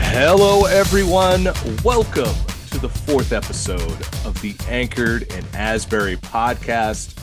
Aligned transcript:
Hello, 0.00 0.64
everyone. 0.64 1.44
Welcome 1.84 2.34
to 2.70 2.78
the 2.80 2.88
fourth 2.88 3.32
episode 3.32 3.80
of 4.26 4.42
the 4.42 4.56
Anchored 4.68 5.22
in 5.32 5.44
Asbury 5.54 6.16
podcast, 6.16 7.16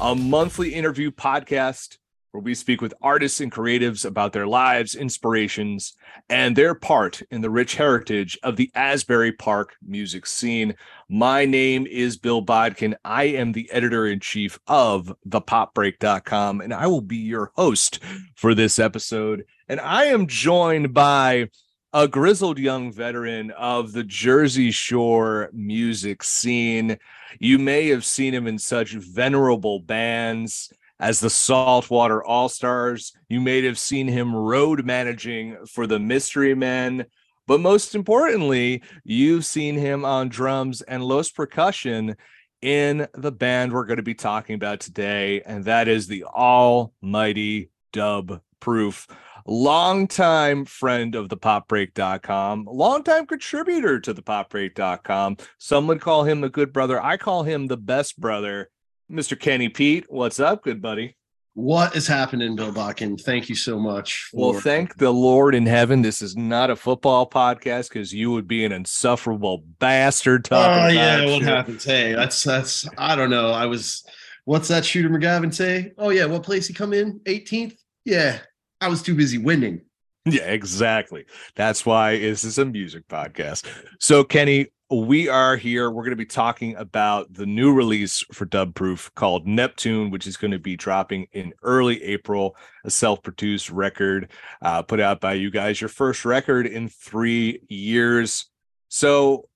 a 0.00 0.14
monthly 0.14 0.72
interview 0.72 1.10
podcast 1.10 1.98
where 2.32 2.42
we 2.42 2.54
speak 2.54 2.80
with 2.82 2.94
artists 3.00 3.40
and 3.40 3.50
creatives 3.50 4.04
about 4.04 4.32
their 4.32 4.46
lives, 4.46 4.94
inspirations, 4.94 5.94
and 6.28 6.54
their 6.54 6.74
part 6.74 7.22
in 7.30 7.40
the 7.40 7.50
rich 7.50 7.76
heritage 7.76 8.38
of 8.42 8.56
the 8.56 8.70
Asbury 8.74 9.32
Park 9.32 9.76
music 9.82 10.26
scene. 10.26 10.74
My 11.08 11.46
name 11.46 11.86
is 11.86 12.18
Bill 12.18 12.42
Bodkin. 12.42 12.96
I 13.04 13.24
am 13.24 13.52
the 13.52 13.70
editor 13.72 14.06
in 14.06 14.20
chief 14.20 14.58
of 14.66 15.14
thepopbreak.com, 15.26 16.60
and 16.60 16.74
I 16.74 16.86
will 16.86 17.00
be 17.00 17.16
your 17.16 17.50
host 17.56 18.00
for 18.34 18.54
this 18.54 18.78
episode. 18.78 19.44
And 19.68 19.80
I 19.80 20.04
am 20.04 20.26
joined 20.26 20.92
by 20.92 21.48
a 21.94 22.06
grizzled 22.06 22.58
young 22.58 22.92
veteran 22.92 23.50
of 23.52 23.92
the 23.92 24.04
Jersey 24.04 24.70
Shore 24.70 25.48
music 25.54 26.22
scene. 26.22 26.98
You 27.38 27.58
may 27.58 27.88
have 27.88 28.04
seen 28.04 28.34
him 28.34 28.46
in 28.46 28.58
such 28.58 28.92
venerable 28.92 29.80
bands 29.80 30.70
as 31.00 31.20
the 31.20 31.30
Saltwater 31.30 32.24
All 32.24 32.48
Stars. 32.48 33.12
You 33.28 33.40
may 33.40 33.62
have 33.62 33.78
seen 33.78 34.08
him 34.08 34.34
road 34.34 34.84
managing 34.84 35.56
for 35.66 35.86
the 35.86 35.98
Mystery 35.98 36.54
Men. 36.54 37.06
But 37.46 37.60
most 37.60 37.94
importantly, 37.94 38.82
you've 39.04 39.46
seen 39.46 39.76
him 39.76 40.04
on 40.04 40.28
drums 40.28 40.82
and 40.82 41.04
Los 41.04 41.30
Percussion 41.30 42.16
in 42.60 43.06
the 43.14 43.32
band 43.32 43.72
we're 43.72 43.86
going 43.86 43.98
to 43.98 44.02
be 44.02 44.14
talking 44.14 44.54
about 44.54 44.80
today, 44.80 45.42
and 45.42 45.64
that 45.64 45.88
is 45.88 46.06
the 46.06 46.24
almighty 46.24 47.70
Dub 47.92 48.40
Proof 48.60 49.06
longtime 49.48 50.66
friend 50.66 51.14
of 51.14 51.30
the 51.30 51.36
popbreak.com, 51.36 52.66
longtime 52.70 53.26
contributor 53.26 53.98
to 53.98 54.12
the 54.12 54.22
popbreak.com. 54.22 55.38
Some 55.56 55.86
would 55.86 56.00
call 56.00 56.24
him 56.24 56.42
the 56.42 56.50
good 56.50 56.72
brother. 56.72 57.02
I 57.02 57.16
call 57.16 57.42
him 57.42 57.66
the 57.66 57.78
best 57.78 58.20
brother. 58.20 58.70
Mr. 59.10 59.38
Kenny 59.38 59.68
Pete, 59.68 60.04
what's 60.08 60.38
up, 60.38 60.62
good 60.62 60.82
buddy? 60.82 61.16
What 61.54 61.96
is 61.96 62.06
happening, 62.06 62.54
Bill 62.54 62.70
Bodkin? 62.70 63.16
Thank 63.16 63.48
you 63.48 63.56
so 63.56 63.80
much. 63.80 64.28
For- 64.30 64.52
well, 64.52 64.60
thank 64.60 64.96
the 64.98 65.10
Lord 65.10 65.54
in 65.54 65.66
heaven. 65.66 66.02
This 66.02 66.22
is 66.22 66.36
not 66.36 66.70
a 66.70 66.76
football 66.76 67.28
podcast 67.28 67.88
because 67.88 68.12
you 68.12 68.30
would 68.30 68.46
be 68.46 68.64
an 68.64 68.70
insufferable 68.70 69.64
bastard 69.80 70.44
talking. 70.44 70.84
Oh 70.84 70.88
yeah, 70.88 71.24
what 71.24 71.42
happens? 71.42 71.84
Hey, 71.84 72.14
that's 72.14 72.44
that's 72.44 72.86
I 72.96 73.16
don't 73.16 73.30
know. 73.30 73.50
I 73.50 73.66
was 73.66 74.04
what's 74.44 74.68
that 74.68 74.84
shooter 74.84 75.08
McGavin 75.08 75.52
say? 75.52 75.94
Oh 75.98 76.10
yeah, 76.10 76.26
what 76.26 76.44
place 76.44 76.68
he 76.68 76.74
come 76.74 76.92
in? 76.92 77.18
18th? 77.20 77.76
Yeah, 78.04 78.38
I 78.80 78.88
was 78.88 79.02
too 79.02 79.16
busy 79.16 79.38
winning. 79.38 79.80
Yeah, 80.26 80.42
exactly. 80.42 81.24
That's 81.56 81.84
why 81.84 82.18
this 82.18 82.44
is 82.44 82.58
a 82.58 82.64
music 82.66 83.08
podcast. 83.08 83.64
So, 83.98 84.22
Kenny, 84.24 84.66
we 84.90 85.28
are 85.28 85.56
here. 85.56 85.90
We're 85.90 86.02
going 86.02 86.10
to 86.10 86.16
be 86.16 86.24
talking 86.24 86.74
about 86.76 87.32
the 87.32 87.44
new 87.44 87.74
release 87.74 88.24
for 88.32 88.46
Dub 88.46 88.74
Proof 88.74 89.10
called 89.14 89.46
Neptune, 89.46 90.10
which 90.10 90.26
is 90.26 90.36
going 90.36 90.52
to 90.52 90.58
be 90.58 90.76
dropping 90.76 91.26
in 91.32 91.52
early 91.62 92.02
April, 92.02 92.56
a 92.84 92.90
self 92.90 93.22
produced 93.22 93.70
record 93.70 94.30
uh, 94.62 94.82
put 94.82 95.00
out 95.00 95.20
by 95.20 95.34
you 95.34 95.50
guys, 95.50 95.80
your 95.80 95.88
first 95.88 96.24
record 96.24 96.66
in 96.66 96.88
three 96.88 97.60
years. 97.68 98.46
So, 98.88 99.48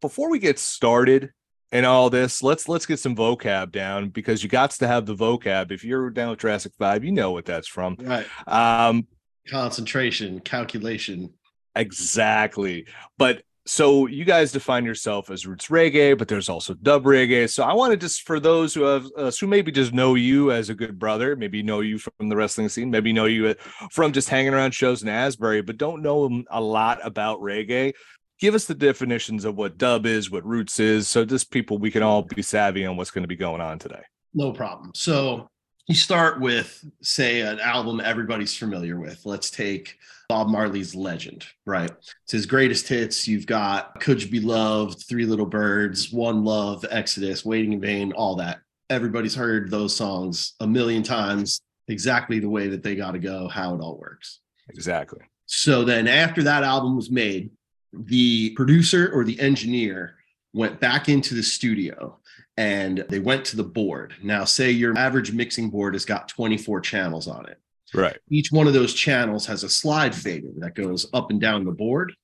before 0.00 0.30
we 0.30 0.38
get 0.38 0.58
started, 0.58 1.32
and 1.72 1.84
all 1.84 2.08
this 2.08 2.40
let's 2.40 2.68
let's 2.68 2.86
get 2.86 3.00
some 3.00 3.16
vocab 3.16 3.72
down 3.72 4.10
because 4.10 4.44
you 4.44 4.48
got 4.48 4.70
to 4.70 4.86
have 4.86 5.06
the 5.06 5.16
vocab. 5.16 5.72
If 5.72 5.82
you're 5.82 6.08
down 6.10 6.30
with 6.30 6.38
jurassic 6.38 6.72
5 6.78 7.04
you 7.04 7.10
know 7.10 7.32
what 7.32 7.46
that's 7.46 7.66
from. 7.66 7.96
Right. 8.00 8.26
Um 8.46 9.08
concentration 9.48 10.38
calculation. 10.38 11.34
Exactly. 11.74 12.86
But 13.18 13.42
so 13.66 14.06
you 14.06 14.24
guys 14.24 14.52
define 14.52 14.84
yourself 14.84 15.30
as 15.30 15.46
roots 15.46 15.68
reggae 15.68 16.16
but 16.16 16.28
there's 16.28 16.48
also 16.48 16.74
dub 16.74 17.04
reggae 17.04 17.48
so 17.48 17.62
i 17.62 17.72
wanted 17.72 18.00
just 18.00 18.22
for 18.22 18.38
those 18.38 18.74
who 18.74 18.82
have 18.82 19.06
uh, 19.16 19.30
who 19.40 19.46
maybe 19.46 19.72
just 19.72 19.92
know 19.92 20.14
you 20.14 20.52
as 20.52 20.68
a 20.68 20.74
good 20.74 20.98
brother 20.98 21.34
maybe 21.34 21.62
know 21.62 21.80
you 21.80 21.98
from 21.98 22.28
the 22.28 22.36
wrestling 22.36 22.68
scene 22.68 22.90
maybe 22.90 23.12
know 23.12 23.24
you 23.24 23.54
from 23.90 24.12
just 24.12 24.28
hanging 24.28 24.52
around 24.52 24.72
shows 24.72 25.02
in 25.02 25.08
asbury 25.08 25.62
but 25.62 25.78
don't 25.78 26.02
know 26.02 26.42
a 26.50 26.60
lot 26.60 26.98
about 27.04 27.40
reggae 27.40 27.92
give 28.40 28.54
us 28.54 28.66
the 28.66 28.74
definitions 28.74 29.44
of 29.44 29.56
what 29.56 29.78
dub 29.78 30.06
is, 30.06 30.30
what 30.30 30.44
roots 30.44 30.80
is, 30.80 31.08
so 31.08 31.24
just 31.24 31.50
people 31.50 31.78
we 31.78 31.90
can 31.90 32.02
all 32.02 32.22
be 32.22 32.42
savvy 32.42 32.84
on 32.84 32.96
what's 32.96 33.10
going 33.10 33.22
to 33.22 33.28
be 33.28 33.36
going 33.36 33.60
on 33.60 33.78
today. 33.78 34.02
No 34.34 34.52
problem. 34.52 34.90
So 34.94 35.48
you 35.86 35.94
start 35.94 36.40
with, 36.40 36.84
say, 37.02 37.42
an 37.42 37.60
album 37.60 38.00
everybody's 38.00 38.56
familiar 38.56 38.98
with. 38.98 39.26
Let's 39.26 39.50
take 39.50 39.98
Bob 40.28 40.48
Marley's 40.48 40.94
Legend, 40.94 41.44
right? 41.66 41.90
It's 42.22 42.32
his 42.32 42.46
greatest 42.46 42.88
hits. 42.88 43.28
You've 43.28 43.46
got 43.46 44.00
Could 44.00 44.22
You 44.22 44.30
Be 44.30 44.40
Loved, 44.40 45.04
Three 45.06 45.26
Little 45.26 45.46
Birds, 45.46 46.10
One 46.10 46.42
Love, 46.42 46.84
Exodus, 46.90 47.44
Waiting 47.44 47.74
in 47.74 47.80
Vain, 47.80 48.12
all 48.12 48.36
that. 48.36 48.60
Everybody's 48.88 49.34
heard 49.34 49.70
those 49.70 49.94
songs 49.94 50.54
a 50.60 50.66
million 50.66 51.02
times, 51.02 51.60
exactly 51.88 52.38
the 52.38 52.48
way 52.48 52.68
that 52.68 52.82
they 52.82 52.94
got 52.94 53.12
to 53.12 53.18
go, 53.18 53.48
how 53.48 53.74
it 53.74 53.80
all 53.80 53.98
works. 53.98 54.40
Exactly. 54.70 55.20
So 55.46 55.84
then 55.84 56.08
after 56.08 56.42
that 56.44 56.64
album 56.64 56.96
was 56.96 57.10
made, 57.10 57.50
the 57.92 58.50
producer 58.50 59.10
or 59.12 59.24
the 59.24 59.38
engineer 59.38 60.16
went 60.54 60.80
back 60.80 61.08
into 61.10 61.34
the 61.34 61.42
studio 61.42 62.18
and 62.56 63.04
they 63.08 63.18
went 63.18 63.44
to 63.46 63.56
the 63.56 63.64
board. 63.64 64.14
Now, 64.22 64.44
say 64.44 64.70
your 64.70 64.96
average 64.96 65.32
mixing 65.32 65.70
board 65.70 65.94
has 65.94 66.04
got 66.04 66.28
24 66.28 66.80
channels 66.80 67.26
on 67.26 67.46
it. 67.46 67.58
Right. 67.92 68.16
Each 68.28 68.50
one 68.50 68.66
of 68.66 68.72
those 68.72 68.94
channels 68.94 69.46
has 69.46 69.64
a 69.64 69.68
slide 69.68 70.14
fader 70.14 70.48
that 70.58 70.74
goes 70.74 71.06
up 71.12 71.30
and 71.30 71.40
down 71.40 71.64
the 71.64 71.72
board. 71.72 72.14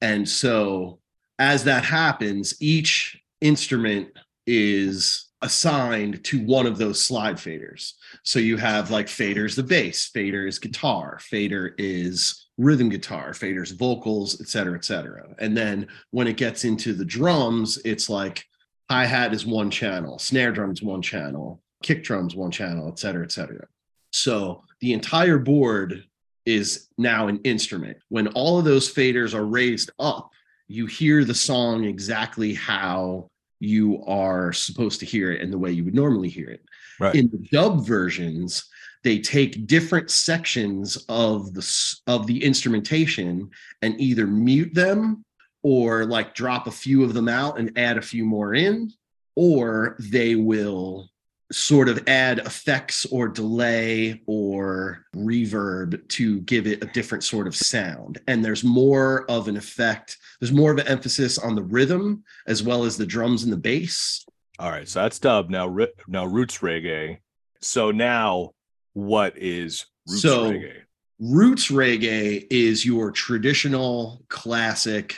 And 0.00 0.28
so, 0.28 0.98
as 1.38 1.64
that 1.64 1.84
happens, 1.84 2.54
each 2.60 3.18
instrument 3.40 4.08
is 4.46 5.30
assigned 5.42 6.22
to 6.24 6.44
one 6.44 6.66
of 6.66 6.76
those 6.76 7.00
slide 7.00 7.36
faders. 7.36 7.94
So 8.24 8.38
you 8.38 8.56
have 8.58 8.90
like 8.90 9.06
faders 9.06 9.56
the 9.56 9.62
bass, 9.62 10.06
fader 10.06 10.46
is 10.46 10.58
guitar, 10.58 11.18
fader 11.20 11.74
is 11.78 12.46
rhythm 12.58 12.90
guitar, 12.90 13.30
faders 13.30 13.76
vocals, 13.76 14.40
et 14.40 14.48
cetera, 14.48 14.76
et 14.76 14.84
cetera. 14.84 15.34
And 15.38 15.56
then 15.56 15.88
when 16.10 16.26
it 16.26 16.36
gets 16.36 16.64
into 16.64 16.92
the 16.92 17.06
drums, 17.06 17.78
it's 17.84 18.10
like 18.10 18.44
hi 18.90 19.06
hat 19.06 19.32
is 19.32 19.46
one 19.46 19.70
channel, 19.70 20.18
snare 20.18 20.50
drums 20.50 20.82
one 20.82 21.00
channel, 21.00 21.62
kick 21.80 22.02
drums 22.02 22.34
one 22.34 22.50
channel, 22.50 22.88
et 22.88 22.98
cetera, 22.98 23.22
et 23.22 23.30
cetera. 23.30 23.64
So 24.12 24.64
the 24.80 24.92
entire 24.92 25.38
board 25.38 26.04
is 26.44 26.88
now 26.98 27.28
an 27.28 27.40
instrument. 27.44 27.98
When 28.08 28.26
all 28.28 28.58
of 28.58 28.64
those 28.64 28.92
faders 28.92 29.32
are 29.32 29.46
raised 29.46 29.92
up, 30.00 30.30
you 30.66 30.86
hear 30.86 31.24
the 31.24 31.34
song 31.34 31.84
exactly 31.84 32.52
how 32.52 33.30
you 33.60 34.02
are 34.06 34.52
supposed 34.52 34.98
to 35.00 35.06
hear 35.06 35.30
it 35.30 35.40
and 35.40 35.52
the 35.52 35.58
way 35.58 35.70
you 35.70 35.84
would 35.84 35.94
normally 35.94 36.28
hear 36.28 36.48
it. 36.48 36.64
Right. 36.98 37.14
In 37.14 37.30
the 37.30 37.46
dub 37.52 37.86
versions, 37.86 38.68
they 39.04 39.20
take 39.20 39.68
different 39.68 40.10
sections 40.10 41.04
of 41.08 41.54
the 41.54 41.96
of 42.08 42.26
the 42.26 42.42
instrumentation 42.42 43.50
and 43.82 44.00
either 44.00 44.26
mute 44.26 44.74
them 44.74 45.24
or 45.62 46.04
like 46.06 46.34
drop 46.34 46.66
a 46.66 46.72
few 46.72 47.04
of 47.04 47.14
them 47.14 47.28
out 47.28 47.58
and 47.58 47.76
add 47.76 47.98
a 47.98 48.02
few 48.02 48.24
more 48.24 48.54
in 48.54 48.92
or 49.36 49.96
they 49.98 50.34
will 50.34 51.08
sort 51.52 51.88
of 51.88 52.06
add 52.06 52.38
effects 52.40 53.06
or 53.06 53.28
delay 53.28 54.22
or 54.26 55.04
reverb 55.16 56.06
to 56.08 56.40
give 56.42 56.66
it 56.66 56.82
a 56.82 56.86
different 56.88 57.24
sort 57.24 57.46
of 57.46 57.56
sound. 57.56 58.20
And 58.28 58.44
there's 58.44 58.62
more 58.62 59.24
of 59.30 59.48
an 59.48 59.56
effect, 59.56 60.16
there's 60.38 60.52
more 60.52 60.72
of 60.72 60.78
an 60.78 60.86
emphasis 60.86 61.38
on 61.38 61.54
the 61.54 61.62
rhythm 61.62 62.22
as 62.46 62.62
well 62.62 62.84
as 62.84 62.96
the 62.96 63.06
drums 63.06 63.42
and 63.42 63.52
the 63.52 63.56
bass. 63.56 64.24
All 64.58 64.70
right, 64.70 64.86
so 64.86 65.02
that's 65.02 65.18
dub. 65.18 65.50
Now, 65.50 65.74
now 66.06 66.26
roots 66.26 66.58
reggae. 66.58 67.18
So 67.62 67.90
now, 67.90 68.50
what 68.92 69.36
is 69.36 69.86
roots 70.06 70.22
so, 70.22 70.52
reggae? 70.52 70.82
Roots 71.18 71.70
reggae 71.70 72.46
is 72.50 72.84
your 72.84 73.10
traditional 73.10 74.22
classic. 74.28 75.16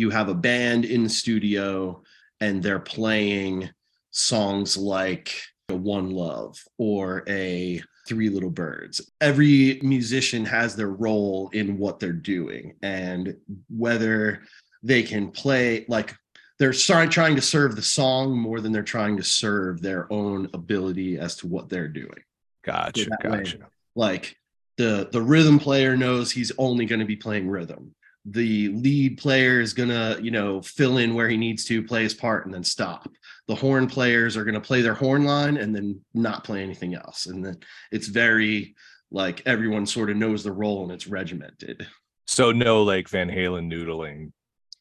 You 0.00 0.08
have 0.08 0.30
a 0.30 0.34
band 0.34 0.86
in 0.86 1.02
the 1.02 1.10
studio 1.10 2.02
and 2.40 2.62
they're 2.62 2.80
playing 2.80 3.68
songs 4.10 4.74
like 4.74 5.30
One 5.68 6.08
Love 6.08 6.58
or 6.78 7.22
a 7.28 7.82
Three 8.08 8.30
Little 8.30 8.48
Birds. 8.48 9.12
Every 9.20 9.78
musician 9.82 10.46
has 10.46 10.74
their 10.74 10.88
role 10.88 11.50
in 11.52 11.76
what 11.76 12.00
they're 12.00 12.14
doing, 12.14 12.76
and 12.82 13.36
whether 13.68 14.40
they 14.82 15.02
can 15.02 15.30
play 15.30 15.84
like 15.86 16.16
they're 16.58 16.72
trying 16.72 17.36
to 17.36 17.42
serve 17.42 17.76
the 17.76 17.82
song 17.82 18.38
more 18.38 18.62
than 18.62 18.72
they're 18.72 18.82
trying 18.82 19.18
to 19.18 19.22
serve 19.22 19.82
their 19.82 20.10
own 20.10 20.48
ability 20.54 21.18
as 21.18 21.36
to 21.36 21.46
what 21.46 21.68
they're 21.68 21.88
doing. 21.88 22.22
Gotcha, 22.64 23.04
so 23.04 23.10
gotcha. 23.22 23.58
Way, 23.58 23.64
like 23.96 24.36
the 24.78 25.10
the 25.12 25.20
rhythm 25.20 25.58
player 25.58 25.94
knows 25.94 26.32
he's 26.32 26.52
only 26.56 26.86
going 26.86 27.00
to 27.00 27.04
be 27.04 27.16
playing 27.16 27.50
rhythm. 27.50 27.94
The 28.26 28.68
lead 28.68 29.18
player 29.18 29.60
is 29.60 29.72
gonna, 29.72 30.18
you 30.20 30.30
know, 30.30 30.60
fill 30.62 30.98
in 30.98 31.14
where 31.14 31.28
he 31.28 31.36
needs 31.36 31.64
to, 31.66 31.82
play 31.82 32.02
his 32.02 32.14
part, 32.14 32.44
and 32.44 32.54
then 32.54 32.64
stop 32.64 33.08
the 33.50 33.56
horn 33.56 33.88
players 33.88 34.36
are 34.36 34.44
going 34.44 34.54
to 34.54 34.60
play 34.60 34.80
their 34.80 34.94
horn 34.94 35.24
line 35.24 35.56
and 35.56 35.74
then 35.74 36.00
not 36.14 36.44
play 36.44 36.62
anything 36.62 36.94
else. 36.94 37.26
And 37.26 37.44
then 37.44 37.58
it's 37.90 38.06
very 38.06 38.76
like 39.10 39.42
everyone 39.44 39.86
sort 39.86 40.08
of 40.08 40.16
knows 40.16 40.44
the 40.44 40.52
role 40.52 40.84
and 40.84 40.92
it's 40.92 41.08
regimented. 41.08 41.84
So 42.28 42.52
no 42.52 42.84
like 42.84 43.08
Van 43.08 43.28
Halen 43.28 43.68
noodling 43.68 44.30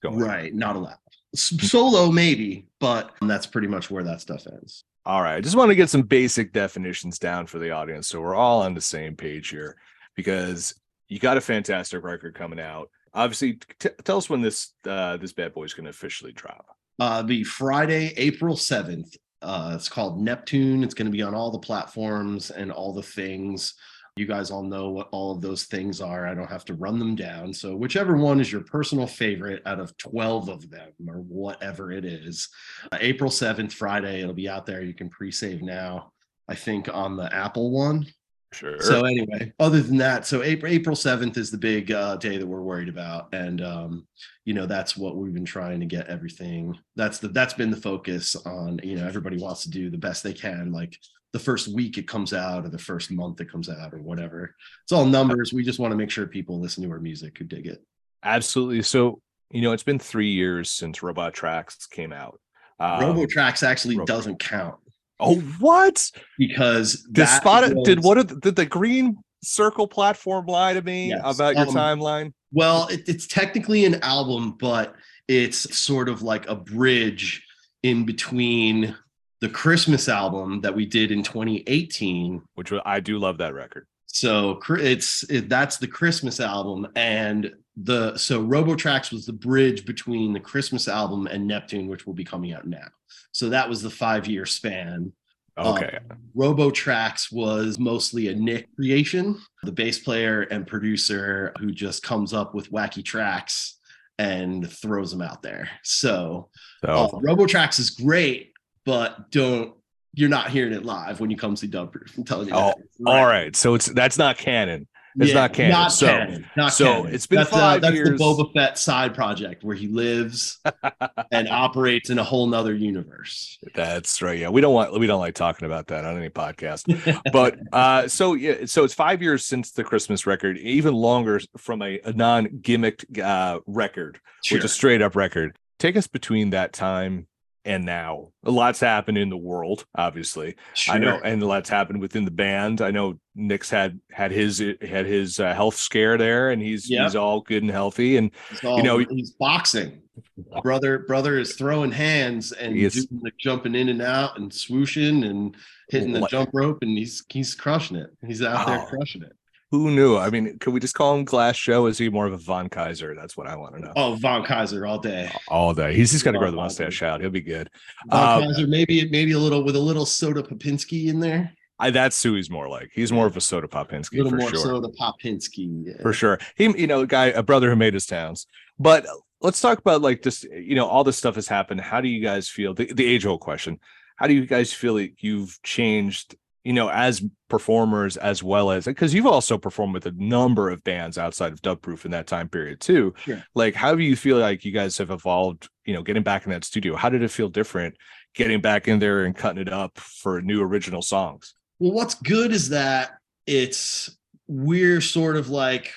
going 0.03 0.19
right, 0.19 0.51
on. 0.51 0.59
not 0.59 0.75
allowed. 0.75 0.97
Solo 1.33 2.11
maybe, 2.11 2.67
but 2.79 3.15
that's 3.21 3.47
pretty 3.47 3.67
much 3.67 3.89
where 3.89 4.03
that 4.03 4.21
stuff 4.21 4.45
ends. 4.45 4.83
All 5.03 5.23
right, 5.23 5.37
I 5.37 5.41
just 5.41 5.55
want 5.55 5.69
to 5.69 5.75
get 5.75 5.89
some 5.89 6.03
basic 6.03 6.53
definitions 6.53 7.17
down 7.17 7.47
for 7.47 7.57
the 7.57 7.71
audience 7.71 8.07
so 8.07 8.21
we're 8.21 8.35
all 8.35 8.61
on 8.61 8.75
the 8.75 8.81
same 8.81 9.15
page 9.15 9.49
here 9.49 9.77
because 10.15 10.75
you 11.07 11.17
got 11.17 11.37
a 11.37 11.41
fantastic 11.41 12.03
record 12.03 12.35
coming 12.35 12.59
out. 12.59 12.91
Obviously, 13.13 13.59
t- 13.79 13.89
tell 14.03 14.17
us 14.17 14.29
when 14.29 14.41
this 14.41 14.73
uh, 14.85 15.17
this 15.17 15.33
bad 15.33 15.53
boy 15.53 15.63
is 15.63 15.73
going 15.73 15.85
to 15.85 15.89
officially 15.89 16.31
drop. 16.31 16.65
Uh, 16.99 17.21
the 17.21 17.43
Friday, 17.43 18.13
April 18.17 18.55
seventh. 18.55 19.15
Uh, 19.41 19.71
it's 19.73 19.87
called 19.87 20.21
Neptune. 20.21 20.83
It's 20.83 20.93
going 20.93 21.05
to 21.05 21.11
be 21.11 21.21
on 21.21 21.33
all 21.33 21.49
the 21.49 21.59
platforms 21.59 22.51
and 22.51 22.71
all 22.71 22.93
the 22.93 23.01
things. 23.01 23.73
You 24.17 24.25
guys 24.25 24.51
all 24.51 24.63
know 24.63 24.89
what 24.89 25.07
all 25.11 25.31
of 25.31 25.41
those 25.41 25.63
things 25.63 26.01
are. 26.01 26.27
I 26.27 26.33
don't 26.33 26.51
have 26.51 26.65
to 26.65 26.73
run 26.73 26.99
them 26.99 27.15
down. 27.15 27.53
So, 27.53 27.73
whichever 27.73 28.17
one 28.17 28.41
is 28.41 28.51
your 28.51 28.63
personal 28.63 29.07
favorite 29.07 29.61
out 29.65 29.79
of 29.79 29.95
12 29.97 30.49
of 30.49 30.69
them 30.69 30.91
or 31.07 31.21
whatever 31.21 31.93
it 31.93 32.03
is, 32.03 32.49
uh, 32.91 32.97
April 32.99 33.29
7th, 33.29 33.71
Friday, 33.71 34.21
it'll 34.21 34.33
be 34.33 34.49
out 34.49 34.65
there. 34.65 34.83
You 34.83 34.93
can 34.93 35.09
pre 35.09 35.31
save 35.31 35.61
now, 35.61 36.11
I 36.49 36.55
think, 36.55 36.93
on 36.93 37.15
the 37.15 37.33
Apple 37.33 37.71
one. 37.71 38.07
Sure. 38.51 38.81
So 38.81 39.05
anyway, 39.05 39.53
other 39.59 39.79
than 39.81 39.97
that, 39.97 40.25
so 40.25 40.41
April 40.41 40.71
April 40.71 40.95
seventh 40.95 41.37
is 41.37 41.51
the 41.51 41.57
big 41.57 41.91
uh, 41.91 42.15
day 42.15 42.37
that 42.37 42.47
we're 42.47 42.63
worried 42.63 42.89
about, 42.89 43.31
and 43.31 43.61
um, 43.61 44.07
you 44.43 44.55
know 44.55 44.65
that's 44.65 44.97
what 44.97 45.17
we've 45.17 45.33
been 45.33 45.45
trying 45.45 45.79
to 45.81 45.85
get 45.85 46.07
everything. 46.07 46.75
That's 46.95 47.19
the 47.19 47.27
that's 47.27 47.53
been 47.53 47.69
the 47.69 47.77
focus 47.77 48.35
on. 48.47 48.79
You 48.83 48.95
know, 48.95 49.07
everybody 49.07 49.37
wants 49.37 49.61
to 49.63 49.69
do 49.69 49.91
the 49.91 49.99
best 49.99 50.23
they 50.23 50.33
can. 50.33 50.71
Like 50.71 50.97
the 51.31 51.39
first 51.39 51.67
week 51.67 51.99
it 51.99 52.07
comes 52.07 52.33
out, 52.33 52.65
or 52.65 52.69
the 52.69 52.79
first 52.79 53.11
month 53.11 53.39
it 53.39 53.51
comes 53.51 53.69
out, 53.69 53.93
or 53.93 54.01
whatever. 54.01 54.55
It's 54.83 54.91
all 54.91 55.05
numbers. 55.05 55.53
We 55.53 55.63
just 55.63 55.79
want 55.79 55.91
to 55.91 55.97
make 55.97 56.09
sure 56.09 56.25
people 56.25 56.59
listen 56.59 56.83
to 56.83 56.91
our 56.91 56.99
music 56.99 57.37
who 57.37 57.45
dig 57.45 57.67
it. 57.67 57.83
Absolutely. 58.23 58.81
So 58.81 59.21
you 59.51 59.61
know, 59.61 59.73
it's 59.73 59.83
been 59.83 59.99
three 59.99 60.31
years 60.31 60.71
since 60.71 61.03
Robo 61.03 61.29
Tracks 61.29 61.85
came 61.85 62.11
out. 62.11 62.39
Um, 62.79 63.01
Robo 63.01 63.27
Tracks 63.27 63.61
actually 63.61 63.97
Robo- 63.97 64.07
doesn't 64.07 64.39
count 64.39 64.79
Oh, 65.19 65.35
what? 65.59 66.11
Because 66.37 67.03
did 67.11 67.27
spot 67.27 67.73
was, 67.73 67.85
did 67.85 68.03
what 68.03 68.27
did 68.41 68.55
the 68.55 68.65
green 68.65 69.17
circle 69.43 69.87
platform 69.87 70.45
lie 70.45 70.73
to 70.73 70.81
me 70.81 71.09
yes. 71.09 71.35
about 71.35 71.55
your 71.55 71.67
um, 71.67 71.73
timeline? 71.73 72.33
Well, 72.51 72.87
it, 72.87 73.07
it's 73.07 73.27
technically 73.27 73.85
an 73.85 74.01
album, 74.03 74.55
but 74.59 74.95
it's 75.27 75.77
sort 75.77 76.09
of 76.09 76.21
like 76.21 76.47
a 76.47 76.55
bridge 76.55 77.45
in 77.83 78.05
between 78.05 78.95
the 79.41 79.49
Christmas 79.49 80.09
album 80.09 80.61
that 80.61 80.75
we 80.75 80.85
did 80.85 81.11
in 81.11 81.23
2018, 81.23 82.41
which 82.55 82.73
I 82.85 82.99
do 82.99 83.19
love 83.19 83.37
that 83.37 83.53
record. 83.53 83.87
So 84.07 84.59
it's 84.69 85.23
it, 85.29 85.49
that's 85.49 85.77
the 85.77 85.87
Christmas 85.87 86.39
album, 86.39 86.87
and 86.95 87.53
the 87.77 88.17
so 88.17 88.41
Robo 88.41 88.75
Tracks 88.75 89.11
was 89.11 89.25
the 89.25 89.33
bridge 89.33 89.85
between 89.85 90.33
the 90.33 90.39
Christmas 90.39 90.87
album 90.87 91.27
and 91.27 91.47
Neptune, 91.47 91.87
which 91.87 92.07
will 92.07 92.15
be 92.15 92.25
coming 92.25 92.53
out 92.53 92.67
now. 92.67 92.87
So 93.31 93.49
that 93.49 93.69
was 93.69 93.81
the 93.81 93.89
five 93.89 94.27
year 94.27 94.45
span. 94.45 95.13
Okay. 95.57 95.99
Um, 96.09 96.17
Robo 96.35 96.71
Tracks 96.71 97.31
was 97.31 97.79
mostly 97.79 98.29
a 98.29 98.35
Nick 98.35 98.73
creation, 98.75 99.39
the 99.63 99.71
bass 99.71 99.99
player 99.99 100.43
and 100.43 100.65
producer 100.65 101.53
who 101.59 101.71
just 101.71 102.01
comes 102.01 102.33
up 102.33 102.53
with 102.55 102.71
wacky 102.71 103.03
tracks 103.03 103.77
and 104.17 104.69
throws 104.69 105.11
them 105.11 105.21
out 105.21 105.41
there. 105.41 105.69
So, 105.83 106.49
so. 106.85 106.89
Uh, 106.91 107.19
Robo 107.21 107.45
Tracks 107.45 107.79
is 107.79 107.89
great, 107.89 108.53
but 108.85 109.31
don't 109.31 109.73
you're 110.13 110.29
not 110.29 110.49
hearing 110.49 110.73
it 110.73 110.85
live 110.85 111.19
when 111.19 111.29
you 111.29 111.37
come 111.37 111.55
see 111.55 111.67
Dubproof. 111.67 112.17
I'm 112.17 112.23
telling 112.23 112.47
you. 112.47 112.53
Oh, 112.55 112.73
all 113.05 113.25
right. 113.25 113.55
So 113.55 113.75
it's 113.75 113.85
that's 113.85 114.17
not 114.17 114.37
canon. 114.37 114.87
It's 115.17 115.29
yeah, 115.29 115.35
not 115.35 115.53
canon. 115.53 115.71
Not 115.71 115.91
so, 115.91 116.07
canon. 116.07 116.45
Not 116.55 116.73
so 116.73 116.85
canon. 116.85 117.13
it's 117.13 117.27
been 117.27 117.37
that's, 117.37 117.49
five 117.49 117.77
uh, 117.77 117.79
that's 117.79 117.95
years. 117.95 118.09
the 118.09 118.23
Boba 118.23 118.53
Fett 118.53 118.77
side 118.77 119.15
project 119.15 119.63
where 119.63 119.75
he 119.75 119.87
lives 119.87 120.59
and 121.31 121.47
operates 121.49 122.09
in 122.09 122.19
a 122.19 122.23
whole 122.23 122.47
nother 122.47 122.73
universe. 122.73 123.57
That's 123.73 124.21
right. 124.21 124.37
Yeah, 124.37 124.49
we 124.49 124.61
don't 124.61 124.73
want 124.73 124.97
we 124.99 125.07
don't 125.07 125.19
like 125.19 125.35
talking 125.35 125.65
about 125.65 125.87
that 125.87 126.05
on 126.05 126.17
any 126.17 126.29
podcast. 126.29 127.31
but 127.31 127.59
uh, 127.73 128.07
so 128.07 128.33
yeah, 128.33 128.65
so 128.65 128.83
it's 128.83 128.93
five 128.93 129.21
years 129.21 129.45
since 129.45 129.71
the 129.71 129.83
Christmas 129.83 130.27
record, 130.27 130.57
even 130.59 130.93
longer 130.93 131.39
from 131.57 131.81
a, 131.81 131.99
a 132.05 132.13
non 132.13 132.47
gimmicked 132.47 133.19
uh, 133.19 133.59
record, 133.65 134.19
sure. 134.43 134.57
which 134.57 134.65
is 134.65 134.71
straight 134.71 135.01
up 135.01 135.15
record. 135.15 135.57
Take 135.79 135.95
us 135.95 136.07
between 136.07 136.49
that 136.49 136.73
time 136.73 137.27
and 137.65 137.85
now. 137.85 138.29
A 138.43 138.51
lot's 138.51 138.79
happened 138.79 139.17
in 139.17 139.29
the 139.29 139.37
world 139.37 139.85
obviously. 139.95 140.55
Sure. 140.73 140.95
i 140.95 140.97
know 140.97 141.19
and 141.23 141.41
a 141.41 141.45
lot's 141.45 141.69
happened 141.69 142.01
within 142.01 142.25
the 142.25 142.31
band. 142.31 142.81
I 142.81 142.91
know 142.91 143.19
nick's 143.35 143.69
had 143.69 143.99
had 144.11 144.31
his 144.31 144.63
had 144.81 145.05
his 145.05 145.39
uh, 145.39 145.53
health 145.53 145.75
scare 145.75 146.17
there 146.17 146.49
and 146.49 146.61
he's 146.61 146.89
yep. 146.89 147.03
he's 147.03 147.15
all 147.15 147.41
good 147.41 147.63
and 147.63 147.71
healthy 147.71 148.17
and 148.17 148.31
all, 148.63 148.77
you 148.77 148.83
know 148.83 148.97
he's 148.97 149.31
boxing. 149.31 150.01
Brother 150.63 150.99
brother 150.99 151.39
is 151.39 151.55
throwing 151.55 151.91
hands 151.91 152.51
and 152.51 152.75
doing, 152.75 153.21
like, 153.21 153.37
jumping 153.39 153.75
in 153.75 153.87
and 153.87 154.01
out 154.01 154.37
and 154.37 154.51
swooshing 154.51 155.25
and 155.29 155.55
hitting 155.89 156.11
the 156.11 156.27
jump 156.27 156.49
rope 156.53 156.79
and 156.81 156.97
he's 156.97 157.23
he's 157.29 157.55
crushing 157.55 157.95
it. 157.95 158.09
He's 158.25 158.41
out 158.41 158.67
oh. 158.67 158.71
there 158.71 158.85
crushing 158.87 159.23
it 159.23 159.33
who 159.71 159.91
knew? 159.91 160.17
I 160.17 160.29
mean, 160.29 160.57
could 160.59 160.73
we 160.73 160.79
just 160.79 160.95
call 160.95 161.15
him 161.15 161.23
Glass 161.23 161.57
Joe? 161.57 161.85
Is 161.85 161.97
he 161.97 162.09
more 162.09 162.25
of 162.25 162.33
a 162.33 162.37
Von 162.37 162.69
Kaiser? 162.69 163.13
That's 163.13 163.37
what 163.37 163.47
I 163.47 163.55
want 163.55 163.75
to 163.75 163.81
know. 163.81 163.93
Oh, 163.95 164.15
Von 164.15 164.43
Kaiser 164.43 164.85
all 164.85 164.97
day. 164.97 165.31
All 165.47 165.73
day. 165.73 165.93
He's 165.93 166.11
just 166.11 166.25
got 166.25 166.31
to 166.31 166.39
grow 166.39 166.49
the 166.49 166.57
mustache 166.57 167.03
out. 167.03 167.21
He'll 167.21 167.29
be 167.29 167.41
good. 167.41 167.69
Von 168.07 168.43
um, 168.43 168.49
Kaiser, 168.49 168.67
maybe 168.67 169.07
maybe 169.09 169.33
a 169.33 169.39
little 169.39 169.63
with 169.63 169.75
a 169.75 169.79
little 169.79 170.05
soda 170.05 170.41
Popinski 170.41 171.07
in 171.07 171.19
there. 171.19 171.53
I, 171.77 171.91
that's 171.91 172.21
who 172.21 172.33
he's 172.33 172.49
more 172.49 172.67
like. 172.67 172.89
He's 172.93 173.11
more 173.11 173.25
of 173.25 173.37
a 173.37 173.41
soda 173.41 173.67
Popinski. 173.67 174.19
A 174.19 174.23
little 174.23 174.37
more 174.37 174.49
sure. 174.49 174.59
soda 174.59 174.89
Popinski. 174.99 175.85
Yeah. 175.85 176.01
For 176.01 176.13
sure. 176.13 176.39
He, 176.55 176.65
you 176.77 176.87
know, 176.87 177.01
a 177.01 177.07
guy, 177.07 177.27
a 177.27 177.43
brother 177.43 177.69
who 177.69 177.75
made 177.75 177.93
his 177.93 178.05
towns. 178.05 178.47
But 178.79 179.05
let's 179.39 179.61
talk 179.61 179.77
about 179.77 180.01
like 180.01 180.21
just, 180.21 180.43
you 180.43 180.75
know, 180.75 180.87
all 180.87 181.03
this 181.03 181.17
stuff 181.17 181.35
has 181.35 181.47
happened. 181.47 181.79
How 181.79 182.01
do 182.01 182.09
you 182.09 182.21
guys 182.21 182.49
feel? 182.49 182.73
The, 182.73 182.91
the 182.91 183.05
age 183.05 183.25
old 183.25 183.39
question. 183.39 183.79
How 184.17 184.27
do 184.27 184.33
you 184.33 184.45
guys 184.45 184.73
feel 184.73 184.95
like 184.95 185.15
you've 185.19 185.57
changed 185.63 186.35
you 186.63 186.73
know, 186.73 186.89
as 186.89 187.23
performers 187.49 188.17
as 188.17 188.43
well 188.43 188.71
as 188.71 188.85
because 188.85 189.13
you've 189.13 189.25
also 189.25 189.57
performed 189.57 189.93
with 189.93 190.05
a 190.05 190.11
number 190.11 190.69
of 190.69 190.83
bands 190.83 191.17
outside 191.17 191.51
of 191.51 191.61
Dubproof 191.61 192.05
in 192.05 192.11
that 192.11 192.27
time 192.27 192.49
period 192.49 192.79
too. 192.79 193.13
Sure. 193.23 193.43
Like, 193.55 193.75
how 193.75 193.95
do 193.95 194.03
you 194.03 194.15
feel 194.15 194.37
like 194.37 194.65
you 194.65 194.71
guys 194.71 194.97
have 194.97 195.11
evolved? 195.11 195.69
You 195.85 195.93
know, 195.93 196.03
getting 196.03 196.23
back 196.23 196.45
in 196.45 196.51
that 196.51 196.65
studio, 196.65 196.95
how 196.95 197.09
did 197.09 197.23
it 197.23 197.31
feel 197.31 197.49
different? 197.49 197.95
Getting 198.35 198.61
back 198.61 198.87
in 198.87 198.99
there 198.99 199.23
and 199.23 199.35
cutting 199.35 199.61
it 199.61 199.73
up 199.73 199.97
for 199.97 200.41
new 200.41 200.61
original 200.61 201.01
songs. 201.01 201.55
Well, 201.79 201.93
what's 201.93 202.15
good 202.15 202.51
is 202.51 202.69
that 202.69 203.11
it's 203.47 204.17
we're 204.47 205.01
sort 205.01 205.37
of 205.37 205.49
like 205.49 205.93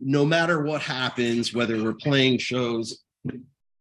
no 0.00 0.24
matter 0.24 0.62
what 0.62 0.82
happens, 0.82 1.54
whether 1.54 1.82
we're 1.82 1.94
playing 1.94 2.38
shows, 2.38 3.00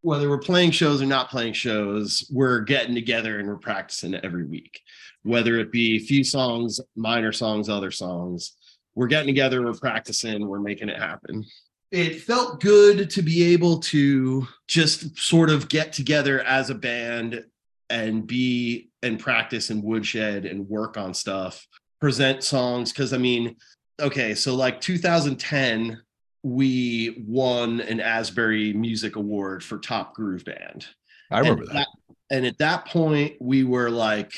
whether 0.02 0.30
we're 0.30 0.38
playing 0.38 0.72
shows 0.72 1.02
or 1.02 1.06
not 1.06 1.30
playing 1.30 1.54
shows, 1.54 2.30
we're 2.32 2.62
getting 2.62 2.96
together 2.96 3.40
and 3.40 3.48
we're 3.48 3.58
practicing 3.58 4.16
every 4.16 4.46
week 4.46 4.82
whether 5.24 5.58
it 5.58 5.72
be 5.72 5.98
a 5.98 6.00
few 6.00 6.24
songs, 6.24 6.80
minor 6.96 7.32
songs, 7.32 7.70
other 7.70 7.92
songs. 7.92 8.56
We're 8.96 9.08
getting 9.08 9.28
together, 9.28 9.64
we're 9.64 9.74
practicing, 9.74 10.48
we're 10.48 10.60
making 10.60 10.90
it 10.90 10.98
happen. 10.98 11.46
It 11.92 12.22
felt 12.22 12.62
good 12.62 13.10
to 13.10 13.22
be 13.22 13.54
able 13.54 13.80
to 13.80 14.48
just 14.68 15.18
sort 15.18 15.50
of 15.50 15.70
get 15.70 15.92
together 15.92 16.42
as 16.42 16.70
a 16.70 16.76
band 16.76 17.44
and 17.90 18.28
be 18.28 18.90
and 19.02 19.20
practice 19.20 19.72
in 19.72 19.82
woodshed 19.82 20.46
and 20.46 20.68
work 20.70 20.98
on 20.98 21.14
stuff, 21.14 21.66
present 22.00 22.44
songs. 22.44 22.94
Cause 22.94 23.14
I 23.14 23.18
mean, 23.18 23.56
okay, 24.00 24.36
so 24.36 24.56
like 24.56 24.82
2010, 24.82 26.00
we 26.44 27.24
won 27.28 27.82
an 27.82 28.00
Asbury 28.00 28.74
Music 28.74 29.16
Award 29.16 29.64
for 29.64 29.78
Top 29.78 30.16
Groove 30.16 30.46
Band. 30.46 30.88
I 31.32 31.40
remember 31.40 31.64
and 31.64 31.72
that. 31.72 31.74
that. 31.76 31.88
And 32.32 32.46
at 32.46 32.58
that 32.60 32.86
point, 32.86 33.36
we 33.40 33.64
were 33.64 33.90
like 33.90 34.34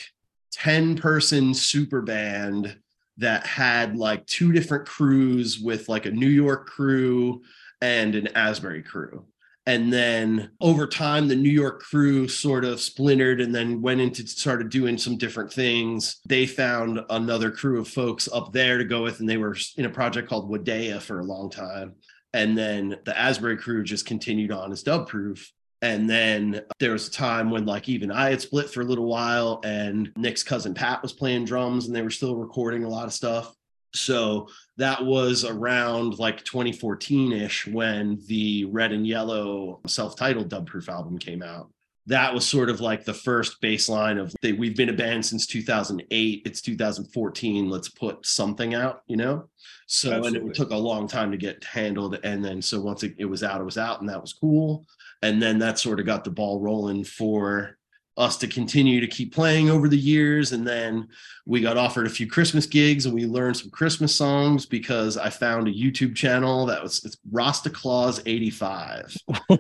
10 0.54 0.98
person 0.98 1.54
super 1.54 2.02
band 2.02 2.78
that 3.18 3.46
had 3.46 3.96
like 3.96 4.26
two 4.26 4.52
different 4.52 4.88
crews 4.88 5.60
with 5.60 5.90
like 5.90 6.06
a 6.06 6.12
New 6.12 6.30
York 6.30 6.68
crew 6.68 7.42
and 7.82 8.16
an 8.16 8.28
Asbury 8.36 8.82
crew. 8.82 9.26
And 9.68 9.94
then 9.94 10.52
over 10.60 10.88
time, 10.88 11.28
the 11.28 11.36
New 11.36 11.52
York 11.52 11.82
crew 11.82 12.28
sort 12.28 12.66
of 12.66 12.82
splintered 12.82 13.40
and 13.42 13.54
then 13.54 13.82
went 13.82 14.02
into 14.02 14.26
started 14.26 14.70
doing 14.70 14.98
some 14.98 15.18
different 15.18 15.54
things. 15.54 16.20
They 16.28 16.48
found 16.48 17.00
another 17.12 17.52
crew 17.52 17.80
of 17.80 17.88
folks 17.88 18.28
up 18.34 18.54
there 18.54 18.80
to 18.80 18.84
go 18.84 19.04
with, 19.04 19.20
and 19.20 19.30
they 19.30 19.38
were 19.38 19.56
in 19.78 19.86
a 19.86 19.90
project 19.90 20.28
called 20.28 20.50
Wadea 20.50 21.00
for 21.00 21.20
a 21.20 21.26
long 21.26 21.52
time. 21.52 21.94
And 22.34 22.58
then 22.58 22.98
the 23.06 23.18
Asbury 23.18 23.58
crew 23.58 23.84
just 23.84 24.06
continued 24.06 24.52
on 24.52 24.72
as 24.72 24.84
Dubproof. 24.84 25.46
And 25.84 26.10
then 26.10 26.62
there 26.80 26.92
was 26.92 27.08
a 27.08 27.12
time 27.12 27.50
when, 27.50 27.66
like, 27.66 27.90
even 27.90 28.12
I 28.12 28.30
had 28.30 28.42
split 28.42 28.70
for 28.70 28.82
a 28.82 28.86
little 28.86 29.08
while, 29.08 29.62
and 29.64 30.12
Nick's 30.16 30.44
cousin 30.44 30.74
Pat 30.74 31.02
was 31.02 31.14
playing 31.14 31.46
drums, 31.46 31.88
and 31.88 31.96
they 31.96 32.04
were 32.04 32.10
still 32.10 32.36
recording 32.36 32.84
a 32.84 32.90
lot 32.90 33.06
of 33.06 33.14
stuff. 33.14 33.54
So 33.94 34.48
that 34.82 35.06
was 35.06 35.46
around 35.46 36.18
like 36.18 36.44
2014 36.44 37.32
ish 37.34 37.68
when 37.68 38.20
the 38.28 38.66
Red 38.66 38.92
and 38.92 39.06
Yellow 39.06 39.80
self 39.86 40.16
titled 40.16 40.50
Dubproof 40.50 40.90
album 40.90 41.20
came 41.20 41.44
out. 41.44 41.70
that 42.08 42.34
was 42.34 42.48
sort 42.48 42.68
of 42.68 42.82
like 42.82 43.06
the 43.06 43.14
first 43.14 43.62
baseline 43.62 44.20
of 44.20 44.36
they, 44.42 44.54
we've 44.54 44.76
been 44.76 44.90
a 44.90 44.94
band 44.94 45.24
since 45.24 45.46
2008 45.46 46.42
it's 46.46 46.62
2014 46.62 47.70
let's 47.70 47.90
put 47.90 48.26
something 48.26 48.74
out 48.74 49.04
you 49.06 49.16
know 49.16 49.48
so 49.86 50.12
Absolutely. 50.14 50.40
and 50.40 50.50
it 50.50 50.56
took 50.56 50.72
a 50.72 50.76
long 50.76 51.08
time 51.08 51.30
to 51.30 51.38
get 51.38 51.64
handled 51.64 52.18
and 52.24 52.44
then 52.44 52.60
so 52.60 52.82
once 52.82 53.04
it, 53.04 53.14
it 53.20 53.26
was 53.26 53.44
out 53.44 53.62
it 53.62 53.66
was 53.66 53.78
out 53.78 54.00
and 54.00 54.10
that 54.10 54.20
was 54.20 54.34
cool 54.34 54.84
and 55.22 55.40
then 55.40 55.60
that 55.60 55.78
sort 55.78 56.00
of 56.00 56.08
got 56.08 56.24
the 56.24 56.32
ball 56.32 56.60
rolling 56.60 57.04
for 57.04 57.78
us 58.22 58.38
to 58.38 58.48
continue 58.48 59.02
to 59.02 59.08
keep 59.08 59.34
playing 59.34 59.70
over 59.70 59.90
the 59.90 59.98
years. 59.98 60.52
And 60.52 60.66
then 60.66 61.08
we 61.46 61.60
got 61.60 61.76
offered 61.76 62.06
a 62.06 62.10
few 62.10 62.28
Christmas 62.28 62.68
gigs 62.68 63.06
and 63.06 63.16
we 63.16 63.26
learned 63.26 63.58
some 63.58 63.72
Christmas 63.72 64.16
songs 64.16 64.66
because 64.66 65.18
I 65.18 65.30
found 65.32 65.68
a 65.68 65.74
YouTube 65.74 66.16
channel 66.16 66.68
that 66.68 66.84
was 66.84 67.04
it's 67.04 67.18
Rasta 67.32 67.72
Claus 67.72 68.22
85. 68.26 69.18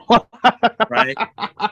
right? 0.89 1.17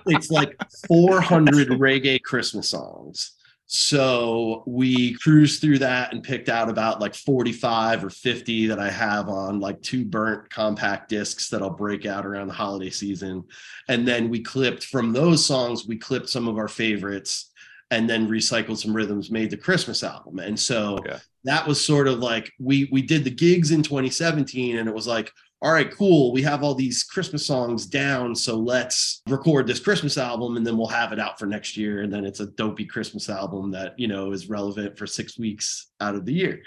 It's 0.08 0.32
like 0.32 0.60
400 0.88 1.70
reggae 1.70 2.22
Christmas 2.22 2.70
songs. 2.70 3.34
So 3.72 4.64
we 4.66 5.14
cruised 5.14 5.62
through 5.62 5.78
that 5.80 6.12
and 6.12 6.24
picked 6.24 6.50
out 6.50 6.70
about 6.70 7.00
like 7.00 7.14
45 7.14 8.04
or 8.04 8.10
50 8.10 8.66
that 8.66 8.80
I 8.80 8.90
have 8.90 9.30
on 9.30 9.60
like 9.60 9.80
two 9.84 10.06
burnt 10.06 10.50
compact 10.50 11.08
discs 11.08 11.50
that 11.50 11.62
I'll 11.62 11.70
break 11.70 12.08
out 12.08 12.26
around 12.26 12.48
the 12.48 12.54
holiday 12.56 12.90
season. 12.90 13.44
And 13.88 14.08
then 14.08 14.28
we 14.28 14.40
clipped 14.40 14.86
from 14.86 15.14
those 15.14 15.46
songs, 15.46 15.86
we 15.86 15.98
clipped 15.98 16.30
some 16.30 16.48
of 16.48 16.58
our 16.58 16.68
favorites 16.68 17.52
and 17.92 18.10
then 18.10 18.28
recycled 18.28 18.80
some 18.80 18.96
rhythms, 18.96 19.30
made 19.30 19.52
the 19.52 19.58
Christmas 19.58 20.04
album. 20.04 20.40
And 20.40 20.60
so 20.60 20.98
okay. 20.98 21.18
that 21.44 21.68
was 21.68 21.80
sort 21.80 22.08
of 22.08 22.18
like 22.18 22.52
we 22.60 22.90
we 22.92 23.04
did 23.04 23.24
the 23.24 23.30
gigs 23.30 23.70
in 23.70 23.84
2017 23.84 24.80
and 24.80 24.90
it 24.90 24.96
was 24.96 25.06
like 25.06 25.32
all 25.62 25.74
right, 25.74 25.92
cool. 25.92 26.32
We 26.32 26.42
have 26.44 26.64
all 26.64 26.74
these 26.74 27.04
Christmas 27.04 27.46
songs 27.46 27.86
down. 27.86 28.34
So 28.34 28.56
let's 28.56 29.22
record 29.28 29.68
this 29.68 29.82
Christmas 29.82 30.18
album 30.18 30.56
and 30.56 30.66
then 30.66 30.78
we'll 30.78 30.88
have 30.88 31.12
it 31.12 31.20
out 31.20 31.38
for 31.38 31.48
next 31.48 31.76
year. 31.76 32.02
And 32.02 32.14
then 32.14 32.26
it's 32.26 32.40
a 32.40 32.48
dopey 32.48 32.86
Christmas 32.86 33.30
album 33.30 33.72
that, 33.72 34.00
you 34.00 34.08
know, 34.08 34.32
is 34.32 34.50
relevant 34.50 34.98
for 34.98 35.06
six 35.06 35.38
weeks 35.38 35.88
out 36.00 36.16
of 36.16 36.26
the 36.26 36.34
year. 36.34 36.62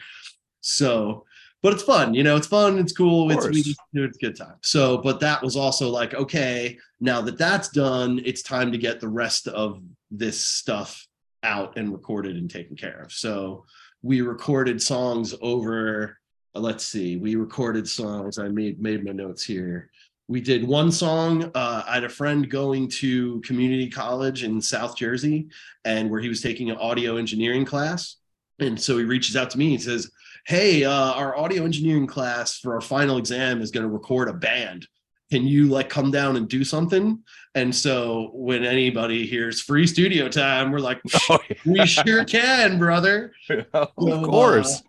So, 0.61 1.25
but 1.63 1.73
it's 1.73 1.83
fun, 1.83 2.13
you 2.13 2.23
know, 2.23 2.37
it's 2.37 2.47
fun. 2.47 2.79
It's 2.79 2.93
cool. 2.93 3.31
It's, 3.31 3.49
we, 3.49 3.75
it's 3.95 4.19
good 4.19 4.37
time. 4.37 4.57
So, 4.63 4.99
but 4.99 5.21
that 5.21 5.43
was 5.43 5.57
also 5.57 5.89
like, 5.89 6.13
okay, 6.13 6.77
now 7.01 7.23
that 7.23 7.39
that's 7.39 7.69
done, 7.69 8.21
it's 8.25 8.43
time 8.43 8.73
to 8.73 8.79
get 8.79 9.01
the 9.01 9.09
rest 9.09 9.49
of 9.49 9.81
this 10.11 10.39
stuff 10.39 11.07
out 11.45 11.79
and 11.79 11.93
recorded 11.93 12.37
and 12.37 12.51
taken 12.51 12.77
care 12.77 13.01
of. 13.01 13.13
So 13.13 13.65
we 14.03 14.21
recorded 14.21 14.83
songs 14.83 15.35
over 15.41 16.19
let's 16.55 16.85
see 16.85 17.17
we 17.17 17.35
recorded 17.35 17.89
songs 17.89 18.39
i 18.39 18.49
made 18.49 18.81
made 18.81 19.05
my 19.05 19.13
notes 19.13 19.45
here. 19.45 19.91
We 20.29 20.41
did 20.41 20.67
one 20.67 20.93
song 20.93 21.51
uh, 21.55 21.83
i 21.87 21.95
had 21.95 22.05
a 22.05 22.09
friend 22.09 22.49
going 22.49 22.89
to 22.89 23.41
community 23.41 23.89
college 23.91 24.45
in 24.45 24.61
south 24.61 24.97
jersey 24.97 25.49
and 25.85 26.11
where 26.11 26.21
he 26.21 26.29
was 26.29 26.41
taking 26.41 26.71
an 26.71 26.77
audio 26.77 27.17
engineering 27.17 27.65
class. 27.65 28.17
And 28.59 28.81
so 28.81 28.99
he 28.99 29.05
reaches 29.05 29.37
out 29.37 29.51
to 29.51 29.59
me 29.59 29.75
and 29.75 29.83
says 29.83 30.11
hey 30.47 30.85
uh, 30.85 31.13
our 31.13 31.37
audio 31.37 31.65
engineering 31.65 32.07
class 32.07 32.59
for 32.59 32.75
our 32.75 32.81
final 32.81 33.17
exam 33.19 33.61
is 33.63 33.71
going 33.71 33.85
to 33.85 33.93
record 33.93 34.29
a 34.29 34.33
band. 34.35 34.87
Can 35.31 35.47
you 35.47 35.69
like 35.69 35.89
come 35.89 36.11
down 36.11 36.37
and 36.37 36.47
do 36.49 36.63
something? 36.63 37.19
And 37.55 37.75
so 37.75 38.31
when 38.35 38.65
anybody 38.65 39.27
hears 39.27 39.63
free 39.63 39.87
studio 39.87 40.29
time 40.29 40.71
we're 40.71 40.81
like 40.81 41.01
oh, 41.31 41.39
yeah. 41.49 41.57
we 41.65 41.87
sure 41.87 42.25
can 42.25 42.79
brother. 42.79 43.33
Of 43.75 43.89
so, 43.99 44.25
course. 44.25 44.77
uh, 44.77 44.81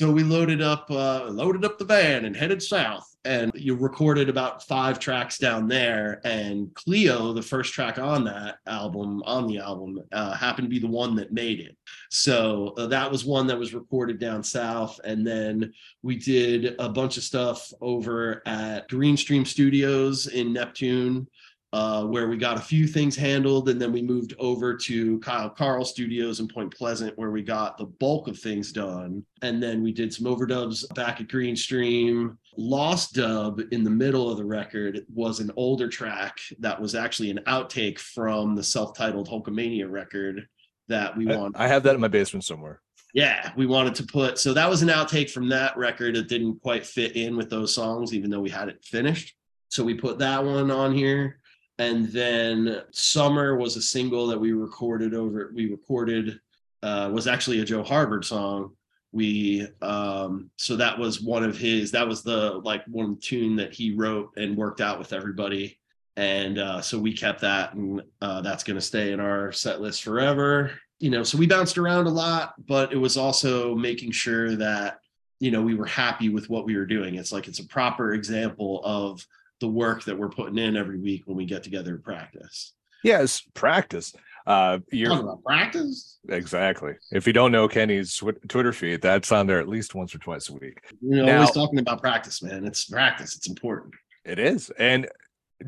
so 0.00 0.10
we 0.10 0.22
loaded 0.22 0.62
up, 0.62 0.90
uh, 0.90 1.26
loaded 1.26 1.62
up 1.62 1.76
the 1.76 1.84
van 1.84 2.24
and 2.24 2.34
headed 2.34 2.62
south. 2.62 3.06
And 3.26 3.52
you 3.54 3.74
recorded 3.74 4.30
about 4.30 4.66
five 4.66 4.98
tracks 4.98 5.36
down 5.36 5.68
there. 5.68 6.22
And 6.24 6.74
Cleo, 6.74 7.34
the 7.34 7.42
first 7.42 7.74
track 7.74 7.98
on 7.98 8.24
that 8.24 8.54
album, 8.66 9.22
on 9.26 9.46
the 9.46 9.58
album, 9.58 10.00
uh, 10.10 10.32
happened 10.32 10.64
to 10.64 10.70
be 10.70 10.78
the 10.78 10.86
one 10.86 11.14
that 11.16 11.34
made 11.34 11.60
it. 11.60 11.76
So 12.08 12.72
uh, 12.78 12.86
that 12.86 13.10
was 13.10 13.26
one 13.26 13.46
that 13.48 13.58
was 13.58 13.74
recorded 13.74 14.18
down 14.18 14.42
south. 14.42 14.98
And 15.04 15.26
then 15.26 15.70
we 16.02 16.16
did 16.16 16.76
a 16.78 16.88
bunch 16.88 17.18
of 17.18 17.22
stuff 17.22 17.70
over 17.82 18.40
at 18.46 18.88
Green 18.88 19.18
Stream 19.18 19.44
Studios 19.44 20.28
in 20.28 20.54
Neptune 20.54 21.28
uh, 21.72 22.04
where 22.04 22.28
we 22.28 22.36
got 22.36 22.56
a 22.56 22.60
few 22.60 22.86
things 22.86 23.14
handled, 23.14 23.68
and 23.68 23.80
then 23.80 23.92
we 23.92 24.02
moved 24.02 24.34
over 24.38 24.76
to 24.76 25.20
Kyle 25.20 25.48
Carl 25.48 25.84
Studios 25.84 26.40
in 26.40 26.48
Point 26.48 26.74
Pleasant, 26.74 27.16
where 27.16 27.30
we 27.30 27.42
got 27.42 27.78
the 27.78 27.84
bulk 27.84 28.26
of 28.26 28.38
things 28.38 28.72
done. 28.72 29.24
And 29.42 29.62
then 29.62 29.82
we 29.82 29.92
did 29.92 30.12
some 30.12 30.26
overdubs 30.26 30.92
back 30.94 31.20
at 31.20 31.28
Greenstream. 31.28 32.36
Lost 32.56 33.14
Dub 33.14 33.60
in 33.70 33.84
the 33.84 33.90
middle 33.90 34.30
of 34.30 34.36
the 34.36 34.44
record 34.44 35.06
was 35.14 35.38
an 35.38 35.52
older 35.56 35.88
track 35.88 36.38
that 36.58 36.80
was 36.80 36.96
actually 36.96 37.30
an 37.30 37.40
outtake 37.46 37.98
from 37.98 38.56
the 38.56 38.64
self-titled 38.64 39.28
Hulkamania 39.28 39.88
record 39.88 40.48
that 40.88 41.16
we 41.16 41.26
want. 41.26 41.56
I 41.56 41.68
have 41.68 41.84
that 41.84 41.94
in 41.94 42.00
my 42.00 42.08
basement 42.08 42.44
somewhere. 42.44 42.80
Yeah, 43.14 43.52
we 43.56 43.66
wanted 43.66 43.94
to 43.96 44.04
put 44.04 44.38
so 44.38 44.52
that 44.54 44.70
was 44.70 44.82
an 44.82 44.88
outtake 44.88 45.30
from 45.30 45.48
that 45.48 45.76
record. 45.76 46.16
It 46.16 46.28
didn't 46.28 46.60
quite 46.62 46.86
fit 46.86 47.16
in 47.16 47.36
with 47.36 47.50
those 47.50 47.74
songs, 47.74 48.12
even 48.12 48.30
though 48.30 48.40
we 48.40 48.50
had 48.50 48.68
it 48.68 48.84
finished. 48.84 49.34
So 49.68 49.84
we 49.84 49.94
put 49.94 50.18
that 50.18 50.44
one 50.44 50.70
on 50.70 50.92
here 50.92 51.39
and 51.80 52.08
then 52.08 52.82
summer 52.90 53.56
was 53.56 53.76
a 53.76 53.82
single 53.82 54.26
that 54.26 54.38
we 54.38 54.52
recorded 54.52 55.14
over 55.14 55.50
we 55.54 55.70
recorded 55.70 56.38
uh, 56.82 57.10
was 57.10 57.26
actually 57.26 57.60
a 57.60 57.64
joe 57.64 57.82
harvard 57.82 58.24
song. 58.24 58.72
We 59.12 59.66
um 59.80 60.50
so 60.56 60.76
that 60.76 60.98
was 60.98 61.22
one 61.22 61.42
of 61.42 61.56
his 61.56 61.90
that 61.92 62.06
was 62.06 62.22
the 62.22 62.60
like 62.64 62.84
one 62.84 63.16
tune 63.16 63.56
that 63.56 63.72
he 63.72 63.94
wrote 63.94 64.30
and 64.36 64.56
worked 64.56 64.80
out 64.82 64.98
with 64.98 65.12
everybody. 65.12 65.78
And 66.16 66.58
uh 66.58 66.80
so 66.82 66.98
we 66.98 67.14
kept 67.14 67.40
that 67.40 67.72
and 67.72 68.02
uh 68.20 68.42
that's 68.42 68.62
going 68.62 68.76
to 68.78 68.90
stay 68.92 69.12
in 69.12 69.18
our 69.18 69.50
set 69.50 69.80
list 69.80 70.02
forever. 70.02 70.72
You 70.98 71.10
know 71.10 71.22
so 71.22 71.38
we 71.38 71.46
bounced 71.46 71.78
around 71.78 72.06
a 72.06 72.10
lot 72.10 72.54
but 72.66 72.92
it 72.92 72.98
was 72.98 73.16
also 73.16 73.74
making 73.74 74.12
sure 74.12 74.54
that 74.56 74.98
you 75.38 75.50
know 75.50 75.62
we 75.62 75.74
were 75.74 75.86
happy 75.86 76.28
with 76.28 76.50
what 76.50 76.66
we 76.66 76.76
were 76.76 76.86
doing. 76.86 77.14
It's 77.14 77.32
like 77.32 77.48
it's 77.48 77.58
a 77.58 77.66
proper 77.66 78.12
example 78.12 78.82
of 78.84 79.26
the 79.60 79.68
work 79.68 80.04
that 80.04 80.18
we're 80.18 80.30
putting 80.30 80.58
in 80.58 80.76
every 80.76 80.98
week 80.98 81.22
when 81.26 81.36
we 81.36 81.44
get 81.44 81.62
together 81.62 81.96
to 81.96 82.02
practice. 82.02 82.74
Yes, 83.04 83.42
practice. 83.54 84.12
Uh, 84.46 84.78
you're 84.90 85.10
Talking 85.10 85.24
about 85.24 85.44
practice. 85.44 86.18
Exactly. 86.28 86.94
If 87.12 87.26
you 87.26 87.32
don't 87.32 87.52
know 87.52 87.68
Kenny's 87.68 88.20
Twitter 88.48 88.72
feed, 88.72 89.02
that's 89.02 89.32
on 89.32 89.46
there 89.46 89.60
at 89.60 89.68
least 89.68 89.94
once 89.94 90.14
or 90.14 90.18
twice 90.18 90.48
a 90.48 90.54
week. 90.54 90.80
You're 91.00 91.24
now, 91.24 91.36
always 91.36 91.52
talking 91.52 91.78
about 91.78 92.00
practice, 92.00 92.42
man. 92.42 92.66
It's 92.66 92.86
practice. 92.86 93.36
It's 93.36 93.48
important. 93.48 93.94
It 94.24 94.38
is. 94.38 94.70
And 94.78 95.08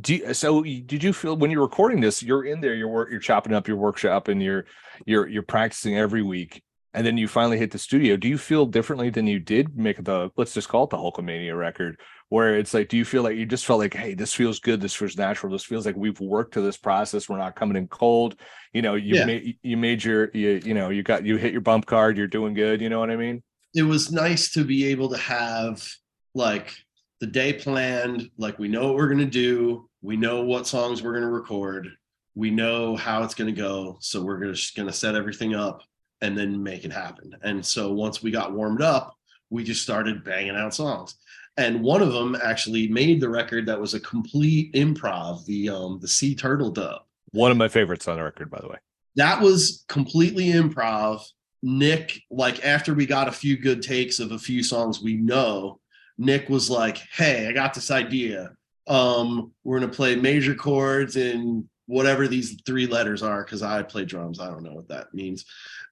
do 0.01 0.17
you, 0.17 0.35
so 0.35 0.63
did 0.63 1.03
you 1.03 1.13
feel 1.13 1.37
when 1.37 1.51
you're 1.51 1.63
recording 1.63 2.01
this, 2.01 2.23
you're 2.23 2.45
in 2.45 2.61
there, 2.61 2.75
you're 2.75 2.89
work, 2.89 3.11
you're 3.11 3.21
chopping 3.21 3.53
up 3.53 3.69
your 3.69 3.77
workshop 3.77 4.29
and 4.29 4.43
you're 4.43 4.65
you're 5.05 5.29
you're 5.29 5.43
practicing 5.43 5.97
every 5.99 6.23
week 6.23 6.63
and 6.95 7.07
then 7.07 7.17
you 7.17 7.27
finally 7.27 7.59
hit 7.59 7.71
the 7.71 7.79
studio. 7.79 8.17
Do 8.17 8.29
you 8.29 8.37
feel 8.37 8.67
differently 8.67 9.11
than 9.11 9.27
you 9.27 9.39
did? 9.39 9.77
Make 9.77 10.03
the 10.05 10.31
let's 10.37 10.55
just 10.55 10.69
call 10.69 10.85
it 10.85 10.91
the 10.91 10.99
hulkamania 10.99 11.57
record 11.57 11.99
where 12.29 12.57
it's 12.57 12.73
like 12.73 12.89
do 12.89 12.97
you 12.97 13.05
feel 13.05 13.23
like 13.23 13.37
you 13.37 13.45
just 13.45 13.67
felt 13.67 13.79
like 13.79 13.95
hey 13.95 14.15
this 14.15 14.35
feels 14.35 14.59
good. 14.59 14.81
This 14.81 14.95
feels 14.95 15.17
natural. 15.17 15.53
This 15.53 15.65
feels 15.65 15.87
like 15.87 15.97
we've 15.97 16.21
worked 16.21 16.55
to 16.55 16.61
this 16.61 16.77
process. 16.77 17.29
We're 17.29 17.39
not 17.39 17.57
coming 17.57 17.77
in 17.77 17.89
cold. 17.89 18.37
You 18.73 18.83
know 18.83 18.95
you 18.95 19.17
yeah. 19.17 19.25
made 19.25 19.59
you 19.63 19.77
made 19.77 20.05
your 20.05 20.31
you, 20.35 20.61
you 20.65 20.75
know 20.75 20.91
you 20.91 21.03
got 21.03 21.25
you 21.25 21.37
hit 21.37 21.53
your 21.53 21.61
bump 21.61 21.87
card. 21.87 22.17
You're 22.17 22.27
doing 22.27 22.55
good. 22.55 22.81
You 22.81 22.89
know 22.89 23.01
what 23.01 23.11
i 23.11 23.17
mean? 23.17 23.43
It 23.75 23.83
was 23.83 24.13
nice 24.13 24.51
to 24.53 24.65
be 24.65 24.87
able 24.87 25.09
to 25.11 25.19
have 25.19 25.87
like 26.35 26.75
the 27.21 27.27
day 27.27 27.53
planned. 27.53 28.31
Like 28.37 28.59
we 28.59 28.69
know 28.69 28.89
what 28.89 28.97
we're 28.97 29.09
going 29.09 29.19
to 29.19 29.25
do. 29.27 29.89
We 30.03 30.17
know 30.17 30.43
what 30.43 30.67
songs 30.67 31.03
we're 31.03 31.13
going 31.13 31.23
to 31.23 31.31
record. 31.31 31.89
We 32.35 32.51
know 32.51 32.97
how 32.97 33.23
it's 33.23 33.35
going 33.35 33.55
to 33.55 33.61
go. 33.61 33.99
So 34.01 34.23
we're 34.23 34.45
just 34.47 34.75
going 34.75 34.89
to 34.89 34.93
set 34.93 35.15
everything 35.15 35.55
up 35.55 35.83
and 36.23 36.39
then 36.39 36.63
make 36.63 36.85
it 36.85 36.93
happen. 36.93 37.37
And 37.43 37.65
so 37.67 37.93
once 37.93 38.23
we 38.23 38.31
got 38.31 38.53
warmed 38.53 38.81
up, 38.81 39.19
we 39.51 39.65
just 39.65 39.83
started 39.83 40.25
banging 40.25 40.57
out 40.57 40.75
songs. 40.75 41.17
And 41.59 41.83
one 41.83 42.01
of 42.01 42.13
them 42.13 42.35
actually 42.43 42.89
made 42.89 43.21
the 43.21 43.29
record 43.29 43.67
that 43.67 43.79
was 43.79 43.93
a 43.93 44.01
complete 44.01 44.73
improv, 44.73 45.45
the 45.45 45.69
um 45.69 45.99
the 46.01 46.09
Sea 46.09 46.35
Turtle 46.35 46.71
dub. 46.71 47.03
One 47.33 47.51
of 47.51 47.59
my 47.59 47.69
favorites 47.69 48.09
on 48.09 48.17
the 48.17 48.23
record, 48.23 48.51
by 48.51 48.61
the 48.61 48.69
way. 48.69 48.79
That 49.17 49.43
was 49.43 49.85
completely 49.89 50.47
improv. 50.47 51.23
Nick, 51.63 52.23
like 52.31 52.65
after 52.65 52.95
we 52.95 53.05
got 53.05 53.29
a 53.29 53.33
few 53.33 53.59
good 53.59 53.83
takes 53.83 54.19
of 54.19 54.33
a 54.33 54.39
few 54.39 54.63
songs 54.63 55.03
we 55.03 55.17
know, 55.17 55.81
Nick 56.17 56.49
was 56.49 56.71
like, 56.71 56.97
Hey, 57.13 57.47
I 57.49 57.53
got 57.53 57.75
this 57.75 57.91
idea. 57.91 58.53
Um, 58.87 59.53
we're 59.63 59.81
gonna 59.81 59.93
play 59.93 60.17
major 60.17 60.55
chords 60.55 61.17
in 61.17 61.69
whatever 61.93 62.27
these 62.27 62.59
three 62.65 62.87
letters 62.87 63.23
are, 63.23 63.45
because 63.45 63.63
I 63.63 63.83
play 63.83 64.07
drums. 64.07 64.41
I 64.41 64.49
don't 64.49 64.63
know 64.63 64.73
what 64.73 64.89
that 64.89 65.13
means. 65.13 65.45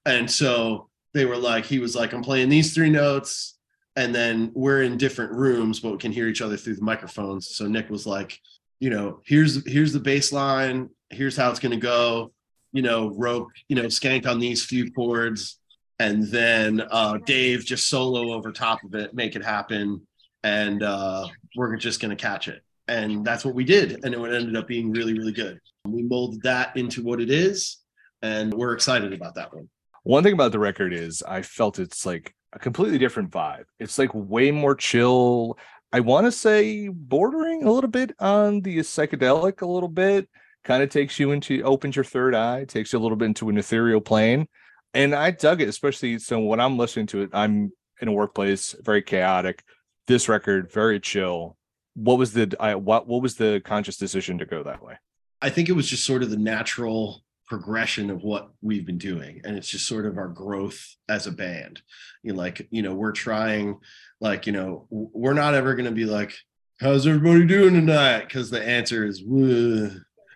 And 0.06 0.30
so 0.30 0.88
they 1.12 1.26
were 1.26 1.36
like, 1.36 1.66
he 1.66 1.78
was 1.78 1.94
like, 1.94 2.14
I'm 2.14 2.22
playing 2.22 2.48
these 2.48 2.72
three 2.72 2.88
notes, 2.88 3.58
and 3.96 4.14
then 4.14 4.50
we're 4.54 4.82
in 4.82 4.96
different 4.96 5.32
rooms, 5.32 5.78
but 5.78 5.92
we 5.92 5.98
can 5.98 6.10
hear 6.10 6.26
each 6.26 6.40
other 6.40 6.56
through 6.56 6.76
the 6.76 6.82
microphones. 6.82 7.54
So 7.54 7.66
Nick 7.66 7.90
was 7.90 8.06
like, 8.06 8.40
you 8.78 8.88
know, 8.88 9.20
here's 9.26 9.62
here's 9.70 9.92
the 9.92 10.00
bass 10.00 10.32
line, 10.32 10.88
here's 11.10 11.36
how 11.36 11.50
it's 11.50 11.60
gonna 11.60 11.76
go, 11.76 12.32
you 12.72 12.80
know, 12.80 13.10
rope, 13.10 13.48
you 13.68 13.76
know, 13.76 13.84
skank 13.84 14.26
on 14.26 14.40
these 14.40 14.64
few 14.64 14.90
chords, 14.92 15.58
and 15.98 16.22
then 16.28 16.80
uh 16.90 17.18
Dave 17.26 17.62
just 17.66 17.88
solo 17.88 18.32
over 18.32 18.52
top 18.52 18.82
of 18.84 18.94
it, 18.94 19.12
make 19.12 19.36
it 19.36 19.44
happen, 19.44 20.06
and 20.42 20.82
uh 20.82 21.28
we're 21.56 21.76
just 21.76 22.00
gonna 22.00 22.16
catch 22.16 22.48
it. 22.48 22.62
And 22.88 23.22
that's 23.22 23.44
what 23.44 23.54
we 23.54 23.64
did, 23.64 24.02
and 24.02 24.14
it 24.14 24.18
ended 24.18 24.56
up 24.56 24.66
being 24.66 24.92
really, 24.92 25.12
really 25.12 25.32
good. 25.32 25.60
We 25.86 26.02
molded 26.02 26.42
that 26.42 26.76
into 26.76 27.02
what 27.02 27.20
it 27.20 27.30
is, 27.30 27.78
and 28.22 28.52
we're 28.52 28.74
excited 28.74 29.12
about 29.12 29.34
that 29.36 29.54
one. 29.54 29.68
One 30.02 30.22
thing 30.22 30.34
about 30.34 30.52
the 30.52 30.58
record 30.58 30.92
is 30.92 31.22
I 31.26 31.42
felt 31.42 31.78
it's 31.78 32.04
like 32.04 32.34
a 32.52 32.58
completely 32.58 32.98
different 32.98 33.30
vibe. 33.30 33.64
It's 33.78 33.98
like 33.98 34.10
way 34.14 34.50
more 34.50 34.74
chill. 34.74 35.58
I 35.92 36.00
want 36.00 36.26
to 36.26 36.32
say 36.32 36.88
bordering 36.88 37.64
a 37.64 37.72
little 37.72 37.90
bit 37.90 38.14
on 38.18 38.60
the 38.60 38.78
psychedelic, 38.78 39.62
a 39.62 39.66
little 39.66 39.88
bit. 39.88 40.28
Kind 40.62 40.82
of 40.82 40.90
takes 40.90 41.18
you 41.18 41.32
into 41.32 41.62
opens 41.62 41.96
your 41.96 42.04
third 42.04 42.34
eye, 42.34 42.64
takes 42.64 42.92
you 42.92 42.98
a 42.98 43.00
little 43.00 43.16
bit 43.16 43.26
into 43.26 43.48
an 43.48 43.56
ethereal 43.56 44.00
plane. 44.00 44.46
And 44.92 45.14
I 45.14 45.30
dug 45.30 45.62
it, 45.62 45.68
especially 45.68 46.18
so 46.18 46.40
when 46.40 46.60
I'm 46.60 46.76
listening 46.76 47.06
to 47.08 47.22
it, 47.22 47.30
I'm 47.32 47.72
in 48.00 48.08
a 48.08 48.12
workplace, 48.12 48.74
very 48.80 49.02
chaotic. 49.02 49.62
This 50.06 50.28
record, 50.28 50.70
very 50.70 51.00
chill. 51.00 51.56
What 51.94 52.18
was 52.18 52.32
the 52.34 52.54
I, 52.60 52.74
what 52.74 53.06
what 53.06 53.22
was 53.22 53.36
the 53.36 53.62
conscious 53.64 53.96
decision 53.96 54.38
to 54.38 54.46
go 54.46 54.62
that 54.62 54.82
way? 54.82 54.96
I 55.42 55.50
think 55.50 55.68
it 55.68 55.72
was 55.72 55.88
just 55.88 56.04
sort 56.04 56.22
of 56.22 56.30
the 56.30 56.36
natural 56.36 57.22
progression 57.46 58.10
of 58.10 58.22
what 58.22 58.50
we've 58.62 58.86
been 58.86 58.98
doing 58.98 59.40
and 59.42 59.56
it's 59.56 59.68
just 59.68 59.86
sort 59.86 60.06
of 60.06 60.18
our 60.18 60.28
growth 60.28 60.94
as 61.08 61.26
a 61.26 61.32
band. 61.32 61.82
You 62.22 62.32
know, 62.32 62.38
like 62.38 62.68
you 62.70 62.82
know 62.82 62.94
we're 62.94 63.12
trying 63.12 63.78
like 64.20 64.46
you 64.46 64.52
know 64.52 64.86
we're 64.90 65.32
not 65.34 65.54
ever 65.54 65.74
going 65.74 65.86
to 65.86 65.90
be 65.90 66.04
like 66.04 66.34
how's 66.80 67.06
everybody 67.06 67.44
doing 67.46 67.74
tonight? 67.74 68.20
Because 68.20 68.50
the 68.50 68.62
answer 68.62 69.04
is 69.04 69.20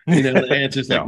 you 0.07 0.21
know 0.21 0.33
the 0.33 0.55
answer 0.55 0.79
is 0.79 0.89
like 0.89 1.07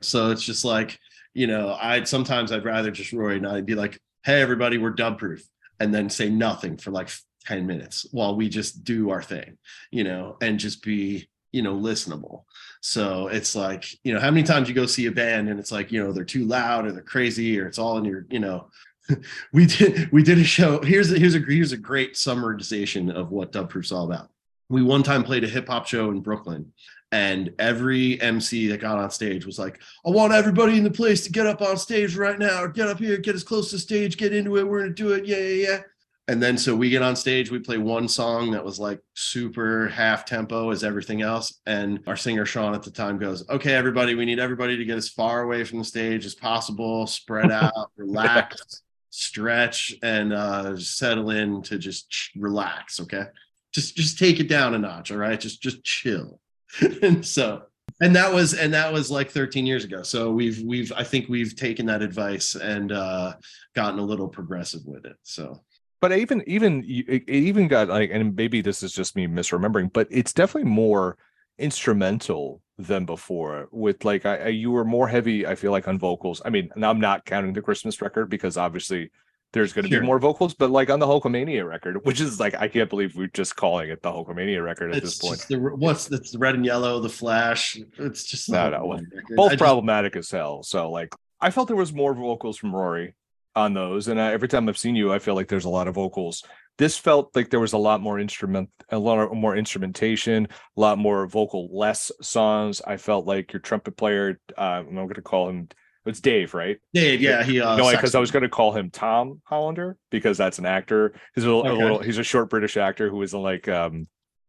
so 0.00 0.30
it's 0.30 0.42
just 0.42 0.64
like 0.64 0.98
you 1.34 1.46
know 1.46 1.76
i'd 1.80 2.06
sometimes 2.06 2.52
i'd 2.52 2.64
rather 2.64 2.90
just 2.90 3.12
roy 3.12 3.34
and 3.34 3.46
i'd 3.46 3.66
be 3.66 3.74
like 3.74 3.98
hey 4.24 4.40
everybody 4.40 4.78
we're 4.78 4.90
dub 4.90 5.18
proof 5.18 5.46
and 5.80 5.92
then 5.92 6.08
say 6.08 6.30
nothing 6.30 6.76
for 6.76 6.90
like 6.90 7.10
10 7.46 7.66
minutes 7.66 8.06
while 8.12 8.34
we 8.34 8.48
just 8.48 8.84
do 8.84 9.10
our 9.10 9.22
thing 9.22 9.58
you 9.90 10.04
know 10.04 10.36
and 10.40 10.58
just 10.58 10.82
be 10.82 11.28
you 11.56 11.62
know 11.62 11.76
listenable 11.76 12.42
so 12.86 13.26
it's 13.26 13.56
like, 13.56 13.84
you 14.04 14.14
know, 14.14 14.20
how 14.20 14.30
many 14.30 14.44
times 14.44 14.68
you 14.68 14.74
go 14.74 14.86
see 14.86 15.06
a 15.06 15.10
band 15.10 15.48
and 15.48 15.58
it's 15.58 15.72
like, 15.72 15.90
you 15.90 16.00
know, 16.00 16.12
they're 16.12 16.22
too 16.22 16.44
loud 16.44 16.86
or 16.86 16.92
they're 16.92 17.02
crazy 17.02 17.58
or 17.58 17.66
it's 17.66 17.80
all 17.80 17.98
in 17.98 18.04
your, 18.04 18.26
you 18.30 18.38
know, 18.38 18.70
we 19.52 19.66
did 19.66 20.10
we 20.12 20.22
did 20.22 20.38
a 20.38 20.44
show. 20.44 20.80
Here's 20.82 21.10
a, 21.10 21.18
here's 21.18 21.34
a 21.34 21.40
here's 21.40 21.72
a 21.72 21.76
great 21.76 22.14
summarization 22.14 23.12
of 23.12 23.32
what 23.32 23.50
Dub 23.50 23.70
Proof's 23.70 23.90
all 23.90 24.04
about. 24.04 24.30
We 24.68 24.84
one 24.84 25.02
time 25.02 25.24
played 25.24 25.42
a 25.42 25.48
hip 25.48 25.66
hop 25.66 25.88
show 25.88 26.10
in 26.10 26.20
Brooklyn, 26.20 26.72
and 27.10 27.52
every 27.58 28.20
MC 28.20 28.68
that 28.68 28.80
got 28.80 28.98
on 28.98 29.10
stage 29.10 29.46
was 29.46 29.58
like, 29.58 29.80
"I 30.06 30.10
want 30.10 30.32
everybody 30.32 30.76
in 30.76 30.84
the 30.84 30.90
place 30.90 31.22
to 31.22 31.32
get 31.32 31.46
up 31.46 31.62
on 31.62 31.76
stage 31.76 32.16
right 32.16 32.38
now, 32.38 32.62
or 32.62 32.68
get 32.68 32.88
up 32.88 32.98
here, 32.98 33.16
get 33.16 33.36
as 33.36 33.44
close 33.44 33.70
to 33.70 33.78
stage, 33.78 34.16
get 34.16 34.34
into 34.34 34.56
it. 34.58 34.66
We're 34.66 34.80
gonna 34.80 34.92
do 34.92 35.12
it, 35.12 35.24
yeah, 35.24 35.38
yeah, 35.38 35.68
yeah." 35.68 35.80
And 36.28 36.42
then 36.42 36.58
so 36.58 36.74
we 36.74 36.90
get 36.90 37.02
on 37.02 37.14
stage 37.14 37.50
we 37.50 37.58
play 37.58 37.78
one 37.78 38.08
song 38.08 38.50
that 38.50 38.64
was 38.64 38.78
like 38.78 39.00
super 39.14 39.88
half 39.88 40.24
tempo 40.24 40.70
as 40.70 40.82
everything 40.82 41.22
else 41.22 41.60
and 41.66 42.00
our 42.06 42.16
singer 42.16 42.44
sean 42.44 42.74
at 42.74 42.82
the 42.82 42.90
time 42.90 43.18
goes 43.18 43.48
okay 43.48 43.74
everybody 43.74 44.14
we 44.14 44.24
need 44.24 44.38
everybody 44.38 44.76
to 44.76 44.84
get 44.84 44.96
as 44.96 45.08
far 45.08 45.42
away 45.42 45.64
from 45.64 45.78
the 45.78 45.84
stage 45.84 46.24
as 46.24 46.34
possible 46.34 47.06
spread 47.06 47.50
out 47.52 47.90
relax 47.96 48.82
stretch 49.16 49.94
and 50.02 50.34
uh 50.34 50.76
settle 50.76 51.30
in 51.30 51.62
to 51.62 51.78
just 51.78 52.30
relax 52.36 53.00
okay? 53.00 53.24
Just 53.72 53.96
just 53.96 54.18
take 54.18 54.40
it 54.40 54.48
down 54.48 54.74
a 54.74 54.78
notch 54.78 55.10
all 55.10 55.16
right? 55.16 55.40
Just 55.40 55.62
just 55.62 55.82
chill. 55.82 56.40
And 57.02 57.24
so 57.24 57.62
and 58.02 58.14
that 58.14 58.30
was 58.30 58.52
and 58.52 58.74
that 58.74 58.92
was 58.92 59.10
like 59.10 59.30
13 59.30 59.64
years 59.64 59.84
ago. 59.84 60.02
So 60.02 60.30
we've 60.30 60.60
we've 60.62 60.92
i 60.94 61.02
think 61.02 61.30
we've 61.30 61.56
taken 61.56 61.86
that 61.86 62.02
advice 62.02 62.56
and 62.56 62.92
uh 62.92 63.34
gotten 63.74 63.98
a 63.98 64.04
little 64.04 64.28
progressive 64.28 64.82
with 64.84 65.06
it 65.06 65.16
so 65.22 65.62
but 66.00 66.12
even 66.12 66.42
even 66.46 66.84
it 66.86 67.28
even 67.28 67.68
got 67.68 67.88
like 67.88 68.10
and 68.12 68.34
maybe 68.36 68.60
this 68.60 68.82
is 68.82 68.92
just 68.92 69.16
me 69.16 69.26
misremembering 69.26 69.92
but 69.92 70.06
it's 70.10 70.32
definitely 70.32 70.70
more 70.70 71.16
instrumental 71.58 72.62
than 72.78 73.06
before 73.06 73.68
with 73.70 74.04
like 74.04 74.26
I, 74.26 74.36
I, 74.36 74.48
you 74.48 74.70
were 74.70 74.84
more 74.84 75.08
heavy 75.08 75.46
i 75.46 75.54
feel 75.54 75.72
like 75.72 75.88
on 75.88 75.98
vocals. 75.98 76.42
I 76.44 76.50
mean 76.50 76.70
i'm 76.82 77.00
not 77.00 77.24
counting 77.24 77.52
the 77.52 77.62
christmas 77.62 78.02
record 78.02 78.28
because 78.28 78.56
obviously 78.56 79.10
there's 79.52 79.72
going 79.72 79.84
to 79.84 79.90
sure. 79.90 80.00
be 80.00 80.06
more 80.06 80.18
vocals 80.18 80.52
but 80.52 80.70
like 80.70 80.90
on 80.90 80.98
the 80.98 81.06
hulkamania 81.06 81.66
record 81.66 82.04
which 82.04 82.20
is 82.20 82.38
like 82.38 82.54
i 82.56 82.68
can't 82.68 82.90
believe 82.90 83.16
we're 83.16 83.28
just 83.28 83.56
calling 83.56 83.88
it 83.88 84.02
the 84.02 84.10
hulkamania 84.10 84.62
record 84.62 84.90
at 84.90 84.98
it's 84.98 85.18
this 85.18 85.18
point. 85.18 85.46
the, 85.48 85.56
what's 85.76 86.10
it's 86.10 86.32
the 86.32 86.38
red 86.38 86.54
and 86.54 86.66
yellow 86.66 87.00
the 87.00 87.08
flash 87.08 87.78
it's 87.98 88.24
just 88.24 88.50
no 88.50 88.68
no 88.68 89.00
both 89.34 89.56
problematic 89.56 90.12
just, 90.12 90.34
as 90.34 90.38
hell 90.38 90.62
so 90.62 90.90
like 90.90 91.14
i 91.40 91.50
felt 91.50 91.68
there 91.68 91.76
was 91.76 91.92
more 91.92 92.12
vocals 92.12 92.58
from 92.58 92.74
rory 92.74 93.14
on 93.56 93.74
those. 93.74 94.08
And 94.08 94.20
I, 94.20 94.32
every 94.32 94.48
time 94.48 94.68
i've 94.68 94.78
seen 94.78 94.94
you 94.94 95.12
i 95.12 95.18
feel 95.18 95.34
like 95.34 95.48
there's 95.48 95.64
a 95.64 95.70
lot 95.70 95.88
of 95.88 95.94
vocals. 95.94 96.44
This 96.78 96.98
felt 96.98 97.34
like 97.34 97.48
there 97.48 97.60
was 97.60 97.72
a 97.72 97.78
lot 97.78 98.02
more 98.02 98.18
instrument 98.18 98.70
a 98.90 98.98
lot 98.98 99.34
more 99.34 99.56
instrumentation 99.56 100.48
a 100.76 100.80
lot 100.80 100.98
more 100.98 101.26
vocal 101.26 101.68
less 101.76 102.12
songs. 102.20 102.82
I 102.86 102.96
felt 102.98 103.26
like 103.26 103.52
your 103.52 103.60
trumpet 103.60 103.96
player 103.96 104.38
uh, 104.56 104.60
i'm 104.60 104.94
going 104.94 105.14
to 105.14 105.22
call 105.22 105.48
him. 105.48 105.68
It's 106.04 106.20
dave 106.20 106.54
right? 106.54 106.78
Dave 106.94 107.20
yeah 107.20 107.42
he 107.42 107.60
uh 107.60 107.76
no 107.76 107.90
because 107.90 108.14
i 108.14 108.20
was 108.20 108.30
going 108.30 108.44
to 108.44 108.48
call 108.48 108.72
him 108.72 108.90
tom 108.90 109.40
hollander 109.44 109.96
because 110.10 110.38
that's 110.38 110.58
an 110.58 110.66
actor. 110.66 111.14
He's 111.34 111.44
a, 111.44 111.50
okay. 111.50 111.68
a 111.70 111.74
little 111.74 111.98
he's 111.98 112.18
a 112.18 112.22
short 112.22 112.50
british 112.50 112.76
actor 112.76 113.08
who 113.08 113.20
is 113.22 113.34
like 113.34 113.68
um 113.68 114.06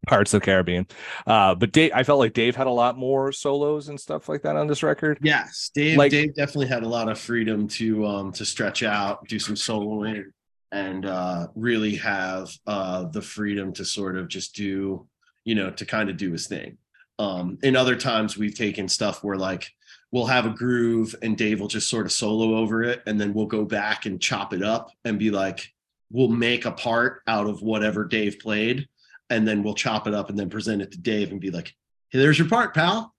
Pirates 0.07 0.33
of 0.33 0.41
the 0.41 0.45
Caribbean. 0.45 0.87
Uh, 1.25 1.53
but 1.53 1.71
Dave, 1.71 1.91
I 1.93 2.03
felt 2.03 2.19
like 2.19 2.33
Dave 2.33 2.55
had 2.55 2.67
a 2.67 2.71
lot 2.71 2.97
more 2.97 3.31
solos 3.31 3.89
and 3.89 3.99
stuff 3.99 4.27
like 4.29 4.41
that 4.43 4.55
on 4.55 4.67
this 4.67 4.83
record. 4.83 5.19
Yes, 5.21 5.69
Dave. 5.73 5.97
Like, 5.97 6.11
Dave 6.11 6.33
definitely 6.35 6.67
had 6.67 6.83
a 6.83 6.87
lot 6.87 7.09
of 7.09 7.19
freedom 7.19 7.67
to 7.69 8.05
um 8.05 8.31
to 8.33 8.45
stretch 8.45 8.83
out, 8.83 9.27
do 9.27 9.37
some 9.39 9.55
soloing, 9.55 10.25
and 10.71 11.05
uh, 11.05 11.47
really 11.55 11.95
have 11.95 12.49
uh, 12.65 13.05
the 13.05 13.21
freedom 13.21 13.73
to 13.73 13.85
sort 13.85 14.17
of 14.17 14.27
just 14.27 14.55
do, 14.55 15.07
you 15.43 15.55
know, 15.55 15.69
to 15.71 15.85
kind 15.85 16.09
of 16.09 16.17
do 16.17 16.31
his 16.31 16.47
thing. 16.47 16.77
Um, 17.19 17.57
in 17.63 17.75
other 17.75 17.95
times, 17.95 18.37
we've 18.37 18.55
taken 18.55 18.87
stuff 18.87 19.23
where 19.23 19.37
like 19.37 19.69
we'll 20.11 20.25
have 20.25 20.45
a 20.45 20.51
groove 20.51 21.15
and 21.21 21.37
Dave 21.37 21.59
will 21.59 21.67
just 21.67 21.89
sort 21.89 22.05
of 22.05 22.11
solo 22.11 22.57
over 22.57 22.83
it, 22.83 23.01
and 23.05 23.19
then 23.19 23.33
we'll 23.33 23.45
go 23.45 23.65
back 23.65 24.05
and 24.05 24.21
chop 24.21 24.53
it 24.53 24.63
up 24.63 24.91
and 25.03 25.19
be 25.19 25.31
like, 25.31 25.73
we'll 26.09 26.29
make 26.29 26.65
a 26.65 26.71
part 26.71 27.21
out 27.27 27.47
of 27.47 27.61
whatever 27.61 28.05
Dave 28.05 28.39
played 28.39 28.87
and 29.29 29.47
then 29.47 29.63
we'll 29.63 29.73
chop 29.73 30.07
it 30.07 30.13
up 30.13 30.29
and 30.29 30.37
then 30.37 30.49
present 30.49 30.81
it 30.81 30.91
to 30.91 30.97
Dave 30.97 31.31
and 31.31 31.41
be 31.41 31.51
like, 31.51 31.75
"Hey, 32.09 32.19
there's 32.19 32.39
your 32.39 32.47
part, 32.47 32.73
pal." 32.73 33.13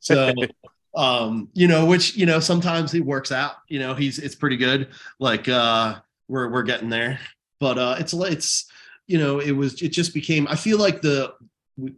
So, 0.00 0.32
um, 0.94 1.48
you 1.54 1.68
know, 1.68 1.86
which 1.86 2.16
you 2.16 2.26
know 2.26 2.40
sometimes 2.40 2.94
it 2.94 3.04
works 3.04 3.32
out. 3.32 3.56
You 3.68 3.78
know, 3.78 3.94
he's 3.94 4.18
it's 4.18 4.34
pretty 4.34 4.56
good. 4.56 4.88
Like 5.18 5.48
uh, 5.48 5.96
we're 6.28 6.50
we're 6.50 6.62
getting 6.62 6.90
there, 6.90 7.18
but 7.60 7.78
uh, 7.78 7.96
it's 7.98 8.12
it's 8.12 8.66
you 9.06 9.18
know 9.18 9.40
it 9.40 9.52
was 9.52 9.80
it 9.82 9.90
just 9.90 10.14
became. 10.14 10.46
I 10.48 10.56
feel 10.56 10.78
like 10.78 11.02
the 11.02 11.34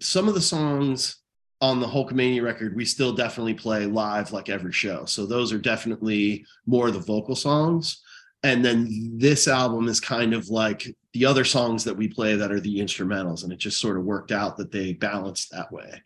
some 0.01 0.29
of 0.29 0.35
the 0.35 0.41
songs 0.41 1.17
on 1.61 1.81
the 1.81 1.87
Hulkamania 1.87 2.43
record, 2.43 2.77
we 2.77 2.85
still 2.85 3.13
definitely 3.13 3.55
play 3.55 3.87
live 3.87 4.33
like 4.33 4.49
every 4.49 4.73
show. 4.73 5.05
So 5.07 5.25
those 5.25 5.53
are 5.53 5.59
definitely 5.59 6.45
more 6.67 6.91
the 6.91 6.99
vocal 6.99 7.35
songs. 7.35 8.03
And 8.45 8.63
then 8.63 9.17
this 9.17 9.49
album 9.49 9.89
is 9.89 10.01
kind 10.01 10.35
of 10.35 10.51
like 10.51 10.95
the 11.15 11.25
other 11.25 11.45
songs 11.45 11.83
that 11.85 11.97
we 11.97 12.09
play 12.09 12.37
that 12.37 12.53
are 12.53 12.61
the 12.61 12.79
instrumentals 12.79 13.43
and 13.43 13.53
it 13.53 13.59
just 13.59 13.81
sort 13.81 13.97
of 13.97 14.05
worked 14.05 14.33
out 14.33 14.59
that 14.59 14.71
they 14.71 14.93
balanced 14.93 15.51
that 15.51 15.73
way. 15.73 16.03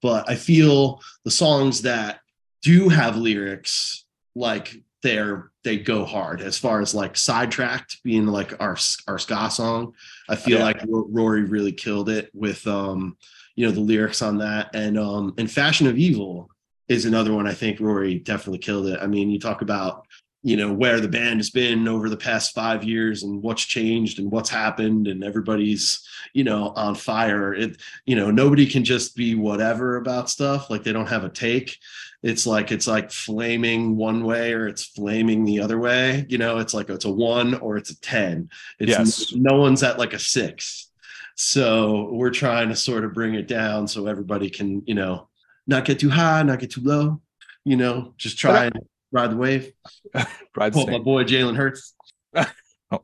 But 0.00 0.28
i 0.28 0.34
feel 0.34 1.00
the 1.24 1.30
songs 1.30 1.82
that 1.82 2.20
do 2.62 2.88
have 2.88 3.16
lyrics 3.16 4.06
like 4.34 4.82
they're 5.02 5.50
they 5.64 5.76
go 5.78 6.04
hard. 6.04 6.40
As 6.40 6.58
far 6.58 6.80
as 6.80 6.94
like 6.94 7.16
sidetracked 7.16 8.02
being 8.02 8.26
like 8.26 8.58
our 8.60 8.76
our 9.06 9.18
ska 9.18 9.50
song 9.50 9.94
i 10.28 10.34
feel 10.34 10.58
yeah. 10.58 10.64
like 10.64 10.80
rory 10.88 11.44
really 11.44 11.72
killed 11.72 12.08
it 12.08 12.30
with 12.32 12.66
um 12.66 13.16
you 13.54 13.66
know 13.66 13.72
the 13.72 13.80
lyrics 13.80 14.22
on 14.22 14.38
that. 14.38 14.74
And 14.74 14.98
um 14.98 15.34
and 15.36 15.50
fashion 15.50 15.86
of 15.88 15.98
evil 15.98 16.48
is 16.88 17.04
another 17.04 17.32
one 17.34 17.46
i 17.46 17.54
think 17.54 17.80
rory 17.80 18.18
definitely 18.18 18.60
killed 18.60 18.86
it. 18.86 18.98
I 19.02 19.06
mean 19.06 19.30
you 19.30 19.38
talk 19.38 19.60
about 19.60 20.06
you 20.42 20.56
know 20.56 20.72
where 20.72 21.00
the 21.00 21.08
band 21.08 21.38
has 21.38 21.50
been 21.50 21.86
over 21.86 22.08
the 22.08 22.16
past 22.16 22.54
five 22.54 22.82
years 22.82 23.22
and 23.22 23.42
what's 23.42 23.62
changed 23.62 24.18
and 24.18 24.30
what's 24.30 24.50
happened 24.50 25.06
and 25.06 25.22
everybody's 25.22 26.06
you 26.32 26.42
know 26.42 26.72
on 26.74 26.94
fire. 26.94 27.54
It 27.54 27.80
you 28.06 28.16
know 28.16 28.30
nobody 28.30 28.66
can 28.66 28.84
just 28.84 29.14
be 29.14 29.34
whatever 29.34 29.96
about 29.96 30.30
stuff. 30.30 30.68
Like 30.68 30.82
they 30.82 30.92
don't 30.92 31.08
have 31.08 31.24
a 31.24 31.28
take. 31.28 31.78
It's 32.22 32.46
like 32.46 32.72
it's 32.72 32.86
like 32.86 33.12
flaming 33.12 33.96
one 33.96 34.24
way 34.24 34.52
or 34.52 34.66
it's 34.66 34.84
flaming 34.84 35.44
the 35.44 35.60
other 35.60 35.78
way. 35.78 36.26
You 36.28 36.38
know 36.38 36.58
it's 36.58 36.74
like 36.74 36.88
it's 36.90 37.04
a 37.04 37.10
one 37.10 37.54
or 37.54 37.76
it's 37.76 37.90
a 37.90 38.00
10 38.00 38.48
it's 38.78 38.90
yes. 38.90 39.32
no, 39.32 39.54
no 39.54 39.60
one's 39.60 39.82
at 39.82 39.98
like 39.98 40.12
a 40.12 40.18
six. 40.18 40.90
So 41.34 42.10
we're 42.12 42.30
trying 42.30 42.68
to 42.68 42.76
sort 42.76 43.04
of 43.04 43.14
bring 43.14 43.34
it 43.34 43.48
down 43.48 43.86
so 43.86 44.06
everybody 44.06 44.50
can 44.50 44.82
you 44.86 44.94
know 44.94 45.28
not 45.68 45.84
get 45.84 46.00
too 46.00 46.10
high 46.10 46.42
not 46.42 46.58
get 46.58 46.72
too 46.72 46.82
low 46.82 47.20
you 47.64 47.76
know 47.76 48.14
just 48.16 48.36
try 48.36 48.64
and 48.64 48.80
ride 49.12 49.30
the 49.30 49.36
wave. 49.36 49.72
ride 50.56 50.74
the 50.74 50.86
my 50.90 50.98
boy 50.98 51.24
Jalen 51.24 51.56
Hurts. 51.56 51.94
oh, 52.36 52.44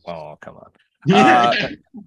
oh, 0.07 0.38
come 0.40 0.57
on. 0.57 0.71
Uh, 1.11 1.55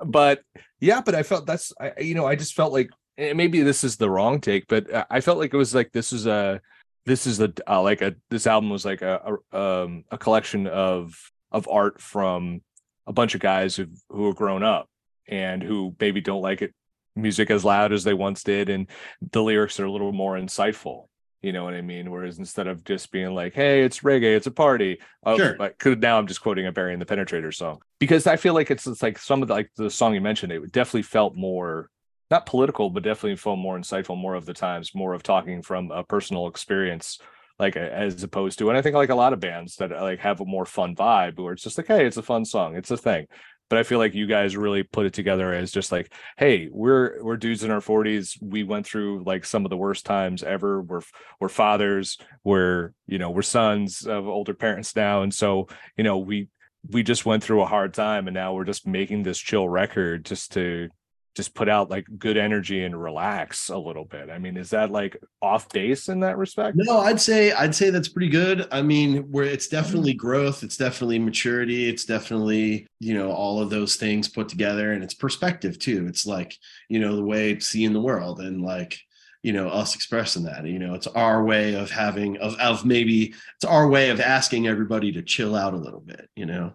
but 0.06 0.42
yeah, 0.80 1.02
but 1.02 1.16
I 1.16 1.24
felt 1.24 1.48
that's 1.48 1.72
I, 1.80 1.94
you 2.02 2.14
know 2.14 2.28
I 2.28 2.36
just 2.36 2.54
felt 2.54 2.74
like 2.74 2.90
maybe 3.18 3.62
this 3.62 3.86
is 3.86 3.96
the 3.96 4.10
wrong 4.10 4.42
take, 4.42 4.68
but 4.68 4.86
I 5.10 5.22
felt 5.22 5.38
like 5.38 5.54
it 5.54 5.58
was 5.58 5.74
like 5.74 5.92
this 5.94 6.12
is 6.12 6.28
a 6.28 6.62
this 7.06 7.26
is 7.26 7.40
a 7.40 7.52
uh, 7.68 7.82
like 7.82 8.02
a 8.02 8.16
this 8.30 8.46
album 8.46 8.70
was 8.70 8.86
like 8.86 9.02
a 9.02 9.40
a, 9.52 9.58
um, 9.58 10.04
a 10.12 10.18
collection 10.18 10.68
of 10.68 11.16
of 11.52 11.68
art 11.70 12.02
from 12.02 12.62
a 13.08 13.14
bunch 13.14 13.34
of 13.34 13.42
guys 13.42 13.76
who 13.76 13.88
who 14.10 14.28
have 14.28 14.36
grown 14.36 14.62
up 14.62 14.88
and 15.28 15.64
who 15.64 15.96
maybe 16.00 16.22
don't 16.22 16.42
like 16.42 16.62
it 16.62 16.74
music 17.16 17.50
as 17.50 17.66
loud 17.66 17.92
as 17.92 18.04
they 18.04 18.14
once 18.14 18.44
did 18.44 18.70
and 18.70 18.88
the 19.32 19.44
lyrics 19.44 19.80
are 19.80 19.86
a 19.86 19.92
little 19.92 20.14
more 20.14 20.38
insightful 20.38 21.08
You 21.42 21.52
know 21.54 21.64
what 21.64 21.74
I 21.74 21.82
mean? 21.82 22.12
Whereas 22.12 22.38
instead 22.38 22.68
of 22.68 22.84
just 22.84 23.12
being 23.12 23.34
like, 23.34 23.54
"Hey, 23.54 23.84
it's 23.84 24.02
reggae, 24.02 24.36
it's 24.36 24.48
a 24.48 24.52
party," 24.52 25.00
oh, 25.26 25.38
Sure. 25.38 25.58
like 25.58 25.78
could 25.80 26.00
now 26.02 26.20
I'm 26.20 26.28
just 26.28 26.42
quoting 26.42 26.68
a 26.68 26.72
Barry 26.72 26.94
and 26.94 27.02
the 27.02 27.06
Penetrator 27.06 27.54
song 27.54 27.82
because 28.00 28.28
I 28.28 28.36
feel 28.36 28.54
like 28.54 28.70
it's 28.70 28.86
it's 28.86 29.02
like 29.02 29.18
some 29.18 29.42
of 29.42 29.48
the, 29.48 29.54
like 29.56 29.72
the 29.76 29.90
song 29.90 30.14
you 30.14 30.22
mentioned, 30.22 30.52
it 30.52 30.72
definitely 30.72 31.02
felt 31.04 31.36
more 31.36 31.90
not 32.30 32.46
political, 32.46 32.90
but 32.90 33.04
definitely 33.04 33.36
felt 33.36 33.60
more 33.60 33.78
insightful, 33.78 34.18
more 34.18 34.36
of 34.36 34.46
the 34.46 34.54
times, 34.54 34.96
more 34.96 35.14
of 35.14 35.22
talking 35.24 35.62
from 35.62 35.92
a 35.92 36.04
personal 36.04 36.48
experience, 36.48 37.20
like 37.60 37.76
as 37.76 38.24
opposed 38.24 38.58
to, 38.60 38.70
and 38.70 38.78
I 38.78 38.82
think 38.82 38.96
like 38.96 39.10
a 39.10 39.16
lot 39.16 39.34
of 39.34 39.40
bands 39.42 39.76
that 39.78 39.92
like 39.92 40.20
have 40.20 40.40
a 40.40 40.46
more 40.46 40.66
fun 40.66 40.96
vibe 40.96 41.38
where 41.40 41.54
it's 41.54 41.64
just 41.64 41.78
like, 41.78 41.88
hey, 41.88 42.06
it's 42.06 42.18
a 42.18 42.24
fun 42.24 42.46
song, 42.46 42.76
it's 42.76 42.92
a 42.92 42.98
thing. 42.98 43.26
But 43.72 43.80
I 43.80 43.84
feel 43.84 44.00
like 44.00 44.14
you 44.14 44.28
guys 44.28 44.58
really 44.58 44.84
put 44.84 45.06
it 45.06 45.14
together 45.14 45.54
as 45.54 45.72
just 45.72 45.94
like, 45.94 46.14
hey, 46.38 46.68
we're 46.70 47.24
we're 47.24 47.38
dudes 47.38 47.64
in 47.64 47.72
our 47.72 47.80
40s. 47.80 48.38
We 48.42 48.66
went 48.66 48.86
through 48.86 49.24
like 49.24 49.46
some 49.46 49.64
of 49.66 49.70
the 49.70 49.78
worst 49.78 50.06
times 50.06 50.44
ever. 50.44 50.82
We're 50.82 51.04
we're 51.40 51.48
fathers, 51.48 52.18
we're, 52.44 52.92
you 53.08 53.18
know, 53.18 53.30
we're 53.30 53.44
sons 53.44 54.06
of 54.06 54.28
older 54.28 54.54
parents 54.54 54.94
now. 54.94 55.22
And 55.22 55.34
so, 55.34 55.70
you 55.96 56.04
know, 56.04 56.18
we 56.18 56.50
we 56.90 57.02
just 57.02 57.26
went 57.26 57.46
through 57.46 57.62
a 57.62 57.66
hard 57.66 57.94
time 57.94 58.28
and 58.28 58.34
now 58.34 58.54
we're 58.54 58.66
just 58.66 58.86
making 58.86 59.24
this 59.24 59.40
chill 59.40 59.70
record 59.70 60.26
just 60.26 60.52
to 60.52 60.90
just 61.36 61.56
put 61.56 61.70
out 61.70 61.90
like 61.90 62.06
good 62.18 62.38
energy 62.38 62.84
and 62.84 63.02
relax 63.02 63.70
a 63.70 63.78
little 63.78 64.04
bit. 64.04 64.30
I 64.30 64.38
mean, 64.38 64.58
is 64.58 64.72
that 64.72 64.92
like 64.92 65.18
off 65.42 65.70
base 65.70 66.10
in 66.10 66.20
that 66.22 66.38
respect? 66.38 66.76
No, 66.78 67.00
I'd 67.00 67.22
say 67.22 67.52
I'd 67.54 67.76
say 67.76 67.90
that's 67.90 68.10
pretty 68.10 68.30
good. 68.30 68.68
I 68.72 68.82
mean, 68.82 69.32
where 69.32 69.46
it's 69.46 69.68
definitely 69.68 70.12
mm-hmm. 70.12 70.28
growth, 70.28 70.64
it's 70.64 70.78
definitely 70.78 71.20
maturity, 71.20 71.88
it's 71.88 72.06
definitely, 72.06 72.88
you 73.00 73.14
know, 73.14 73.32
all 73.32 73.62
of 73.62 73.70
those 73.70 73.96
things 73.96 74.28
put 74.28 74.50
together 74.50 74.92
and 74.92 75.04
it's 75.04 75.14
perspective 75.14 75.80
too. 75.80 76.06
It's 76.08 76.26
like, 76.26 76.56
you 76.90 77.00
know, 77.00 77.16
the 77.16 77.24
way 77.24 77.60
seeing 77.60 77.94
the 77.94 78.02
world 78.02 78.42
and 78.42 78.62
like, 78.62 79.00
you 79.44 79.54
know, 79.54 79.70
us 79.70 79.96
expressing 79.96 80.44
that. 80.44 80.66
You 80.66 80.80
know, 80.80 80.94
it's 80.94 81.08
our 81.08 81.44
way 81.44 81.74
of 81.74 81.90
having 81.90 82.38
of 82.38 82.56
of 82.60 82.86
maybe 82.86 83.34
it's 83.56 83.66
our 83.66 83.88
way 83.88 84.10
of 84.10 84.20
asking 84.20 84.68
everybody 84.68 85.12
to 85.14 85.22
chill 85.22 85.56
out 85.56 85.74
a 85.74 85.78
little 85.78 86.02
bit, 86.02 86.30
you 86.36 86.46
know. 86.46 86.74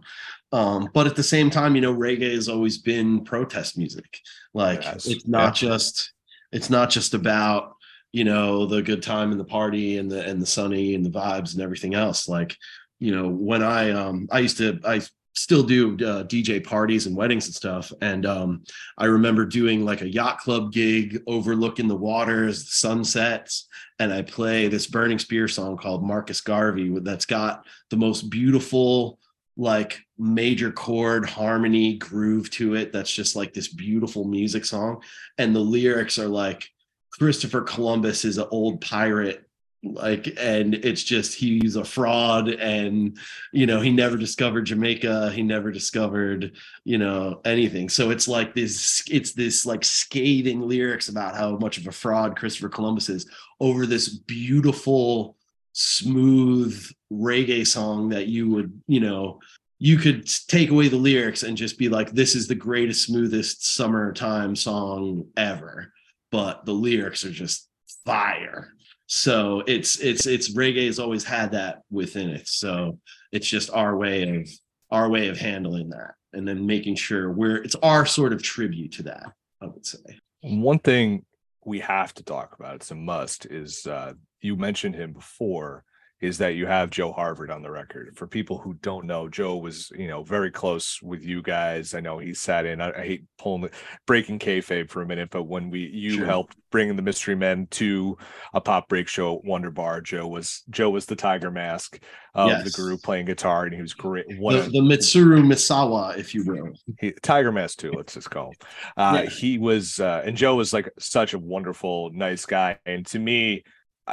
Um, 0.52 0.90
but 0.92 1.06
at 1.06 1.16
the 1.16 1.22
same 1.22 1.50
time, 1.50 1.74
you 1.74 1.80
know, 1.80 1.94
reggae 1.94 2.34
has 2.34 2.48
always 2.48 2.78
been 2.78 3.24
protest 3.24 3.76
music. 3.76 4.20
Like 4.54 4.82
Yes. 4.82 5.06
it's 5.06 5.26
not 5.26 5.54
just 5.54 6.12
it's 6.52 6.70
not 6.70 6.90
just 6.90 7.14
about 7.14 7.74
you 8.12 8.24
know 8.24 8.66
the 8.66 8.82
good 8.82 9.02
time 9.02 9.30
and 9.30 9.40
the 9.40 9.44
party 9.44 9.98
and 9.98 10.10
the 10.10 10.24
and 10.24 10.40
the 10.40 10.46
sunny 10.46 10.94
and 10.94 11.04
the 11.04 11.10
vibes 11.10 11.52
and 11.52 11.62
everything 11.62 11.94
else 11.94 12.28
like 12.28 12.56
you 12.98 13.14
know 13.14 13.28
when 13.28 13.62
i 13.62 13.90
um 13.90 14.26
i 14.30 14.38
used 14.38 14.56
to 14.56 14.80
i 14.84 15.00
still 15.36 15.62
do 15.62 15.94
uh, 15.94 16.24
dj 16.24 16.64
parties 16.64 17.06
and 17.06 17.16
weddings 17.16 17.46
and 17.46 17.54
stuff. 17.54 17.92
And 18.00 18.26
um 18.26 18.64
i 18.98 19.04
remember 19.04 19.44
doing 19.44 19.84
like 19.84 20.00
a 20.00 20.08
yacht 20.08 20.38
club 20.38 20.72
gig 20.72 21.22
overlooking 21.26 21.88
the 21.88 21.96
waters, 21.96 22.64
the 22.64 22.70
sun 22.70 23.04
sets 23.04 23.68
and 23.98 24.12
i 24.12 24.22
play 24.22 24.68
this 24.68 24.86
burning 24.86 25.18
spear 25.18 25.48
song 25.48 25.76
called 25.76 26.04
marcus 26.04 26.40
garvey 26.40 26.98
that's 27.00 27.26
got 27.26 27.64
the 27.90 27.96
most 27.96 28.28
beautiful 28.28 29.18
like 29.56 30.00
major 30.18 30.70
chord 30.70 31.28
harmony 31.28 31.96
groove 31.96 32.50
to 32.50 32.74
it 32.74 32.92
that's 32.92 33.10
just 33.10 33.36
like 33.36 33.52
this 33.52 33.68
beautiful 33.68 34.24
music 34.24 34.64
song. 34.64 35.02
And 35.38 35.54
the 35.54 35.60
lyrics 35.60 36.18
are 36.18 36.28
like 36.28 36.68
Christopher 37.10 37.62
Columbus 37.62 38.24
is 38.24 38.38
an 38.38 38.46
old 38.50 38.80
pirate 38.80 39.45
like 39.94 40.34
and 40.38 40.74
it's 40.74 41.02
just 41.02 41.34
he's 41.34 41.76
a 41.76 41.84
fraud 41.84 42.48
and 42.48 43.18
you 43.52 43.66
know 43.66 43.80
he 43.80 43.90
never 43.90 44.16
discovered 44.16 44.66
Jamaica 44.66 45.30
he 45.32 45.42
never 45.42 45.70
discovered 45.70 46.52
you 46.84 46.98
know 46.98 47.40
anything 47.44 47.88
so 47.88 48.10
it's 48.10 48.28
like 48.28 48.54
this 48.54 49.02
it's 49.10 49.32
this 49.32 49.66
like 49.66 49.84
scathing 49.84 50.60
lyrics 50.60 51.08
about 51.08 51.36
how 51.36 51.56
much 51.56 51.78
of 51.78 51.86
a 51.86 51.92
fraud 51.92 52.36
Christopher 52.36 52.68
Columbus 52.68 53.08
is 53.08 53.26
over 53.60 53.86
this 53.86 54.08
beautiful 54.08 55.36
smooth 55.72 56.78
reggae 57.12 57.66
song 57.66 58.08
that 58.08 58.26
you 58.26 58.50
would 58.50 58.80
you 58.86 59.00
know 59.00 59.40
you 59.78 59.98
could 59.98 60.26
take 60.48 60.70
away 60.70 60.88
the 60.88 60.96
lyrics 60.96 61.42
and 61.42 61.56
just 61.56 61.78
be 61.78 61.88
like 61.88 62.10
this 62.10 62.34
is 62.34 62.48
the 62.48 62.54
greatest 62.54 63.04
smoothest 63.04 63.66
summertime 63.66 64.56
song 64.56 65.26
ever 65.36 65.92
but 66.30 66.64
the 66.64 66.72
lyrics 66.72 67.24
are 67.24 67.30
just 67.30 67.68
fire. 68.06 68.72
So 69.06 69.62
it's 69.66 70.00
it's 70.00 70.26
it's 70.26 70.54
reggae 70.54 70.86
has 70.86 70.98
always 70.98 71.24
had 71.24 71.52
that 71.52 71.82
within 71.90 72.30
it. 72.30 72.48
So 72.48 72.98
it's 73.32 73.48
just 73.48 73.70
our 73.70 73.96
way 73.96 74.40
of 74.40 74.48
our 74.90 75.08
way 75.08 75.28
of 75.28 75.38
handling 75.38 75.90
that 75.90 76.14
and 76.32 76.46
then 76.46 76.66
making 76.66 76.96
sure 76.96 77.30
we're 77.30 77.56
it's 77.62 77.76
our 77.76 78.04
sort 78.04 78.32
of 78.32 78.42
tribute 78.42 78.92
to 78.92 79.04
that, 79.04 79.32
I 79.60 79.66
would 79.66 79.86
say. 79.86 80.18
One 80.42 80.78
thing 80.78 81.24
we 81.64 81.80
have 81.80 82.14
to 82.14 82.22
talk 82.22 82.56
about, 82.58 82.76
it's 82.76 82.90
a 82.90 82.94
must, 82.94 83.46
is 83.46 83.86
uh, 83.86 84.12
you 84.40 84.56
mentioned 84.56 84.94
him 84.94 85.12
before, 85.12 85.84
is 86.20 86.38
that 86.38 86.54
you 86.54 86.66
have 86.66 86.88
Joe 86.90 87.12
Harvard 87.12 87.50
on 87.50 87.62
the 87.62 87.70
record. 87.70 88.16
For 88.16 88.26
people 88.26 88.56
who 88.58 88.74
don't 88.80 89.04
know, 89.06 89.28
Joe 89.28 89.56
was, 89.56 89.90
you 89.94 90.08
know, 90.08 90.22
very 90.22 90.50
close 90.50 90.98
with 91.02 91.22
you 91.24 91.42
guys. 91.42 91.92
I 91.92 92.00
know 92.00 92.18
he 92.18 92.32
sat 92.32 92.64
in. 92.64 92.80
I, 92.80 92.90
I 92.98 93.04
hate 93.04 93.24
pulling 93.38 93.62
the 93.62 93.70
breaking 94.06 94.38
kayfabe 94.38 94.88
for 94.88 95.02
a 95.02 95.06
minute, 95.06 95.28
but 95.30 95.44
when 95.44 95.68
we 95.70 95.80
you 95.80 96.12
Sure. 96.16 96.24
helped 96.26 96.56
bring 96.70 96.94
the 96.96 97.02
Mystery 97.02 97.34
Men 97.34 97.66
to 97.72 98.16
a 98.54 98.60
pop 98.62 98.88
break 98.88 99.08
show 99.08 99.36
at 99.36 99.44
Wonder 99.44 99.70
Bar, 99.70 100.00
Joe 100.00 100.26
was 100.26 100.62
Joe 100.70 100.88
was 100.90 101.04
the 101.04 101.16
Tiger 101.16 101.50
Mask 101.50 102.00
of 102.34 102.64
the 102.64 102.70
group 102.70 103.02
playing 103.02 103.24
guitar, 103.26 103.64
and 103.64 103.74
he 103.74 103.80
was 103.80 103.94
great. 103.94 104.24
One 104.38 104.54
The, 104.56 104.62
the 104.62 104.80
Mitsuharu 104.80 105.42
Misawa, 105.42 106.16
if 106.18 106.34
you 106.34 106.44
will. 106.44 106.68
he, 106.98 107.12
Tiger 107.22 107.50
Mask 107.52 107.78
too. 107.78 107.92
Let's 107.92 108.14
just 108.14 108.30
call 108.30 108.48
him. 108.48 108.54
Uh, 108.96 109.20
Yeah. 109.24 109.30
He 109.30 109.58
was, 109.58 110.00
uh, 110.00 110.22
and 110.24 110.36
Joe 110.36 110.54
was 110.56 110.72
like 110.72 110.90
such 110.98 111.32
a 111.34 111.38
wonderful, 111.38 112.10
nice 112.12 112.44
guy. 112.46 112.78
And 112.86 113.06
to 113.06 113.18
me, 113.18 113.64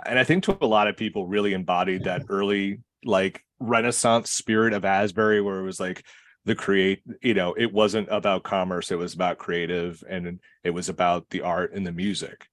and 0.06 0.18
I 0.20 0.24
think 0.24 0.44
to 0.46 0.58
a 0.62 0.66
lot 0.68 0.88
of 0.88 0.98
people, 0.98 1.28
really 1.28 1.54
embodied 1.54 2.04
that 2.06 2.24
early 2.30 2.80
like 3.04 3.44
Renaissance 3.60 4.32
spirit 4.32 4.74
of 4.74 4.86
Asbury, 4.86 5.42
where 5.42 5.60
it 5.60 5.64
was 5.64 5.80
like 5.80 6.04
the 6.46 6.56
create. 6.56 7.02
You 7.22 7.34
know, 7.34 7.54
it 7.54 7.72
wasn't 7.72 8.08
about 8.12 8.44
commerce; 8.44 8.92
it 8.92 8.98
was 8.98 9.14
about 9.14 9.38
creative, 9.38 10.04
and 10.10 10.40
it 10.64 10.72
was 10.72 10.90
about 10.90 11.30
the 11.30 11.42
art 11.42 11.74
and 11.74 11.86
the 11.86 11.92
music. 11.92 12.48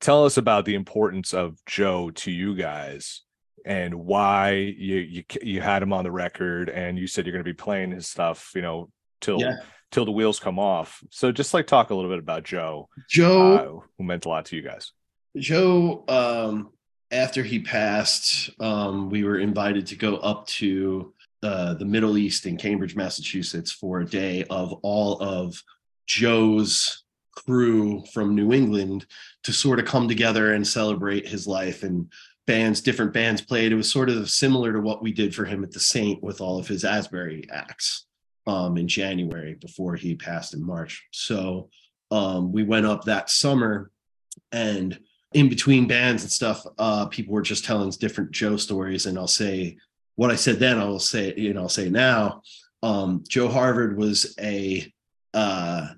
Tell 0.00 0.24
us 0.24 0.36
about 0.36 0.64
the 0.64 0.74
importance 0.74 1.32
of 1.32 1.64
Joe 1.64 2.10
to 2.10 2.30
you 2.30 2.54
guys 2.54 3.22
and 3.64 3.94
why 3.94 4.50
you 4.50 4.96
you 4.96 5.24
you 5.42 5.60
had 5.60 5.82
him 5.82 5.92
on 5.92 6.02
the 6.04 6.10
record 6.10 6.68
and 6.68 6.98
you 6.98 7.06
said 7.06 7.24
you're 7.24 7.32
going 7.32 7.44
to 7.44 7.48
be 7.48 7.54
playing 7.54 7.92
his 7.92 8.08
stuff 8.08 8.50
you 8.56 8.62
know 8.62 8.90
till 9.20 9.40
Yeah. 9.40 9.58
till 9.92 10.04
the 10.04 10.10
wheels 10.10 10.40
come 10.40 10.58
off 10.58 11.00
so 11.10 11.30
just 11.30 11.54
like 11.54 11.68
talk 11.68 11.90
a 11.90 11.94
little 11.94 12.10
bit 12.10 12.18
about 12.18 12.42
joe 12.42 12.88
Joe 13.08 13.52
uh, 13.52 13.86
who 13.96 14.04
meant 14.04 14.24
a 14.24 14.28
lot 14.28 14.46
to 14.46 14.56
you 14.56 14.62
guys 14.62 14.90
Joe, 15.36 16.04
um, 16.08 16.70
after 17.10 17.42
he 17.42 17.60
passed, 17.60 18.50
um, 18.60 19.10
we 19.10 19.24
were 19.24 19.38
invited 19.38 19.86
to 19.88 19.96
go 19.96 20.16
up 20.16 20.46
to 20.48 21.12
uh, 21.42 21.74
the 21.74 21.84
Middle 21.84 22.18
East 22.18 22.46
in 22.46 22.56
Cambridge, 22.56 22.94
Massachusetts 22.94 23.72
for 23.72 24.00
a 24.00 24.06
day 24.06 24.44
of 24.50 24.72
all 24.82 25.20
of 25.20 25.62
Joe's 26.06 27.04
crew 27.32 28.04
from 28.12 28.34
New 28.34 28.52
England 28.52 29.06
to 29.44 29.52
sort 29.52 29.78
of 29.78 29.86
come 29.86 30.06
together 30.06 30.54
and 30.54 30.66
celebrate 30.66 31.26
his 31.26 31.46
life 31.46 31.82
and 31.82 32.10
bands, 32.46 32.80
different 32.80 33.12
bands 33.12 33.40
played. 33.40 33.72
It 33.72 33.76
was 33.76 33.90
sort 33.90 34.10
of 34.10 34.30
similar 34.30 34.72
to 34.72 34.80
what 34.80 35.02
we 35.02 35.12
did 35.12 35.34
for 35.34 35.44
him 35.44 35.64
at 35.64 35.72
the 35.72 35.80
Saint 35.80 36.22
with 36.22 36.40
all 36.40 36.58
of 36.58 36.68
his 36.68 36.84
Asbury 36.84 37.48
acts 37.50 38.06
um, 38.46 38.76
in 38.76 38.86
January 38.86 39.54
before 39.54 39.96
he 39.96 40.14
passed 40.14 40.54
in 40.54 40.64
March. 40.64 41.06
So 41.12 41.70
um, 42.10 42.52
we 42.52 42.62
went 42.62 42.86
up 42.86 43.04
that 43.04 43.30
summer 43.30 43.90
and 44.50 44.98
in 45.34 45.48
between 45.48 45.86
bands 45.86 46.22
and 46.22 46.32
stuff, 46.32 46.64
uh, 46.78 47.06
people 47.06 47.34
were 47.34 47.42
just 47.42 47.64
telling 47.64 47.90
different 47.90 48.30
Joe 48.30 48.56
stories. 48.56 49.06
And 49.06 49.18
I'll 49.18 49.26
say 49.26 49.76
what 50.14 50.30
I 50.30 50.36
said 50.36 50.58
then, 50.58 50.78
I'll 50.78 50.98
say, 50.98 51.34
you 51.36 51.54
know, 51.54 51.62
I'll 51.62 51.68
say 51.68 51.88
now. 51.88 52.42
Um, 52.82 53.22
Joe 53.28 53.48
Harvard 53.48 53.96
was 53.96 54.34
a 54.40 54.92
uh, 55.34 55.88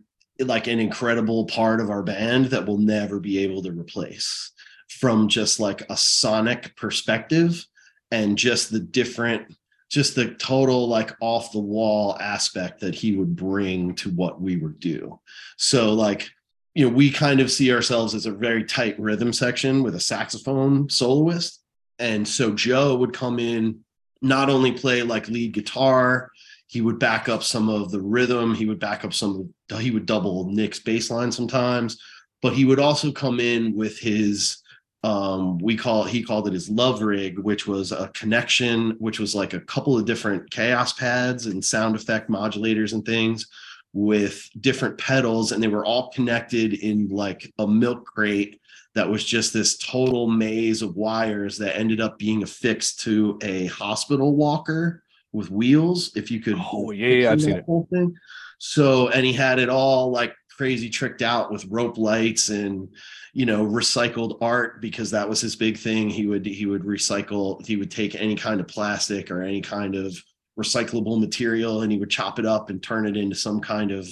like 0.40 0.66
an 0.66 0.81
incredible 0.81 1.47
part 1.47 1.81
of 1.81 1.90
our 1.90 2.03
band 2.03 2.47
that 2.47 2.66
we'll 2.66 2.79
never 2.79 3.20
be 3.20 3.38
able 3.38 3.62
to 3.62 3.70
replace 3.70 4.53
from 4.88 5.29
just 5.29 5.61
like 5.61 5.83
a 5.90 5.97
sonic 5.97 6.77
perspective 6.77 7.64
and 8.11 8.37
just 8.37 8.70
the 8.70 8.81
different 8.81 9.55
just 9.90 10.14
the 10.14 10.35
total 10.35 10.88
like 10.88 11.14
off 11.20 11.53
the 11.53 11.61
wall 11.61 12.16
aspect 12.18 12.81
that 12.81 12.94
he 12.94 13.16
would 13.16 13.37
bring 13.37 13.94
to 13.94 14.11
what 14.11 14.40
we 14.40 14.57
would 14.57 14.79
do 14.81 15.18
so 15.57 15.92
like 15.92 16.29
you 16.75 16.89
know 16.89 16.95
we 16.95 17.11
kind 17.11 17.41
of 17.41 17.51
see 17.51 17.73
ourselves 17.73 18.15
as 18.15 18.27
a 18.27 18.33
very 18.33 18.65
tight 18.65 18.99
rhythm 18.99 19.33
section 19.33 19.83
with 19.83 19.95
a 19.95 20.01
saxophone 20.01 20.89
soloist. 20.89 21.61
And 21.99 22.27
so 22.27 22.53
joe 22.53 22.97
would 22.97 23.13
come 23.13 23.39
in 23.39 23.81
not 24.21 24.51
only 24.51 24.73
play 24.73 25.03
like 25.03 25.29
lead 25.29 25.53
guitar 25.53 26.31
he 26.67 26.81
would 26.81 26.99
back 26.99 27.29
up 27.29 27.43
some 27.43 27.69
of 27.69 27.91
the 27.91 28.01
rhythm 28.01 28.55
he 28.55 28.67
would 28.67 28.81
back 28.81 29.05
up 29.05 29.13
some 29.13 29.53
he 29.79 29.91
would 29.91 30.07
double 30.07 30.51
nick's 30.51 30.81
bass 30.81 31.11
line 31.11 31.31
sometimes 31.31 32.01
but 32.43 32.53
he 32.53 32.65
would 32.65 32.81
also 32.81 33.13
come 33.13 33.39
in 33.39 33.75
with 33.77 33.99
his 33.99 34.59
um 35.05 35.59
we 35.59 35.77
call 35.77 36.05
he 36.05 36.23
called 36.23 36.49
it 36.49 36.55
his 36.55 36.71
love 36.71 37.03
rig 37.03 37.39
which 37.39 37.67
was 37.67 37.93
a 37.93 38.09
connection 38.09 38.97
which 38.99 39.21
was 39.21 39.35
like 39.35 39.53
a 39.53 39.61
couple 39.61 39.97
of 39.97 40.07
different 40.07 40.51
Kaoss 40.51 40.97
pads 40.97 41.47
and 41.47 41.65
sound 41.65 41.95
effect 41.95 42.31
modulators 42.31 42.93
and 42.93 43.05
things 43.05 43.47
with 43.94 44.50
different 44.61 44.98
pedals 44.98 45.52
and 45.52 45.62
they 45.62 45.68
were 45.68 45.85
all 45.85 46.11
connected 46.11 46.74
in 46.74 47.09
like 47.09 47.50
a 47.59 47.66
milk 47.66 48.04
crate 48.04 48.61
that 48.94 49.09
was 49.09 49.24
just 49.24 49.52
this 49.52 49.78
total 49.78 50.28
maze 50.28 50.83
of 50.83 50.96
wires 50.96 51.57
that 51.59 51.76
ended 51.76 52.00
up 52.00 52.18
being 52.18 52.42
affixed 52.42 53.00
to 53.00 53.38
a 53.42 53.66
hospital 53.66 54.37
walker 54.37 55.02
with 55.33 55.50
wheels. 55.50 56.12
If 56.16 56.30
you 56.30 56.40
could, 56.40 56.57
oh 56.59 56.90
yeah, 56.90 57.07
yeah, 57.09 57.33
I've 57.33 57.40
seen 57.40 57.57
it. 57.57 57.64
Whole 57.64 57.88
thing. 57.90 58.14
So, 58.59 59.09
and 59.09 59.24
he 59.24 59.33
had 59.33 59.59
it 59.59 59.68
all 59.68 60.11
like 60.11 60.35
crazy 60.57 60.88
tricked 60.88 61.22
out 61.22 61.50
with 61.50 61.66
rope 61.66 61.98
lights 61.98 62.48
and 62.48 62.88
you 63.33 63.46
know 63.46 63.66
recycled 63.66 64.38
art 64.40 64.80
because 64.80 65.11
that 65.11 65.28
was 65.28 65.40
his 65.40 65.57
big 65.57 65.76
thing 65.76 66.09
he 66.09 66.26
would 66.26 66.46
he 66.46 66.66
would 66.66 66.83
recycle 66.83 67.64
he 67.66 67.74
would 67.74 67.90
take 67.90 68.14
any 68.14 68.37
kind 68.37 68.61
of 68.61 68.68
plastic 68.68 69.33
or 69.33 69.42
any 69.42 69.61
kind 69.61 69.96
of 69.96 70.16
recyclable 70.59 71.19
material 71.19 71.83
and 71.83 71.90
he 71.90 71.99
would 71.99 72.11
chop 72.11 72.38
it 72.38 72.47
up 72.47 72.71
and 72.71 72.83
turn 72.83 73.07
it 73.07 73.17
into 73.17 73.37
some 73.37 73.61
kind 73.61 73.90
of 73.90 74.09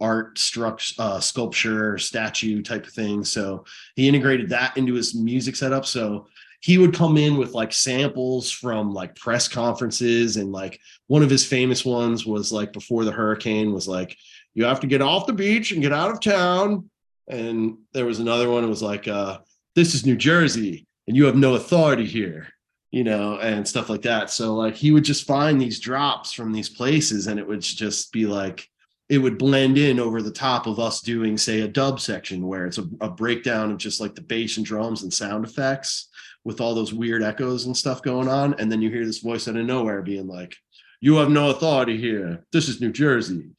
art 0.00 0.38
structure 0.38 0.94
uh, 0.98 1.20
sculpture 1.20 1.98
statue 1.98 2.62
type 2.62 2.86
of 2.86 2.92
thing. 2.92 3.24
So 3.24 3.64
he 3.96 4.08
integrated 4.08 4.50
that 4.50 4.76
into 4.76 4.94
his 4.94 5.14
music 5.14 5.56
setup. 5.56 5.86
So 5.86 6.28
he 6.60 6.78
would 6.78 6.94
come 6.94 7.16
in 7.16 7.36
with 7.36 7.52
like 7.52 7.72
samples 7.72 8.50
from 8.50 8.92
like 8.92 9.14
press 9.14 9.48
conferences 9.48 10.36
and 10.36 10.52
like 10.52 10.80
one 11.06 11.22
of 11.22 11.30
his 11.30 11.46
famous 11.46 11.84
ones 11.84 12.26
was 12.26 12.52
like 12.52 12.72
before 12.72 13.04
the 13.04 13.12
hurricane 13.12 13.72
was 13.72 13.86
like 13.86 14.16
you 14.54 14.64
have 14.64 14.80
to 14.80 14.88
get 14.88 15.02
off 15.02 15.26
the 15.26 15.32
beach 15.32 15.72
and 15.72 15.82
get 15.82 15.92
out 15.92 16.10
of 16.10 16.20
town. 16.20 16.90
And 17.28 17.78
there 17.92 18.06
was 18.06 18.20
another 18.20 18.50
one 18.50 18.64
it 18.64 18.68
was 18.68 18.82
like 18.82 19.08
uh 19.08 19.38
this 19.74 19.94
is 19.94 20.06
new 20.06 20.16
jersey 20.16 20.86
and 21.06 21.16
you 21.16 21.26
have 21.26 21.36
no 21.36 21.54
authority 21.54 22.06
here 22.06 22.48
you 22.90 23.04
know 23.04 23.38
and 23.38 23.66
stuff 23.66 23.88
like 23.90 24.02
that. 24.02 24.30
So 24.30 24.54
like 24.54 24.74
he 24.74 24.90
would 24.90 25.04
just 25.04 25.26
find 25.26 25.60
these 25.60 25.80
drops 25.80 26.32
from 26.32 26.52
these 26.52 26.68
places 26.68 27.26
and 27.26 27.38
it 27.38 27.46
would 27.46 27.60
just 27.60 28.12
be 28.12 28.26
like 28.26 28.68
it 29.08 29.18
would 29.18 29.38
blend 29.38 29.78
in 29.78 29.98
over 29.98 30.20
the 30.20 30.30
top 30.30 30.66
of 30.66 30.78
us 30.78 31.00
doing 31.00 31.38
say 31.38 31.60
a 31.60 31.68
dub 31.68 32.00
section 32.00 32.46
where 32.46 32.66
it's 32.66 32.78
a, 32.78 32.84
a 33.00 33.10
breakdown 33.10 33.70
of 33.70 33.78
just 33.78 34.00
like 34.00 34.14
the 34.14 34.20
bass 34.20 34.56
and 34.56 34.66
drums 34.66 35.02
and 35.02 35.12
sound 35.12 35.44
effects 35.44 36.08
with 36.44 36.60
all 36.60 36.74
those 36.74 36.94
weird 36.94 37.22
echoes 37.22 37.66
and 37.66 37.76
stuff 37.76 38.02
going 38.02 38.28
on. 38.28 38.54
And 38.58 38.70
then 38.70 38.80
you 38.80 38.90
hear 38.90 39.04
this 39.04 39.18
voice 39.18 39.48
out 39.48 39.56
of 39.56 39.66
nowhere 39.66 40.02
being 40.02 40.26
like 40.26 40.54
you 41.00 41.16
have 41.16 41.30
no 41.30 41.50
authority 41.50 41.96
here. 41.96 42.44
This 42.52 42.68
is 42.68 42.80
new 42.80 42.90
jersey. 42.90 43.50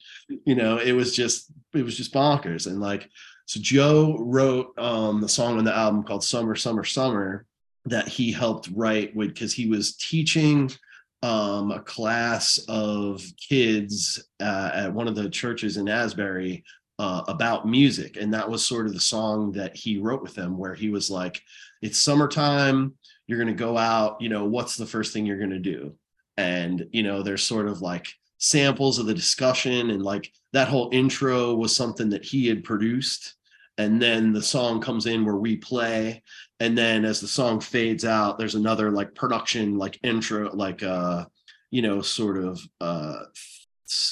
You 0.46 0.56
know 0.56 0.78
it 0.78 0.94
was 0.94 1.16
just 1.16 1.52
it 1.74 1.84
was 1.84 1.96
just 1.96 2.14
bonkers. 2.14 2.66
And 2.66 2.80
like 2.80 3.08
so 3.46 3.60
Joe 3.60 4.18
wrote 4.20 4.78
um, 4.78 5.22
the 5.22 5.30
song 5.30 5.58
on 5.58 5.64
the 5.64 5.76
album 5.76 6.04
called 6.04 6.24
Summer, 6.24 6.56
Summer, 6.56 6.84
Summer 6.84 7.48
that 7.90 8.08
he 8.08 8.32
helped 8.32 8.70
write 8.74 9.16
with 9.16 9.34
because 9.34 9.54
he 9.54 9.68
was 9.68 9.96
teaching 9.96 10.72
um, 11.22 11.72
a 11.72 11.82
class 11.82 12.60
of 12.68 13.22
kids 13.38 14.24
uh, 14.40 14.72
at 14.74 14.94
one 14.94 15.08
of 15.08 15.16
the 15.16 15.30
churches 15.30 15.78
in 15.78 15.90
Asbury 15.90 16.64
uh, 16.98 17.24
about 17.28 17.68
music. 17.68 18.18
And 18.18 18.34
that 18.34 18.50
was 18.50 18.66
sort 18.66 18.88
of 18.88 18.94
the 18.94 19.00
song 19.00 19.52
that 19.54 19.76
he 19.76 19.98
wrote 19.98 20.22
with 20.22 20.36
them, 20.36 20.58
where 20.58 20.76
he 20.76 20.90
was 20.90 21.10
like, 21.10 21.42
It's 21.82 22.00
summertime. 22.00 22.94
You're 23.28 23.40
going 23.40 23.56
to 23.56 23.64
go 23.64 23.78
out. 23.78 24.22
You 24.22 24.30
know, 24.30 24.46
what's 24.46 24.76
the 24.76 24.86
first 24.86 25.14
thing 25.14 25.26
you're 25.26 25.38
going 25.38 25.50
to 25.52 25.60
do? 25.60 25.96
And, 26.38 26.88
you 26.92 27.04
know, 27.04 27.22
there's 27.22 27.44
sort 27.44 27.68
of 27.68 27.82
like 27.82 28.08
samples 28.38 29.00
of 29.00 29.06
the 29.06 29.14
discussion 29.14 29.90
and 29.90 30.02
like 30.02 30.32
that 30.54 30.70
whole 30.70 30.90
intro 30.94 31.54
was 31.54 31.76
something 31.76 32.10
that 32.10 32.24
he 32.24 32.48
had 32.48 32.64
produced 32.64 33.36
and 33.80 34.02
then 34.02 34.34
the 34.34 34.42
song 34.44 34.82
comes 34.82 35.06
in 35.06 35.24
where 35.24 35.38
we 35.38 35.56
play 35.56 36.22
and 36.60 36.78
then 36.78 37.06
as 37.06 37.22
the 37.22 37.28
song 37.28 37.60
fades 37.60 38.06
out 38.06 38.38
there's 38.38 38.56
another 38.56 38.92
like 38.92 39.14
production 39.16 39.78
like 39.78 40.00
intro 40.04 40.54
like 40.56 40.84
uh 40.84 41.26
you 41.72 41.82
know 41.82 42.02
sort 42.02 42.38
of 42.38 42.60
uh 42.82 43.20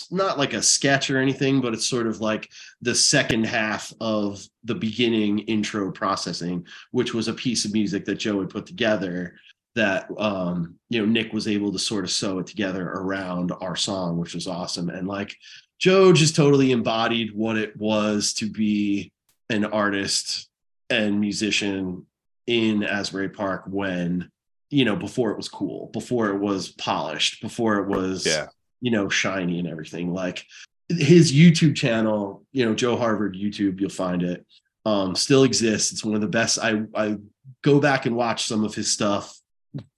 not 0.10 0.40
like 0.40 0.54
a 0.54 0.62
sketch 0.62 1.10
or 1.12 1.20
anything 1.20 1.62
but 1.62 1.74
it's 1.74 1.86
sort 1.86 2.08
of 2.08 2.20
like 2.20 2.50
the 2.82 2.96
second 2.96 3.46
half 3.46 3.94
of 4.02 4.44
the 4.64 4.74
beginning 4.74 5.40
intro 5.40 5.92
processing 5.92 6.66
which 6.92 7.14
was 7.14 7.28
a 7.28 7.34
piece 7.34 7.64
of 7.66 7.74
music 7.74 8.06
that 8.06 8.16
joe 8.16 8.40
had 8.40 8.50
put 8.50 8.66
together 8.66 9.36
that 9.76 10.10
um 10.18 10.76
you 10.90 11.00
know 11.00 11.06
nick 11.06 11.32
was 11.32 11.48
able 11.48 11.72
to 11.72 11.78
sort 11.78 12.04
of 12.04 12.10
sew 12.10 12.40
it 12.40 12.48
together 12.48 12.90
around 12.90 13.52
our 13.62 13.76
song 13.76 14.18
which 14.18 14.34
was 14.34 14.48
awesome. 14.48 14.90
And 14.90 15.08
like 15.08 15.36
joe 15.78 16.12
just 16.12 16.36
totally 16.36 16.72
embodied 16.72 17.36
what 17.36 17.58
it 17.58 17.78
was 17.78 18.34
to 18.34 18.50
be 18.50 19.12
an 19.52 19.64
artist 19.64 20.50
and 20.90 21.22
musician 21.22 22.08
in 22.48 22.84
Asbury 22.84 23.30
Park 23.30 23.64
when 23.68 24.32
you 24.70 24.86
know 24.86 24.96
before 24.96 25.32
it 25.32 25.38
was 25.38 25.50
cool, 25.50 25.90
before 25.94 26.30
it 26.30 26.38
was 26.38 26.70
polished, 26.70 27.42
before 27.42 27.78
it 27.78 27.88
was 27.88 28.26
yeah. 28.26 28.48
you 28.82 28.92
know 28.92 29.10
shiny 29.10 29.60
and 29.60 29.68
everything. 29.68 30.14
Like 30.14 30.46
his 30.90 31.32
YouTube 31.32 31.76
channel, 31.76 32.44
you 32.52 32.66
know 32.66 32.74
Joe 32.74 32.98
Harvard 32.98 33.36
YouTube, 33.36 33.80
you'll 33.80 33.90
find 33.90 34.24
it. 34.24 34.46
Um, 34.86 35.16
still 35.16 35.44
exists. 35.44 35.92
It's 35.92 36.04
one 36.04 36.16
of 36.16 36.22
the 36.22 36.28
best. 36.28 36.60
I 36.60 36.84
I 36.96 37.18
go 37.62 37.80
back 37.80 38.06
and 38.06 38.16
watch 38.16 38.46
some 38.46 38.64
of 38.64 38.74
his 38.74 38.90
stuff 38.90 39.38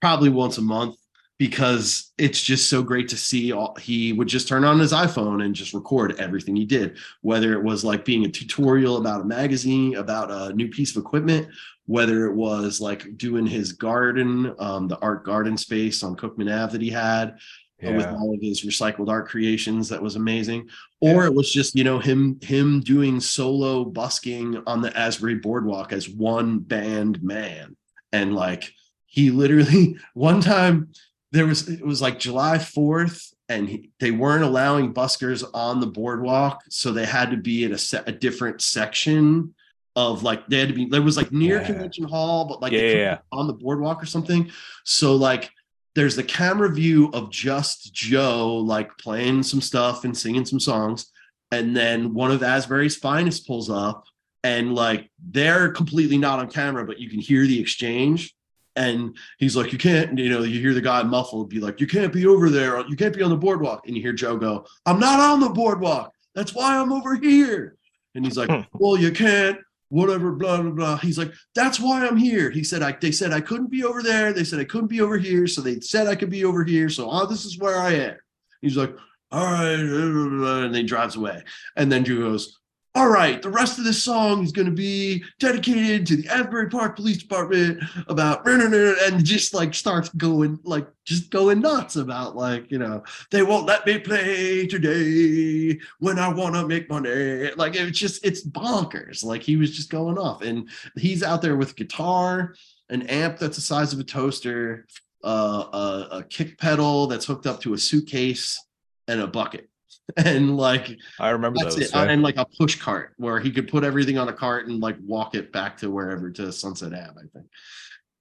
probably 0.00 0.28
once 0.28 0.58
a 0.58 0.62
month 0.62 0.96
because 1.40 2.12
it's 2.18 2.38
just 2.38 2.68
so 2.68 2.82
great 2.82 3.08
to 3.08 3.16
see 3.16 3.50
all, 3.50 3.74
he 3.76 4.12
would 4.12 4.28
just 4.28 4.46
turn 4.46 4.62
on 4.62 4.78
his 4.78 4.92
iphone 4.92 5.42
and 5.42 5.54
just 5.54 5.72
record 5.72 6.14
everything 6.20 6.54
he 6.54 6.66
did 6.66 6.98
whether 7.22 7.54
it 7.54 7.62
was 7.62 7.82
like 7.82 8.04
being 8.04 8.26
a 8.26 8.28
tutorial 8.28 8.98
about 8.98 9.22
a 9.22 9.24
magazine 9.24 9.96
about 9.96 10.30
a 10.30 10.52
new 10.52 10.68
piece 10.68 10.94
of 10.94 11.02
equipment 11.02 11.48
whether 11.86 12.26
it 12.26 12.34
was 12.34 12.78
like 12.78 13.16
doing 13.16 13.46
his 13.46 13.72
garden 13.72 14.54
um, 14.58 14.86
the 14.86 14.98
art 14.98 15.24
garden 15.24 15.56
space 15.56 16.02
on 16.02 16.14
cookman 16.14 16.54
ave 16.54 16.72
that 16.72 16.82
he 16.82 16.90
had 16.90 17.38
yeah. 17.80 17.88
uh, 17.88 17.96
with 17.96 18.06
all 18.08 18.34
of 18.34 18.42
his 18.42 18.62
recycled 18.62 19.08
art 19.08 19.26
creations 19.26 19.88
that 19.88 20.02
was 20.02 20.16
amazing 20.16 20.68
or 21.00 21.22
yeah. 21.22 21.24
it 21.24 21.34
was 21.34 21.50
just 21.50 21.74
you 21.74 21.84
know 21.84 21.98
him 21.98 22.38
him 22.42 22.80
doing 22.80 23.18
solo 23.18 23.82
busking 23.82 24.62
on 24.66 24.82
the 24.82 24.94
asbury 24.94 25.36
boardwalk 25.36 25.90
as 25.90 26.06
one 26.06 26.58
band 26.58 27.22
man 27.22 27.74
and 28.12 28.34
like 28.34 28.74
he 29.06 29.30
literally 29.30 29.96
one 30.12 30.42
time 30.42 30.90
there 31.32 31.46
was 31.46 31.68
it 31.68 31.84
was 31.84 32.02
like 32.02 32.18
July 32.18 32.58
4th 32.58 33.32
and 33.48 33.68
he, 33.68 33.90
they 34.00 34.10
weren't 34.10 34.44
allowing 34.44 34.94
buskers 34.94 35.44
on 35.54 35.80
the 35.80 35.86
boardwalk 35.86 36.62
so 36.68 36.92
they 36.92 37.06
had 37.06 37.30
to 37.30 37.36
be 37.36 37.64
at 37.64 37.72
a, 37.72 37.78
se- 37.78 38.02
a 38.06 38.12
different 38.12 38.62
section 38.62 39.54
of 39.96 40.22
like 40.22 40.46
they 40.46 40.58
had 40.58 40.68
to 40.68 40.74
be 40.74 40.86
there 40.86 41.02
was 41.02 41.16
like 41.16 41.32
near 41.32 41.58
yeah. 41.58 41.66
convention 41.66 42.04
hall 42.04 42.46
but 42.46 42.62
like 42.62 42.72
yeah, 42.72 43.18
on 43.32 43.46
the 43.46 43.52
boardwalk 43.52 44.02
or 44.02 44.06
something. 44.06 44.50
So 44.84 45.16
like 45.16 45.50
there's 45.94 46.16
the 46.16 46.22
camera 46.22 46.70
view 46.70 47.10
of 47.12 47.30
just 47.30 47.92
joe 47.92 48.56
like 48.56 48.96
playing 48.98 49.42
some 49.42 49.60
stuff 49.60 50.04
and 50.04 50.16
singing 50.16 50.44
some 50.44 50.60
songs 50.60 51.06
and 51.50 51.76
then 51.76 52.14
one 52.14 52.30
of 52.30 52.42
asbury's 52.42 52.96
finest 52.96 53.46
pulls 53.46 53.68
up 53.68 54.04
and 54.44 54.74
like 54.74 55.10
they're 55.30 55.70
completely 55.70 56.16
not 56.16 56.38
on 56.38 56.48
camera 56.48 56.86
but 56.86 57.00
you 57.00 57.10
can 57.10 57.18
hear 57.18 57.46
the 57.46 57.60
exchange 57.60 58.34
and 58.76 59.16
he's 59.38 59.56
like, 59.56 59.72
you 59.72 59.78
can't, 59.78 60.16
you 60.18 60.30
know, 60.30 60.42
you 60.42 60.60
hear 60.60 60.74
the 60.74 60.80
guy 60.80 61.02
muffled 61.02 61.50
be 61.50 61.60
like, 61.60 61.80
you 61.80 61.86
can't 61.86 62.12
be 62.12 62.26
over 62.26 62.48
there. 62.48 62.86
You 62.86 62.96
can't 62.96 63.14
be 63.14 63.22
on 63.22 63.30
the 63.30 63.36
boardwalk. 63.36 63.86
And 63.86 63.96
you 63.96 64.02
hear 64.02 64.12
Joe 64.12 64.36
go, 64.36 64.64
I'm 64.86 65.00
not 65.00 65.20
on 65.20 65.40
the 65.40 65.48
boardwalk. 65.48 66.14
That's 66.34 66.54
why 66.54 66.76
I'm 66.76 66.92
over 66.92 67.16
here. 67.16 67.76
And 68.14 68.24
he's 68.24 68.36
like, 68.36 68.50
well, 68.72 68.96
you 68.96 69.10
can't, 69.10 69.58
whatever, 69.88 70.32
blah, 70.32 70.62
blah, 70.62 70.70
blah. 70.70 70.96
He's 70.98 71.18
like, 71.18 71.32
that's 71.54 71.80
why 71.80 72.06
I'm 72.06 72.16
here. 72.16 72.50
He 72.50 72.62
said, 72.62 72.82
I, 72.82 72.92
they 72.92 73.10
said 73.10 73.32
I 73.32 73.40
couldn't 73.40 73.70
be 73.70 73.84
over 73.84 74.02
there. 74.02 74.32
They 74.32 74.44
said 74.44 74.60
I 74.60 74.64
couldn't 74.64 74.88
be 74.88 75.00
over 75.00 75.18
here. 75.18 75.46
So 75.46 75.60
they 75.60 75.80
said 75.80 76.06
I 76.06 76.14
could 76.14 76.30
be 76.30 76.44
over 76.44 76.64
here. 76.64 76.88
So 76.88 77.10
oh, 77.10 77.26
this 77.26 77.44
is 77.44 77.58
where 77.58 77.78
I 77.78 77.92
am. 77.94 78.16
He's 78.62 78.76
like, 78.76 78.94
all 79.32 79.44
right. 79.44 79.74
And 79.74 80.44
then 80.44 80.74
he 80.74 80.82
drives 80.84 81.16
away. 81.16 81.42
And 81.76 81.90
then 81.90 82.04
Joe 82.04 82.18
goes, 82.18 82.59
all 82.96 83.08
right, 83.08 83.40
the 83.40 83.50
rest 83.50 83.78
of 83.78 83.84
this 83.84 84.02
song 84.02 84.42
is 84.42 84.50
going 84.50 84.66
to 84.66 84.72
be 84.72 85.22
dedicated 85.38 86.06
to 86.06 86.16
the 86.16 86.28
Asbury 86.28 86.68
Park 86.68 86.96
Police 86.96 87.18
Department 87.18 87.80
about 88.08 88.44
and 88.46 89.24
just 89.24 89.54
like 89.54 89.74
starts 89.74 90.08
going 90.08 90.58
like 90.64 90.88
just 91.04 91.30
going 91.30 91.60
nuts 91.60 91.94
about 91.94 92.34
like 92.34 92.68
you 92.68 92.78
know 92.78 93.04
they 93.30 93.44
won't 93.44 93.66
let 93.66 93.86
me 93.86 94.00
play 94.00 94.66
today 94.66 95.78
when 96.00 96.18
I 96.18 96.32
want 96.32 96.56
to 96.56 96.66
make 96.66 96.90
money. 96.90 97.52
Like 97.54 97.76
it's 97.76 97.98
just 97.98 98.26
it's 98.26 98.44
bonkers. 98.44 99.22
Like 99.24 99.44
he 99.44 99.56
was 99.56 99.76
just 99.76 99.90
going 99.90 100.18
off. 100.18 100.42
And 100.42 100.68
he's 100.96 101.22
out 101.22 101.42
there 101.42 101.56
with 101.56 101.76
guitar 101.76 102.54
an 102.88 103.02
amp 103.02 103.38
that's 103.38 103.56
the 103.56 103.62
size 103.62 103.92
of 103.92 104.00
a 104.00 104.04
toaster 104.04 104.86
uh, 105.22 105.28
a, 105.72 106.16
a 106.18 106.24
kick 106.24 106.58
pedal 106.58 107.06
that's 107.06 107.26
hooked 107.26 107.46
up 107.46 107.60
to 107.60 107.74
a 107.74 107.78
suitcase 107.78 108.60
and 109.06 109.20
a 109.20 109.28
bucket 109.28 109.69
and 110.24 110.56
like 110.56 110.96
I 111.18 111.30
remember 111.30 111.60
those, 111.62 111.78
it. 111.78 111.90
Yeah. 111.92 112.04
and 112.04 112.22
like 112.22 112.36
a 112.36 112.46
push 112.58 112.76
cart 112.76 113.14
where 113.16 113.40
he 113.40 113.50
could 113.50 113.68
put 113.68 113.84
everything 113.84 114.18
on 114.18 114.28
a 114.28 114.32
cart 114.32 114.68
and 114.68 114.80
like 114.80 114.96
walk 115.04 115.34
it 115.34 115.52
back 115.52 115.76
to 115.78 115.90
wherever 115.90 116.30
to 116.30 116.52
Sunset 116.52 116.92
Ave. 116.92 117.18
I 117.18 117.26
think. 117.32 117.46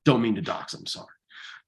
Don't 0.06 0.22
mean 0.22 0.36
to 0.36 0.42
dox 0.42 0.74
him, 0.74 0.86
sorry, 0.86 1.08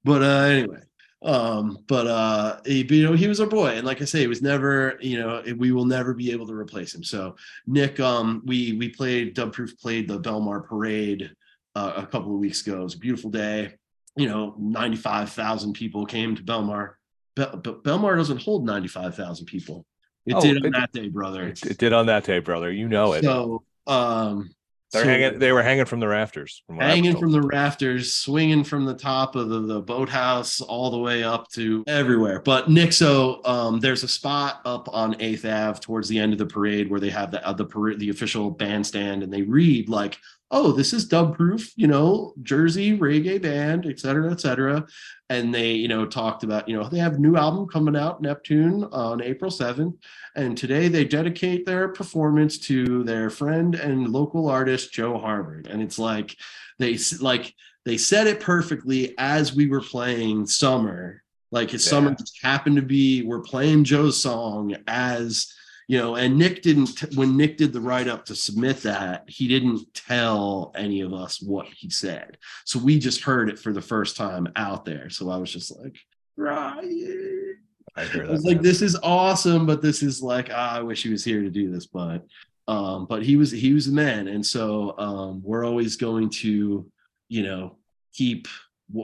but 0.04 0.24
uh, 0.24 0.46
anyway. 0.46 0.82
Um, 1.24 1.84
but 1.88 2.08
uh, 2.08 2.60
he, 2.66 2.84
you 2.84 3.04
know, 3.04 3.14
he 3.14 3.28
was 3.28 3.40
our 3.40 3.48
boy, 3.48 3.70
and 3.70 3.86
like 3.86 4.02
I 4.02 4.06
say, 4.06 4.24
it 4.24 4.30
was 4.30 4.42
never, 4.42 4.98
you 5.02 5.20
know, 5.20 5.44
we 5.58 5.72
will 5.72 5.86
never 5.86 6.14
be 6.16 6.32
able 6.32 6.48
to 6.48 6.54
replace 6.54 6.96
him. 6.96 7.04
So 7.04 7.36
Nick, 7.68 8.00
um, 8.00 8.42
we 8.46 8.74
we 8.74 8.90
played 8.90 9.36
Dubproof 9.36 9.80
played 9.80 10.08
the 10.08 10.20
Belmar 10.20 10.66
Parade 10.66 11.32
uh, 11.76 11.94
a 11.98 12.06
couple 12.08 12.34
of 12.34 12.40
weeks 12.40 12.66
ago. 12.66 12.82
It 12.82 12.84
was 12.84 12.96
a 12.96 13.00
beautiful 13.00 13.30
day. 13.30 13.76
You 14.16 14.28
know, 14.28 14.56
ninety 14.58 14.98
five 14.98 15.32
thousand 15.32 15.74
people 15.74 16.06
came 16.06 16.36
to 16.36 16.44
Belmar. 16.44 16.94
Be- 17.36 17.44
Belmar 17.44 18.18
doesn't 18.18 18.42
hold 18.42 18.66
ninety 18.66 18.88
five 18.88 19.16
thousand 19.16 19.46
people. 19.46 19.86
It 20.26 20.36
oh, 20.36 20.42
did 20.42 20.58
on 20.58 20.66
it, 20.66 20.72
that 20.74 20.92
day, 20.92 21.10
brother. 21.10 21.48
It, 21.48 21.64
it, 21.66 21.78
did 21.78 21.94
on 21.94 22.06
that 22.06 22.24
day, 22.24 22.40
brother. 22.40 22.72
You 22.72 22.88
know 22.88 23.14
it. 23.14 23.24
So, 23.24 23.64
um, 23.88 24.52
They're 24.92 25.04
So- 25.04 25.08
hanging. 25.08 25.40
They 25.40 25.52
were 25.52 25.64
hanging 25.64 25.86
from 25.86 26.00
the 26.00 26.08
rafters. 26.08 26.64
From 26.68 26.76
what 26.76 26.86
I 26.86 26.88
was 26.90 26.96
hanging 26.96 27.18
from 27.18 27.32
the 27.32 27.42
rafters, 27.42 28.14
swinging 28.14 28.64
from 28.64 28.86
the 28.86 28.94
top 28.94 29.36
of 29.36 29.50
the, 29.50 29.62
the 29.62 29.82
boathouse 29.82 30.60
all 30.62 30.92
the 30.92 31.00
way 31.00 31.24
up 31.24 31.50
to 31.54 31.84
everywhere. 31.88 32.40
But 32.40 32.68
Nixo, 32.70 33.46
um, 33.48 33.80
there's 33.80 34.04
a 34.04 34.08
spot 34.08 34.62
up 34.66 34.90
on 34.94 35.16
Eighth 35.20 35.46
Ave 35.46 35.80
towards 35.80 36.08
the 36.10 36.20
end 36.20 36.34
of 36.34 36.40
the 36.40 36.46
parade 36.46 36.90
where 36.90 37.00
they 37.00 37.10
have 37.10 37.32
the 37.32 37.46
uh, 37.48 37.54
the 37.54 37.66
parade, 37.66 38.00
the 38.00 38.10
official 38.10 38.52
bandstand, 38.52 39.24
and 39.24 39.32
they 39.34 39.44
read 39.44 39.90
like, 39.90 40.18
"Oh, 40.52 40.72
this 40.72 40.94
is 40.94 41.08
Dub 41.08 41.36
Proof, 41.36 41.72
you 41.76 41.88
know, 41.88 42.34
Jersey 42.44 42.98
reggae 42.98 43.42
band, 43.42 43.86
et 43.88 44.00
cetera, 44.00 44.32
et 44.32 44.40
cetera." 44.40 44.86
And 45.30 45.54
they, 45.54 45.72
you 45.72 45.88
know, 45.88 46.06
talked 46.06 46.44
about, 46.44 46.68
you 46.68 46.78
know, 46.78 46.88
they 46.88 47.00
have 47.00 47.16
a 47.16 47.20
new 47.20 47.38
album 47.38 47.68
coming 47.68 47.96
out, 47.96 48.22
Neptune, 48.22 48.84
on 48.92 49.22
April 49.24 49.50
7th. 49.50 49.98
And 50.36 50.58
today 50.58 50.90
they 50.90 51.06
dedicate 51.06 51.66
their 51.66 51.88
performance 51.88 52.60
to 52.60 53.04
their 53.04 53.30
friend 53.30 53.76
and 53.76 54.10
local 54.10 54.50
artist 54.50 54.94
Joe 54.94 55.18
Harvard. 55.18 55.68
And 55.68 55.82
it's 55.82 55.98
like 55.98 56.36
they 56.80 56.98
like 57.20 57.56
they 57.86 57.98
said 57.98 58.28
it 58.28 58.40
perfectly 58.40 59.16
as 59.18 59.56
we 59.56 59.68
were 59.68 59.82
playing 59.82 60.48
Summer. 60.48 61.24
Like 61.52 61.72
his 61.72 61.84
summer 61.84 62.16
just 62.16 62.40
happened 62.42 62.78
to 62.78 62.82
be 62.82 63.24
we're 63.24 63.42
playing 63.42 63.84
Joe's 63.84 64.22
song 64.22 64.76
as 64.88 65.54
you 65.92 65.98
know, 65.98 66.16
and 66.16 66.38
Nick 66.38 66.62
didn't 66.62 67.04
when 67.16 67.36
Nick 67.36 67.58
did 67.58 67.74
the 67.74 67.82
write 67.82 68.08
up 68.08 68.24
to 68.28 68.34
submit 68.34 68.78
that, 68.84 69.26
he 69.28 69.46
didn't 69.50 69.94
tell 69.94 70.72
any 70.74 71.02
of 71.02 71.14
us 71.14 71.42
what 71.42 71.68
he 71.68 71.90
said. 71.90 72.38
So 72.64 72.80
we 72.80 72.98
just 72.98 73.24
heard 73.24 73.50
it 73.50 73.60
for 73.60 73.74
the 73.74 73.82
first 73.82 74.16
time 74.16 74.48
out 74.56 74.86
there. 74.86 75.10
So 75.10 75.30
I 75.30 75.36
was 75.36 75.52
just 75.52 75.78
like, 75.78 75.98
Ryan. 76.38 77.58
I 77.98 78.06
hear 78.06 78.26
I 78.26 78.32
was 78.32 78.46
like, 78.46 78.56
man. 78.56 78.64
this 78.64 78.82
is 78.82 78.98
awesome, 79.04 79.66
but 79.66 79.82
this 79.82 80.02
is 80.02 80.22
like, 80.22 80.50
ah, 80.50 80.78
I 80.78 80.82
wish 80.82 81.04
he 81.04 81.10
was 81.10 81.26
here 81.26 81.42
to 81.42 81.50
do 81.50 81.70
this, 81.70 81.88
but 81.88 82.26
um, 82.70 83.06
but 83.06 83.22
he 83.22 83.36
was 83.36 83.52
he 83.52 83.74
was 83.74 83.88
the 83.88 83.92
man, 83.92 84.30
and 84.30 84.46
so 84.46 84.98
um, 84.98 85.42
we're 85.44 85.66
always 85.66 85.98
going 85.98 86.30
to, 86.30 86.90
you 87.28 87.44
know, 87.44 87.76
keep. 88.14 88.48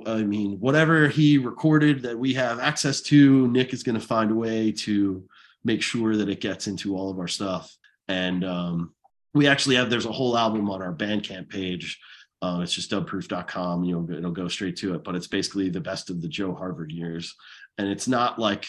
I 0.05 0.23
mean, 0.23 0.57
whatever 0.61 1.09
he 1.09 1.37
recorded 1.37 2.01
that 2.03 2.17
we 2.17 2.33
have 2.35 2.59
access 2.59 3.01
to, 3.01 3.49
Nick 3.49 3.73
is 3.73 3.83
going 3.83 3.99
to 3.99 4.05
find 4.05 4.31
a 4.31 4.35
way 4.35 4.71
to 4.71 5.27
make 5.63 5.81
sure 5.81 6.15
that 6.15 6.29
it 6.29 6.41
gets 6.41 6.67
into 6.67 6.95
all 6.95 7.09
of 7.09 7.19
our 7.19 7.27
stuff. 7.27 7.75
And 8.07 8.43
um, 8.45 8.93
we 9.33 9.47
actually 9.47 9.75
have 9.75 9.89
there's 9.89 10.05
a 10.05 10.11
whole 10.11 10.37
album 10.37 10.69
on 10.69 10.81
our 10.81 10.93
Bandcamp 10.93 11.49
page. 11.49 11.99
Um, 12.41 12.61
it's 12.61 12.73
just 12.73 12.91
dubproof.com. 12.91 13.83
You 13.83 13.95
know, 13.95 14.17
it'll 14.17 14.31
go 14.31 14.47
straight 14.47 14.77
to 14.77 14.93
it, 14.93 15.03
but 15.03 15.15
it's 15.15 15.27
basically 15.27 15.69
the 15.69 15.81
best 15.81 16.09
of 16.09 16.21
the 16.21 16.27
Joe 16.27 16.53
Harvard 16.53 16.91
years. 16.91 17.35
And 17.77 17.87
it's 17.87 18.07
not 18.07 18.39
like 18.39 18.67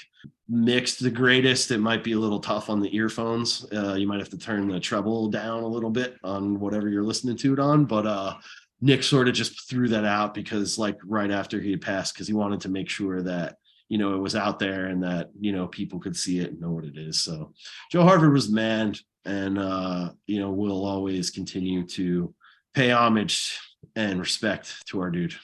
mixed 0.49 1.03
the 1.03 1.11
greatest. 1.11 1.71
It 1.71 1.79
might 1.79 2.05
be 2.05 2.13
a 2.13 2.19
little 2.19 2.41
tough 2.41 2.71
on 2.71 2.81
the 2.81 2.95
earphones. 2.95 3.67
Uh, 3.73 3.95
you 3.95 4.07
might 4.07 4.21
have 4.21 4.31
to 4.31 4.39
turn 4.39 4.69
the 4.69 4.81
treble 4.81 5.29
down 5.29 5.63
a 5.63 5.69
little 5.69 5.91
bit 5.91 6.17
on 6.25 6.59
whatever 6.59 6.89
you're 6.89 7.05
listening 7.05 7.37
to 7.39 7.53
it 7.53 7.59
on. 7.59 7.85
But 7.85 8.07
uh, 8.07 8.35
Nick 8.81 9.03
sort 9.03 9.29
of 9.29 9.35
just 9.35 9.69
threw 9.69 9.89
that 9.89 10.05
out 10.05 10.35
because, 10.35 10.79
like, 10.79 10.99
right 11.05 11.31
after 11.31 11.61
he 11.61 11.77
passed, 11.77 12.15
because 12.15 12.27
he 12.27 12.35
wanted 12.35 12.61
to 12.63 12.69
make 12.69 12.89
sure 12.89 13.23
that 13.23 13.57
you 13.89 13.99
know 13.99 14.15
it 14.15 14.19
was 14.19 14.37
out 14.37 14.59
there 14.59 14.87
and 14.87 15.03
that 15.03 15.31
you 15.39 15.53
know 15.53 15.67
people 15.67 15.99
could 15.99 16.17
see 16.17 16.39
it 16.41 16.51
and 16.51 16.61
know 16.61 16.71
what 16.71 16.85
it 16.85 16.97
is. 16.97 17.21
So 17.23 17.53
Joe 17.91 18.03
Harvard 18.03 18.33
was 18.33 18.49
the 18.49 18.55
man, 18.55 18.95
and 19.25 19.59
uh, 19.59 20.11
you 20.27 20.41
know 20.41 20.51
we'll 20.51 20.85
always 20.87 21.31
continue 21.31 21.87
to 21.89 22.35
pay 22.75 22.91
homage 22.91 23.59
and 23.97 24.19
respect 24.21 24.87
to 24.89 25.01
our 25.01 25.11
dude. 25.11 25.35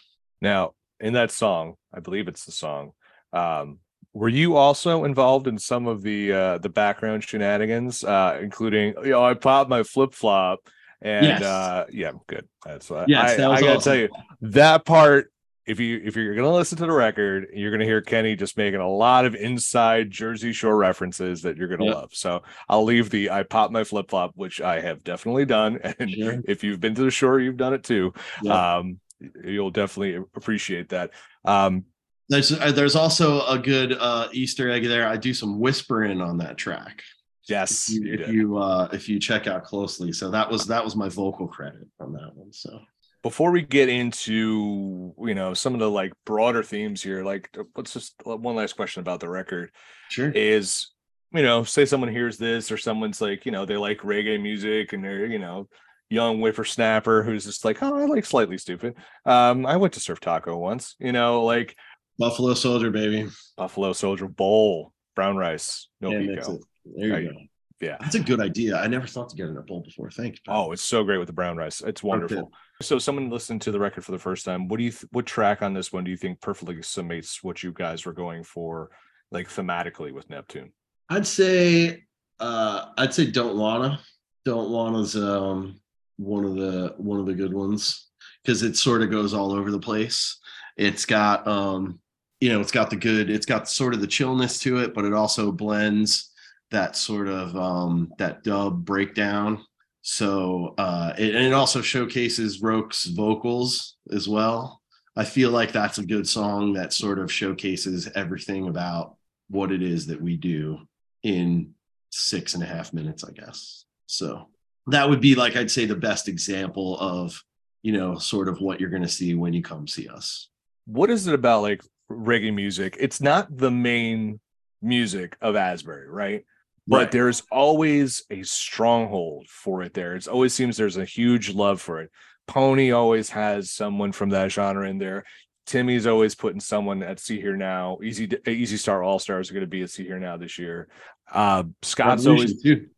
Now, 0.40 0.72
in 1.00 1.14
that 1.14 1.30
song, 1.30 1.74
I 1.92 2.00
believe 2.00 2.28
it's 2.28 2.44
the 2.44 2.52
song. 2.52 2.92
Um, 3.32 3.78
were 4.12 4.28
you 4.28 4.56
also 4.56 5.04
involved 5.04 5.48
in 5.48 5.58
some 5.58 5.86
of 5.86 6.02
the 6.02 6.32
uh, 6.32 6.58
the 6.58 6.68
background 6.68 7.24
shenanigans, 7.24 8.04
uh, 8.04 8.38
including 8.40 8.94
you 9.02 9.10
know 9.10 9.24
I 9.24 9.34
popped 9.34 9.70
my 9.70 9.82
flip 9.82 10.14
flop 10.14 10.60
and 11.02 11.26
Yes. 11.26 11.42
uh, 11.42 11.86
yeah, 11.90 12.12
good. 12.26 12.48
That's 12.64 12.88
what 12.88 13.08
Yes, 13.08 13.32
I, 13.32 13.36
that 13.36 13.50
I 13.50 13.60
gotta 13.60 13.72
awesome. 13.76 13.92
tell 13.92 14.00
you 14.00 14.08
that 14.42 14.84
part. 14.84 15.32
If 15.66 15.80
you 15.80 16.00
if 16.04 16.14
you're 16.16 16.34
gonna 16.34 16.52
listen 16.52 16.76
to 16.78 16.86
the 16.86 16.92
record, 16.92 17.48
you're 17.54 17.70
gonna 17.70 17.84
hear 17.84 18.02
Kenny 18.02 18.36
just 18.36 18.56
making 18.56 18.80
a 18.80 18.88
lot 18.90 19.24
of 19.24 19.34
inside 19.34 20.10
Jersey 20.10 20.52
Shore 20.52 20.76
references 20.76 21.42
that 21.42 21.56
you're 21.56 21.68
gonna 21.68 21.84
Yep. 21.86 21.94
love. 21.94 22.10
So 22.14 22.42
I'll 22.68 22.84
leave 22.84 23.08
the 23.10 23.30
I 23.30 23.42
pop 23.44 23.70
my 23.70 23.82
flip 23.84 24.10
flop, 24.10 24.32
which 24.34 24.60
I 24.60 24.80
have 24.80 25.02
definitely 25.04 25.46
done, 25.46 25.78
and 25.98 26.10
Sure. 26.10 26.42
if 26.46 26.62
you've 26.64 26.80
been 26.80 26.94
to 26.96 27.02
the 27.02 27.10
shore, 27.10 27.40
you've 27.40 27.56
done 27.56 27.72
it 27.74 27.82
too 27.84 28.12
Yeah. 28.42 28.76
um 28.78 29.00
you'll 29.44 29.70
definitely 29.70 30.16
appreciate 30.36 30.90
that 30.90 31.10
um 31.46 31.84
There's 32.28 32.52
uh, 32.52 32.72
there's 32.72 32.96
also 32.96 33.46
a 33.46 33.58
good 33.58 33.92
uh, 33.98 34.28
Easter 34.32 34.68
egg 34.70 34.84
there. 34.84 35.06
I 35.08 35.16
do 35.16 35.32
some 35.32 35.60
whispering 35.60 36.20
on 36.20 36.36
that 36.38 36.58
track. 36.58 37.02
yes 37.48 37.88
If 37.88 37.94
you, 37.94 38.04
you 38.04 38.14
if 38.18 38.28
you 38.28 38.58
uh, 38.58 38.88
if 38.92 39.08
you 39.08 39.18
check 39.18 39.46
out 39.46 39.64
closely, 39.64 40.12
so 40.12 40.30
that 40.30 40.50
was 40.50 40.66
that 40.66 40.84
was 40.84 40.94
my 40.94 41.08
vocal 41.08 41.46
credit 41.48 41.86
on 42.00 42.12
that 42.12 42.32
one. 42.34 42.52
So 42.52 42.80
before 43.24 43.50
we 43.50 43.62
get 43.62 43.88
into 43.88 45.12
you 45.18 45.34
know 45.34 45.54
some 45.54 45.72
of 45.74 45.80
the 45.80 45.90
like 45.90 46.12
broader 46.24 46.62
themes 46.62 47.02
here 47.02 47.24
like 47.24 47.48
let's 47.74 47.94
just 47.94 48.14
uh, 48.26 48.36
one 48.36 48.54
last 48.54 48.74
question 48.76 49.00
about 49.00 49.18
the 49.18 49.28
record 49.28 49.70
sure, 50.10 50.30
is 50.32 50.90
you 51.32 51.42
know 51.42 51.64
say 51.64 51.86
someone 51.86 52.10
hears 52.10 52.36
this 52.38 52.70
or 52.70 52.76
someone's 52.76 53.20
like 53.20 53.46
you 53.46 53.50
know 53.50 53.64
they 53.64 53.76
like 53.78 53.98
reggae 54.00 54.40
music 54.40 54.92
and 54.92 55.02
they're 55.02 55.26
you 55.26 55.38
know 55.38 55.66
young 56.10 56.38
whippersnapper 56.38 57.22
who's 57.24 57.44
just 57.44 57.64
like 57.64 57.82
oh 57.82 57.96
i 57.96 58.04
like 58.04 58.26
Slightly 58.26 58.56
Stoopid 58.56 58.94
um 59.24 59.64
i 59.66 59.76
went 59.76 59.94
to 59.94 60.00
surf 60.00 60.20
taco 60.20 60.56
once 60.56 60.94
you 61.00 61.10
know 61.10 61.42
like 61.42 61.74
Buffalo 62.16 62.54
Soldier, 62.54 62.90
baby. 62.92 63.28
buffalo 63.56 63.92
soldier 63.92 64.28
bowl 64.28 64.92
brown 65.16 65.36
rice 65.36 65.88
no 66.00 66.10
Yeah, 66.12 66.36
pico. 66.36 66.58
There 66.84 67.06
you 67.08 67.12
Right. 67.12 67.24
go. 67.24 67.38
yeah 67.80 67.96
That's 68.00 68.14
a 68.16 68.20
good 68.20 68.40
idea. 68.40 68.76
I 68.76 68.86
never 68.86 69.06
thought 69.06 69.30
to 69.30 69.36
get 69.36 69.48
in 69.48 69.56
a 69.56 69.62
bowl 69.62 69.80
before. 69.82 70.10
Thank 70.10 70.34
you. 70.36 70.52
Oh, 70.52 70.70
it's 70.72 70.82
so 70.82 71.02
great 71.02 71.18
with 71.18 71.26
the 71.26 71.32
brown 71.32 71.56
rice. 71.56 71.80
It's 71.80 72.02
wonderful. 72.02 72.52
So, 72.82 72.98
someone 72.98 73.30
listened 73.30 73.62
to 73.62 73.70
the 73.70 73.78
record 73.78 74.04
for 74.04 74.12
the 74.12 74.18
first 74.18 74.44
time. 74.44 74.68
What 74.68 74.78
do 74.78 74.84
you? 74.84 74.90
Th- 74.90 75.06
what 75.12 75.26
track 75.26 75.62
on 75.62 75.74
this 75.74 75.92
one 75.92 76.04
do 76.04 76.10
you 76.10 76.16
think 76.16 76.40
perfectly 76.40 76.76
summates 76.76 77.42
what 77.42 77.62
you 77.62 77.72
guys 77.72 78.04
were 78.04 78.12
going 78.12 78.42
for, 78.42 78.90
like 79.30 79.48
thematically 79.48 80.12
with 80.12 80.28
Neptune? 80.28 80.72
I'd 81.08 81.26
say 81.26 82.04
uh 82.40 82.86
I'd 82.96 83.14
say 83.14 83.30
don't 83.30 83.56
wanna. 83.56 84.00
Don't 84.44 84.70
wanna's 84.70 85.16
um 85.16 85.80
one 86.16 86.44
of 86.44 86.54
the 86.56 86.94
one 86.96 87.20
of 87.20 87.26
the 87.26 87.34
good 87.34 87.52
ones 87.52 88.08
because 88.42 88.62
it 88.62 88.76
sort 88.76 89.02
of 89.02 89.10
goes 89.10 89.34
all 89.34 89.52
over 89.52 89.70
the 89.70 89.78
place. 89.78 90.38
It's 90.76 91.04
got 91.04 91.46
um 91.46 92.00
you 92.40 92.52
know, 92.52 92.60
it's 92.60 92.72
got 92.72 92.90
the 92.90 92.96
good, 92.96 93.30
it's 93.30 93.46
got 93.46 93.68
sort 93.68 93.94
of 93.94 94.00
the 94.00 94.06
chillness 94.06 94.58
to 94.60 94.78
it, 94.78 94.92
but 94.92 95.04
it 95.04 95.14
also 95.14 95.50
blends 95.50 96.30
that 96.70 96.96
sort 96.96 97.28
of 97.28 97.56
um 97.56 98.12
that 98.18 98.42
dub 98.42 98.84
breakdown. 98.84 99.64
So 100.06 100.74
uh 100.76 101.14
it, 101.16 101.34
and 101.34 101.46
it 101.46 101.54
also 101.54 101.80
showcases 101.80 102.60
Roke's 102.60 103.06
vocals 103.06 103.96
as 104.12 104.28
well. 104.28 104.82
I 105.16 105.24
feel 105.24 105.50
like 105.50 105.72
that's 105.72 105.96
a 105.96 106.04
good 106.04 106.28
song 106.28 106.74
that 106.74 106.92
sort 106.92 107.18
of 107.18 107.32
showcases 107.32 108.10
everything 108.14 108.68
about 108.68 109.16
what 109.48 109.72
it 109.72 109.82
is 109.82 110.06
that 110.08 110.20
we 110.20 110.36
do 110.36 110.78
in 111.22 111.72
six 112.10 112.52
and 112.52 112.62
a 112.62 112.66
half 112.66 112.92
minutes, 112.92 113.24
I 113.24 113.32
guess. 113.32 113.86
So 114.04 114.50
that 114.88 115.08
would 115.08 115.22
be 115.22 115.34
like 115.34 115.56
I'd 115.56 115.70
say 115.70 115.86
the 115.86 115.96
best 115.96 116.28
example 116.28 116.98
of 116.98 117.42
you 117.82 117.92
know 117.92 118.18
sort 118.18 118.48
of 118.48 118.60
what 118.60 118.80
you're 118.80 118.90
going 118.90 119.02
to 119.02 119.08
see 119.08 119.34
when 119.34 119.54
you 119.54 119.62
come 119.62 119.88
see 119.88 120.08
us. 120.08 120.50
What 120.84 121.08
is 121.08 121.26
it 121.26 121.34
about 121.34 121.62
like 121.62 121.82
reggae 122.10 122.54
music? 122.54 122.98
It's 123.00 123.22
not 123.22 123.56
the 123.56 123.70
main 123.70 124.38
music 124.82 125.38
of 125.40 125.56
Asbury, 125.56 126.10
right? 126.10 126.44
But 126.86 126.96
Right. 126.98 127.10
there's 127.12 127.42
always 127.50 128.24
a 128.30 128.42
stronghold 128.42 129.46
for 129.48 129.82
it 129.82 129.94
there. 129.94 130.14
It 130.16 130.28
always 130.28 130.52
seems 130.54 130.76
there's 130.76 130.96
a 130.98 131.04
huge 131.04 131.54
love 131.54 131.80
for 131.80 132.00
it. 132.02 132.10
Pony 132.46 132.90
always 132.90 133.30
has 133.30 133.70
someone 133.70 134.12
from 134.12 134.30
that 134.30 134.52
genre 134.52 134.88
in 134.88 134.98
there. 134.98 135.24
Timmy's 135.66 136.06
always 136.06 136.34
putting 136.34 136.60
someone 136.60 137.02
at 137.02 137.18
Sea 137.20 137.40
Hear 137.40 137.56
Now. 137.56 137.98
Easy 138.04 138.28
Easy 138.46 138.76
Star 138.76 139.02
All 139.02 139.18
Stars 139.18 139.50
are 139.50 139.54
going 139.54 139.62
to 139.62 139.66
be 139.66 139.82
at 139.82 139.88
Sea 139.88 140.04
Hear 140.04 140.18
Now 140.18 140.36
this 140.36 140.58
year. 140.58 140.88
Uh, 141.32 141.64
Scott's 141.80 142.26
always 142.26 142.62
too. 142.62 142.88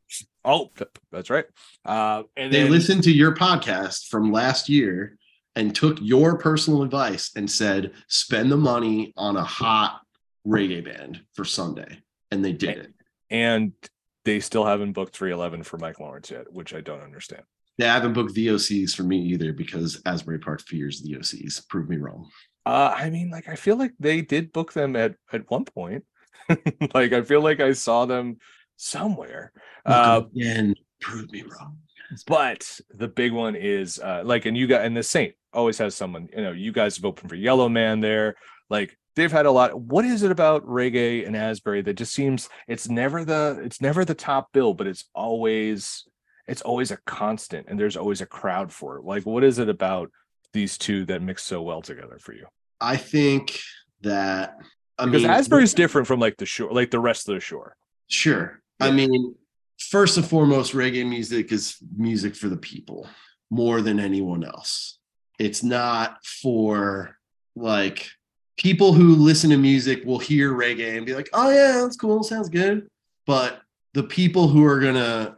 oh, 0.44 0.72
that's 1.12 1.30
right. 1.30 1.44
Uh, 1.84 2.24
and 2.36 2.52
They 2.52 2.62
then, 2.64 2.72
listened 2.72 3.04
to 3.04 3.12
your 3.12 3.36
podcast 3.36 4.08
from 4.08 4.32
last 4.32 4.68
year 4.68 5.16
and 5.54 5.72
took 5.76 5.98
your 6.02 6.38
personal 6.38 6.82
advice 6.82 7.30
and 7.36 7.48
said 7.48 7.92
spend 8.08 8.50
the 8.50 8.56
money 8.56 9.12
on 9.16 9.36
a 9.36 9.44
hot 9.44 10.00
reggae 10.44 10.84
band 10.84 11.20
for 11.34 11.44
Sunday, 11.44 12.02
and 12.32 12.44
they 12.44 12.52
did 12.52 12.78
it. 12.78 12.92
And 13.30 13.72
they 14.24 14.40
still 14.40 14.64
haven't 14.64 14.92
booked 14.92 15.16
311 15.16 15.62
for 15.62 15.78
Mike 15.78 16.00
Lawrence 16.00 16.30
yet, 16.30 16.52
which 16.52 16.74
I 16.74 16.80
don't 16.80 17.02
understand. 17.02 17.42
They 17.78 17.86
haven't 17.86 18.14
booked 18.14 18.34
VOCs 18.34 18.94
for 18.94 19.02
me 19.02 19.18
either 19.18 19.52
because 19.52 20.00
Asbury 20.06 20.38
Park 20.38 20.62
fears 20.62 21.02
the 21.02 21.14
OCs. 21.14 21.68
Prove 21.68 21.88
me 21.88 21.96
wrong. 21.96 22.28
Uh, 22.64 22.92
I 22.96 23.10
mean, 23.10 23.30
like 23.30 23.48
I 23.48 23.54
feel 23.54 23.76
like 23.76 23.92
they 24.00 24.22
did 24.22 24.52
book 24.52 24.72
them 24.72 24.96
at 24.96 25.14
at 25.32 25.48
one 25.50 25.64
point. 25.64 26.04
like 26.94 27.12
I 27.12 27.22
feel 27.22 27.40
like 27.40 27.60
I 27.60 27.72
saw 27.72 28.06
them 28.06 28.38
somewhere. 28.76 29.52
Uh, 29.84 30.20
Book 30.20 30.30
'em 30.34 30.40
again, 30.40 30.74
prove 31.00 31.30
me 31.30 31.42
wrong. 31.42 31.78
but 32.26 32.80
the 32.94 33.08
big 33.08 33.32
one 33.32 33.54
is 33.56 33.98
uh 33.98 34.22
like 34.24 34.46
and 34.46 34.56
you 34.56 34.66
got 34.66 34.84
and 34.84 34.96
the 34.96 35.02
Saint 35.02 35.34
always 35.52 35.78
has 35.78 35.94
someone, 35.94 36.28
you 36.34 36.42
know, 36.42 36.52
you 36.52 36.72
guys 36.72 36.96
have 36.96 37.04
opened 37.04 37.28
for 37.30 37.36
Yellowman 37.36 38.00
there. 38.00 38.34
Like 38.68 38.98
they've 39.16 39.32
had 39.32 39.46
a 39.46 39.50
lot. 39.50 39.78
What 39.78 40.04
is 40.04 40.22
it 40.22 40.30
about 40.30 40.64
reggae 40.66 41.26
and 41.26 41.34
Asbury 41.34 41.82
that 41.82 41.94
just 41.94 42.12
seems 42.12 42.48
it's 42.68 42.88
never 42.88 43.24
the 43.24 43.60
it's 43.64 43.80
never 43.80 44.04
the 44.04 44.14
top 44.14 44.52
bill, 44.52 44.74
but 44.74 44.86
it's 44.86 45.06
always 45.14 46.04
it's 46.46 46.62
always 46.62 46.90
a 46.92 46.98
constant 47.06 47.66
and 47.68 47.80
there's 47.80 47.96
always 47.96 48.20
a 48.20 48.26
crowd 48.26 48.72
for 48.72 48.98
it. 48.98 49.04
Like, 49.04 49.26
what 49.26 49.42
is 49.42 49.58
it 49.58 49.68
about 49.68 50.12
these 50.52 50.78
two 50.78 51.04
that 51.06 51.22
mix 51.22 51.42
so 51.42 51.60
well 51.62 51.82
together 51.82 52.18
for 52.20 52.32
you? 52.32 52.46
I 52.80 52.96
think 52.96 53.58
that 54.02 54.56
I 54.98 55.06
Because 55.06 55.22
mean, 55.22 55.30
Asbury's 55.30 55.74
different 55.74 56.06
from 56.06 56.20
like 56.20 56.36
the 56.36 56.46
shore, 56.46 56.72
like 56.72 56.90
the 56.90 57.00
rest 57.00 57.28
of 57.28 57.34
the 57.34 57.40
shore. 57.40 57.76
Sure. 58.08 58.60
I 58.78 58.90
mean, 58.90 59.34
first 59.78 60.16
and 60.16 60.26
foremost, 60.26 60.74
reggae 60.74 61.08
music 61.08 61.50
is 61.50 61.76
music 61.96 62.36
for 62.36 62.48
the 62.48 62.56
people 62.56 63.08
more 63.50 63.80
than 63.80 63.98
anyone 63.98 64.44
else. 64.44 64.98
It's 65.38 65.62
not 65.62 66.24
for 66.24 67.16
like 67.54 68.10
people 68.56 68.92
who 68.92 69.14
listen 69.14 69.50
to 69.50 69.56
music 69.56 70.04
will 70.04 70.18
hear 70.18 70.52
reggae 70.52 70.96
and 70.96 71.06
be 71.06 71.14
like, 71.14 71.28
oh, 71.32 71.50
yeah, 71.50 71.82
that's 71.82 71.96
cool. 71.96 72.22
Sounds 72.22 72.48
good. 72.48 72.88
But 73.26 73.60
the 73.92 74.02
people 74.02 74.48
who 74.48 74.64
are 74.64 74.80
to 74.80 75.36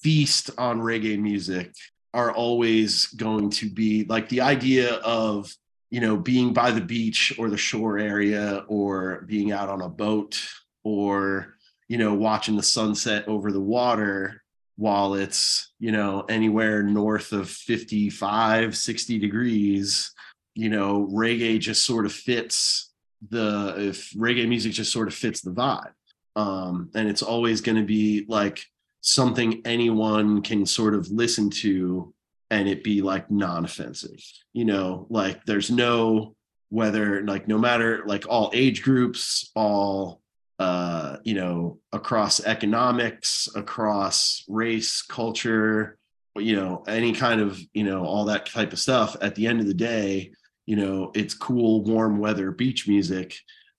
feast 0.00 0.50
on 0.58 0.80
reggae 0.80 1.18
music 1.18 1.74
are 2.14 2.32
always 2.32 3.06
going 3.08 3.50
to 3.50 3.70
be 3.70 4.04
like 4.04 4.28
the 4.28 4.40
idea 4.40 4.94
of 4.96 5.52
you 5.90 6.00
know 6.00 6.16
being 6.16 6.52
by 6.52 6.70
the 6.70 6.80
beach 6.80 7.34
or 7.38 7.48
the 7.48 7.56
shore 7.56 7.98
area 7.98 8.64
or 8.68 9.24
being 9.26 9.52
out 9.52 9.68
on 9.68 9.82
a 9.82 9.88
boat 9.88 10.44
or 10.84 11.54
you 11.88 11.98
know 11.98 12.14
watching 12.14 12.56
the 12.56 12.62
sunset 12.62 13.26
over 13.28 13.52
the 13.52 13.60
water 13.60 14.42
while 14.76 15.14
it's 15.14 15.72
you 15.78 15.92
know 15.92 16.24
anywhere 16.28 16.82
north 16.82 17.32
of 17.32 17.48
55 17.48 18.76
60 18.76 19.18
degrees 19.18 20.12
you 20.54 20.68
know 20.68 21.08
reggae 21.12 21.58
just 21.58 21.84
sort 21.84 22.06
of 22.06 22.12
fits 22.12 22.92
the 23.30 23.74
if 23.78 24.10
reggae 24.10 24.48
music 24.48 24.72
just 24.72 24.92
sort 24.92 25.08
of 25.08 25.14
fits 25.14 25.40
the 25.40 25.50
vibe. 25.50 25.92
Um 26.36 26.90
and 26.94 27.08
it's 27.08 27.22
always 27.22 27.60
going 27.60 27.76
to 27.76 27.84
be 27.84 28.24
like 28.28 28.64
something 29.00 29.62
anyone 29.64 30.42
can 30.42 30.66
sort 30.66 30.94
of 30.94 31.08
listen 31.10 31.50
to 31.50 32.14
and 32.50 32.68
it 32.68 32.84
be 32.84 33.02
like 33.02 33.30
non-offensive. 33.30 34.20
You 34.52 34.64
know 34.64 35.06
like 35.10 35.44
there's 35.44 35.70
no 35.70 36.34
whether 36.68 37.22
like 37.24 37.48
no 37.48 37.58
matter 37.58 38.02
like 38.06 38.24
all 38.28 38.50
age 38.54 38.82
groups 38.82 39.50
all 39.54 40.20
uh 40.58 41.16
you 41.22 41.34
know 41.34 41.78
across 41.92 42.44
economics 42.44 43.48
across 43.54 44.44
race 44.48 45.02
culture 45.02 45.98
you 46.36 46.56
know 46.56 46.82
any 46.86 47.12
kind 47.12 47.40
of 47.40 47.60
you 47.74 47.84
know 47.84 48.04
all 48.04 48.24
that 48.24 48.46
type 48.46 48.72
of 48.72 48.78
stuff 48.78 49.16
at 49.20 49.34
the 49.34 49.46
end 49.46 49.60
of 49.60 49.66
the 49.66 49.74
day 49.74 50.32
you 50.66 50.76
know 50.76 51.10
it's 51.14 51.34
cool 51.34 51.84
warm 51.84 52.18
weather 52.18 52.50
beach 52.50 52.86
music 52.88 53.36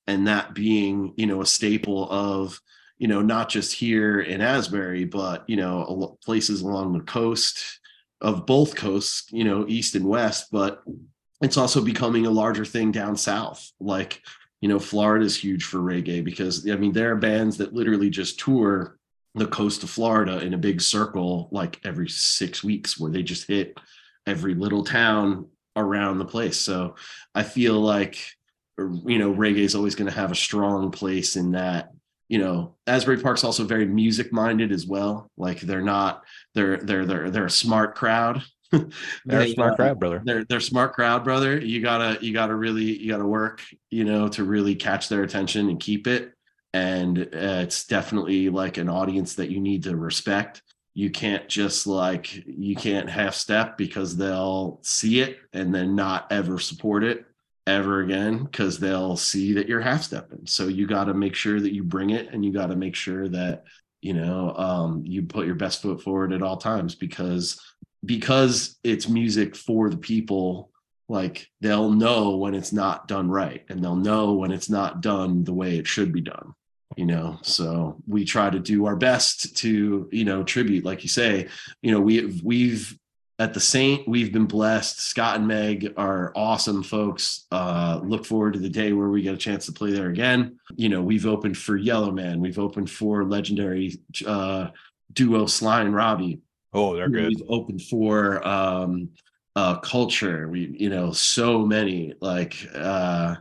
and 0.07 0.27
that 0.27 0.53
being 0.53 1.13
you 1.17 1.25
know 1.25 1.41
a 1.41 1.45
staple 1.45 2.09
of 2.11 2.59
you 2.97 3.07
know 3.07 3.21
not 3.21 3.49
just 3.49 3.73
here 3.73 4.19
in 4.19 4.41
asbury 4.41 5.05
but 5.05 5.43
you 5.47 5.55
know 5.55 6.17
places 6.23 6.61
along 6.61 6.93
the 6.93 7.03
coast 7.03 7.79
of 8.21 8.45
both 8.45 8.75
coasts 8.75 9.25
you 9.31 9.43
know 9.43 9.65
east 9.67 9.95
and 9.95 10.05
west 10.05 10.47
but 10.51 10.83
it's 11.41 11.57
also 11.57 11.81
becoming 11.81 12.25
a 12.25 12.31
larger 12.31 12.63
thing 12.63 12.89
down 12.89 13.17
south. 13.17 13.69
Like 13.81 14.21
you 14.63 14.69
know 14.69 14.79
florida 14.79 15.25
is 15.25 15.35
huge 15.35 15.65
for 15.65 15.79
reggae 15.79 16.23
because 16.23 16.69
i 16.69 16.75
mean 16.77 16.93
there 16.93 17.11
are 17.11 17.17
bands 17.17 17.57
that 17.57 17.73
literally 17.73 18.09
just 18.09 18.39
tour 18.39 18.97
the 19.35 19.45
coast 19.45 19.83
of 19.83 19.89
florida 19.89 20.39
in 20.39 20.53
a 20.53 20.57
big 20.57 20.79
circle 20.79 21.49
like 21.51 21.81
every 21.83 22.07
six 22.07 22.63
weeks 22.63 22.97
where 22.97 23.11
they 23.11 23.21
just 23.21 23.45
hit 23.45 23.77
every 24.25 24.55
little 24.55 24.85
town 24.85 25.45
around 25.75 26.17
the 26.17 26.25
place. 26.25 26.57
So 26.57 26.95
i 27.35 27.43
feel 27.43 27.79
like 27.79 28.17
you 28.77 29.19
know 29.19 29.33
reggae 29.33 29.57
is 29.57 29.75
always 29.75 29.95
going 29.95 30.09
to 30.09 30.17
have 30.17 30.31
a 30.31 30.35
strong 30.35 30.91
place 30.91 31.35
in 31.35 31.51
that 31.51 31.91
you 32.27 32.39
know 32.39 32.75
asbury 32.87 33.19
park's 33.19 33.43
also 33.43 33.63
very 33.63 33.85
music 33.85 34.31
minded 34.33 34.71
as 34.71 34.85
well. 34.87 35.29
Like 35.37 35.61
they're 35.61 35.81
not 35.81 36.23
they're 36.55 36.77
they're 36.77 37.05
they're 37.05 37.29
they're 37.29 37.45
a 37.45 37.51
smart 37.51 37.95
crowd. 37.95 38.43
They're 39.25 39.41
a 39.41 39.53
smart 39.53 39.73
uh, 39.73 39.75
crowd, 39.75 39.99
brother. 39.99 40.23
they're 40.25 40.45
they're 40.45 40.59
smart 40.59 40.93
crowd 40.93 41.23
brother. 41.23 41.59
You 41.59 41.79
gotta 41.79 42.17
you 42.25 42.33
gotta 42.33 42.55
really 42.55 42.97
you 42.97 43.11
gotta 43.11 43.23
work 43.23 43.61
you 43.91 44.03
know 44.03 44.27
to 44.29 44.43
really 44.43 44.73
catch 44.73 45.09
their 45.09 45.21
attention 45.21 45.69
and 45.69 45.79
keep 45.79 46.07
it. 46.07 46.33
And 46.73 47.19
uh, 47.19 47.61
it's 47.61 47.85
definitely 47.85 48.49
like 48.49 48.77
an 48.77 48.89
audience 48.89 49.35
that 49.35 49.51
you 49.51 49.59
need 49.59 49.83
to 49.83 49.95
respect 49.95 50.63
you 50.93 51.09
can't 51.09 51.49
just 51.49 51.87
like 51.87 52.45
you 52.45 52.75
can't 52.75 53.09
half 53.09 53.33
step 53.33 53.77
because 53.77 54.15
they'll 54.15 54.79
see 54.83 55.21
it 55.21 55.39
and 55.51 55.73
then 55.73 55.95
not 55.95 56.31
ever 56.31 56.59
support 56.59 57.03
it 57.03 57.25
ever 57.65 58.01
again 58.01 58.43
because 58.43 58.79
they'll 58.79 59.17
see 59.17 59.53
that 59.53 59.67
you're 59.67 59.81
half 59.81 60.03
stepping. 60.03 60.45
So 60.45 60.67
you 60.67 60.85
got 60.85 61.05
to 61.05 61.13
make 61.13 61.35
sure 61.35 61.59
that 61.59 61.73
you 61.73 61.83
bring 61.83 62.11
it 62.11 62.33
and 62.33 62.43
you 62.43 62.51
got 62.51 62.67
to 62.67 62.75
make 62.75 62.95
sure 62.95 63.27
that 63.29 63.63
you 64.01 64.13
know 64.13 64.53
um, 64.55 65.03
you 65.05 65.23
put 65.23 65.45
your 65.45 65.55
best 65.55 65.81
foot 65.81 66.01
forward 66.01 66.33
at 66.33 66.43
all 66.43 66.57
times 66.57 66.93
because 66.93 67.59
because 68.05 68.77
it's 68.83 69.07
music 69.07 69.55
for 69.55 69.89
the 69.89 69.97
people 69.97 70.69
like 71.09 71.47
they'll 71.61 71.91
know 71.91 72.37
when 72.37 72.53
it's 72.53 72.73
not 72.73 73.07
done 73.07 73.29
right 73.29 73.63
and 73.69 73.83
they'll 73.83 73.95
know 73.95 74.33
when 74.33 74.51
it's 74.51 74.69
not 74.69 75.01
done 75.01 75.43
the 75.43 75.53
way 75.53 75.77
it 75.77 75.87
should 75.87 76.11
be 76.11 76.21
done 76.21 76.53
you 76.97 77.05
know 77.05 77.37
so 77.41 77.97
we 78.07 78.23
try 78.23 78.49
to 78.49 78.59
do 78.59 78.85
our 78.85 78.95
best 78.95 79.55
to 79.57 80.07
you 80.11 80.25
know 80.25 80.43
tribute 80.43 80.85
like 80.85 81.03
you 81.03 81.09
say 81.09 81.47
you 81.81 81.91
know 81.91 81.99
we 81.99 82.39
we've 82.43 82.97
at 83.39 83.53
the 83.53 83.59
saint 83.59 84.07
we've 84.07 84.31
been 84.31 84.45
blessed. 84.45 84.99
Scott 84.99 85.37
and 85.37 85.47
meg 85.47 85.93
are 85.97 86.31
awesome 86.35 86.83
folks. 86.83 87.45
Uh 87.51 87.99
look 88.03 88.25
forward 88.25 88.53
to 88.53 88.59
the 88.59 88.69
day 88.69 88.93
where 88.93 89.09
we 89.09 89.21
get 89.21 89.33
a 89.33 89.37
chance 89.37 89.65
to 89.65 89.71
play 89.71 89.91
there 89.91 90.09
again. 90.09 90.59
You 90.75 90.89
know 90.89 91.01
we've 91.01 91.25
opened 91.25 91.57
for 91.57 91.75
Yellowman. 91.75 92.39
We've 92.39 92.59
opened 92.59 92.89
for 92.89 93.23
legendary 93.25 93.99
uh 94.25 94.67
duo 95.11 95.47
sly 95.47 95.81
and 95.81 95.95
robbie. 95.95 96.41
Oh, 96.73 96.95
they're 96.95 97.09
good. 97.09 97.29
We've 97.35 97.49
opened 97.49 97.81
for 97.81 98.45
um 98.47 99.09
uh 99.55 99.79
culture. 99.79 100.47
We, 100.47 100.75
you 100.79 100.89
know, 100.89 101.11
so 101.11 101.65
many 101.65 102.13
like 102.21 102.55
uh 102.75 103.35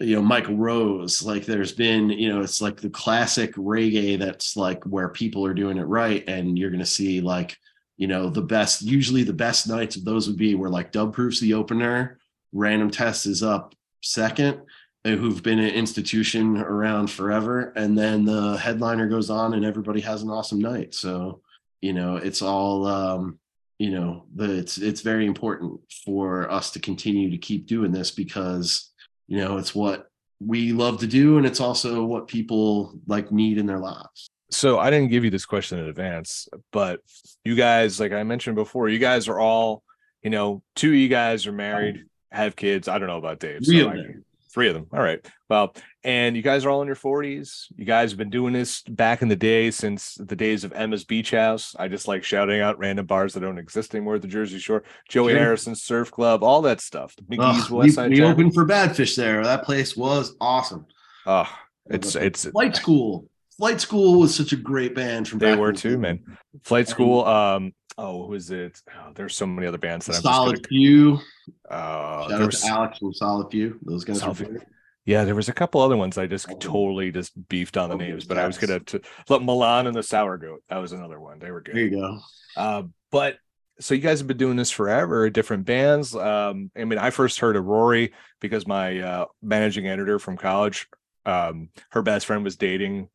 you 0.00 0.14
know, 0.14 0.22
Michael 0.22 0.56
Rose, 0.56 1.22
like 1.22 1.44
there's 1.44 1.72
been, 1.72 2.10
you 2.10 2.28
know, 2.28 2.40
it's 2.40 2.60
like 2.60 2.80
the 2.80 2.90
classic 2.90 3.54
reggae 3.54 4.18
that's 4.18 4.56
like 4.56 4.84
where 4.84 5.08
people 5.08 5.44
are 5.44 5.54
doing 5.54 5.76
it 5.78 5.84
right. 5.84 6.22
And 6.28 6.58
you're 6.58 6.70
gonna 6.70 6.86
see 6.86 7.20
like, 7.20 7.56
you 7.96 8.06
know, 8.06 8.30
the 8.30 8.42
best, 8.42 8.82
usually 8.82 9.24
the 9.24 9.32
best 9.32 9.68
nights 9.68 9.96
of 9.96 10.04
those 10.04 10.28
would 10.28 10.36
be 10.36 10.54
where 10.54 10.70
like 10.70 10.92
Dub 10.92 11.14
Proof's 11.14 11.40
the 11.40 11.54
opener, 11.54 12.18
random 12.52 12.90
test 12.90 13.26
is 13.26 13.42
up 13.42 13.74
second, 14.02 14.60
uh, 15.04 15.10
who've 15.10 15.42
been 15.42 15.58
an 15.58 15.74
institution 15.74 16.58
around 16.58 17.10
forever. 17.10 17.72
And 17.74 17.98
then 17.98 18.24
the 18.24 18.56
headliner 18.56 19.08
goes 19.08 19.30
on 19.30 19.54
and 19.54 19.64
everybody 19.64 20.00
has 20.02 20.22
an 20.22 20.30
awesome 20.30 20.60
night. 20.60 20.94
So 20.94 21.42
you 21.80 21.92
know 21.92 22.16
it's 22.16 22.42
all 22.42 22.86
um 22.86 23.38
you 23.78 23.90
know 23.90 24.24
the 24.34 24.58
it's 24.58 24.78
it's 24.78 25.00
very 25.00 25.26
important 25.26 25.80
for 26.04 26.50
us 26.50 26.70
to 26.72 26.80
continue 26.80 27.30
to 27.30 27.38
keep 27.38 27.66
doing 27.66 27.92
this 27.92 28.10
because 28.10 28.87
you 29.28 29.38
know 29.38 29.58
it's 29.58 29.74
what 29.74 30.10
we 30.40 30.72
love 30.72 30.98
to 31.00 31.06
do 31.06 31.36
and 31.36 31.46
it's 31.46 31.60
also 31.60 32.04
what 32.04 32.26
people 32.28 32.98
like 33.06 33.30
need 33.30 33.58
in 33.58 33.66
their 33.66 33.78
lives 33.78 34.30
so 34.50 34.78
I 34.78 34.90
didn't 34.90 35.10
give 35.10 35.24
you 35.24 35.30
this 35.30 35.44
question 35.44 35.78
in 35.78 35.86
advance, 35.88 36.48
but 36.72 37.00
you 37.44 37.54
guys, 37.54 38.00
like 38.00 38.12
I 38.12 38.22
mentioned 38.22 38.56
before, 38.56 38.88
you 38.88 38.98
guys 38.98 39.28
are 39.28 39.38
all, 39.38 39.82
you 40.22 40.30
know, 40.30 40.62
two 40.74 40.88
of 40.88 40.94
you 40.94 41.08
guys 41.08 41.46
are 41.46 41.52
married, 41.52 42.04
have 42.32 42.56
kids. 42.56 42.88
I 42.88 42.96
don't 42.98 43.08
know 43.08 43.18
about 43.18 43.40
Dave. 43.40 43.66
So 43.66 43.76
of 43.78 43.88
I- 43.88 43.96
them. 43.96 44.24
Three 44.58 44.66
of 44.66 44.74
them. 44.74 44.88
All 44.92 44.98
right. 44.98 45.24
Well, 45.48 45.72
and 46.02 46.34
you 46.34 46.42
guys 46.42 46.64
are 46.64 46.70
all 46.70 46.82
in 46.82 46.88
your 46.88 46.96
40s. 46.96 47.66
You 47.76 47.84
guys 47.84 48.10
have 48.10 48.18
been 48.18 48.28
doing 48.28 48.52
this 48.52 48.82
back 48.82 49.22
in 49.22 49.28
the 49.28 49.36
day 49.36 49.70
since 49.70 50.16
the 50.16 50.34
days 50.34 50.64
of 50.64 50.72
Emma's 50.72 51.04
Beach 51.04 51.30
House. 51.30 51.76
I 51.78 51.86
just 51.86 52.08
like 52.08 52.24
shouting 52.24 52.60
out 52.60 52.76
random 52.76 53.06
bars 53.06 53.34
that 53.34 53.40
don't 53.40 53.56
exist 53.56 53.94
anymore 53.94 54.16
at 54.16 54.22
the 54.22 54.26
Jersey 54.26 54.58
Shore. 54.58 54.82
Joey 55.08 55.30
Sure. 55.30 55.38
Harrison's 55.38 55.82
Surf 55.82 56.10
Club, 56.10 56.42
all 56.42 56.60
that 56.62 56.80
stuff. 56.80 57.14
We, 57.28 57.38
West 57.38 57.68
Side 57.68 58.10
we 58.10 58.16
Tavern. 58.16 58.22
opened 58.32 58.54
for 58.54 58.66
badfish 58.66 59.14
there 59.14 59.44
that 59.44 59.62
place 59.62 59.96
was 59.96 60.34
awesome 60.40 60.86
Oh, 61.24 61.48
it's 61.86 62.16
it's 62.16 62.46
flight 62.46 62.74
school 62.74 63.30
flight 63.58 63.80
school 63.80 64.18
was 64.20 64.34
such 64.34 64.52
a 64.52 64.56
great 64.56 64.94
band 64.94 65.28
from 65.28 65.38
They 65.38 65.54
were 65.56 65.72
too, 65.72 65.98
man. 65.98 66.20
Flight 66.64 66.88
School. 66.88 67.24
Um. 67.24 67.72
Oh, 68.00 68.26
who 68.26 68.34
is 68.34 68.50
it? 68.52 68.80
Oh, 68.94 69.10
there's 69.14 69.34
so 69.36 69.44
many 69.46 69.66
other 69.66 69.76
bands 69.78 70.06
that 70.06 70.16
I'm 70.16 70.22
solid 70.22 70.56
just 70.58 70.68
few 70.68 71.14
gonna. 71.16 71.22
Uh, 71.68 72.20
shout 72.20 72.28
there 72.28 72.38
out 72.42 72.46
was, 72.46 72.60
to 72.60 72.68
alex 72.68 72.98
from 72.98 73.12
solid 73.14 73.50
few 73.50 73.78
those 73.82 74.04
guys 74.04 74.20
Solid 74.20 74.38
were 74.38 74.62
yeah, 75.04 75.24
there 75.24 75.34
was 75.34 75.48
a 75.48 75.52
couple 75.54 75.80
other 75.80 75.96
ones 75.96 76.16
I 76.18 76.26
just 76.26 76.48
Oh. 76.50 76.56
totally 76.58 77.10
just 77.10 77.32
beefed 77.48 77.76
on 77.76 77.88
the 77.88 77.94
Oh, 77.96 77.98
names, 77.98 78.24
but 78.26 78.36
I 78.38 78.46
was 78.46 78.58
gonna 78.58 78.78
t- 78.80 79.00
let 79.28 79.42
Milan 79.42 79.86
and 79.88 79.96
the 79.96 80.02
Sour 80.02 80.36
Goat. 80.38 80.62
That 80.68 80.76
was 80.78 80.92
another 80.92 81.18
one. 81.18 81.38
They 81.40 81.50
were 81.50 81.60
good. 81.62 81.74
there 81.74 81.84
you 81.84 81.90
go 81.90 82.20
Uh, 82.56 82.82
but 83.10 83.38
so 83.80 83.94
you 83.94 84.00
guys 84.00 84.18
have 84.20 84.28
been 84.28 84.36
doing 84.36 84.56
this 84.56 84.70
forever, 84.70 85.28
different 85.30 85.64
bands. 85.64 86.14
Um, 86.14 86.70
I 86.76 86.84
mean, 86.84 86.98
I 86.98 87.10
first 87.10 87.40
heard 87.40 87.56
of 87.56 87.64
Rory 87.64 88.12
because 88.40 88.66
my 88.66 88.98
uh, 89.00 89.26
managing 89.42 89.86
editor 89.88 90.18
from 90.18 90.36
college, 90.36 90.88
um, 91.26 91.70
her 91.90 92.02
best 92.02 92.26
friend 92.26 92.44
was 92.44 92.56
dating 92.56 93.08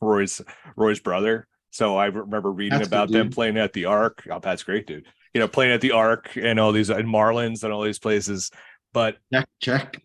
Roy's 0.00 0.40
Roy's 0.76 1.00
brother. 1.00 1.46
So 1.70 1.96
I 1.96 2.06
remember 2.06 2.50
reading 2.50 2.78
That's 2.78 2.88
good, 2.88 2.94
about 2.96 3.10
them 3.10 3.30
playing 3.30 3.58
at 3.58 3.72
the 3.72 3.86
Arc. 3.86 4.26
Oh, 4.30 4.38
that's 4.38 4.62
great, 4.62 4.86
dude. 4.86 5.06
You 5.34 5.40
know, 5.40 5.48
playing 5.48 5.72
at 5.72 5.80
the 5.80 5.92
Arc 5.92 6.36
and 6.36 6.58
all 6.58 6.72
these 6.72 6.90
and 6.90 7.08
Marlins 7.08 7.64
and 7.64 7.72
all 7.72 7.82
these 7.82 7.98
places. 7.98 8.50
But 8.92 9.18
check 9.32 9.48
check 9.60 10.02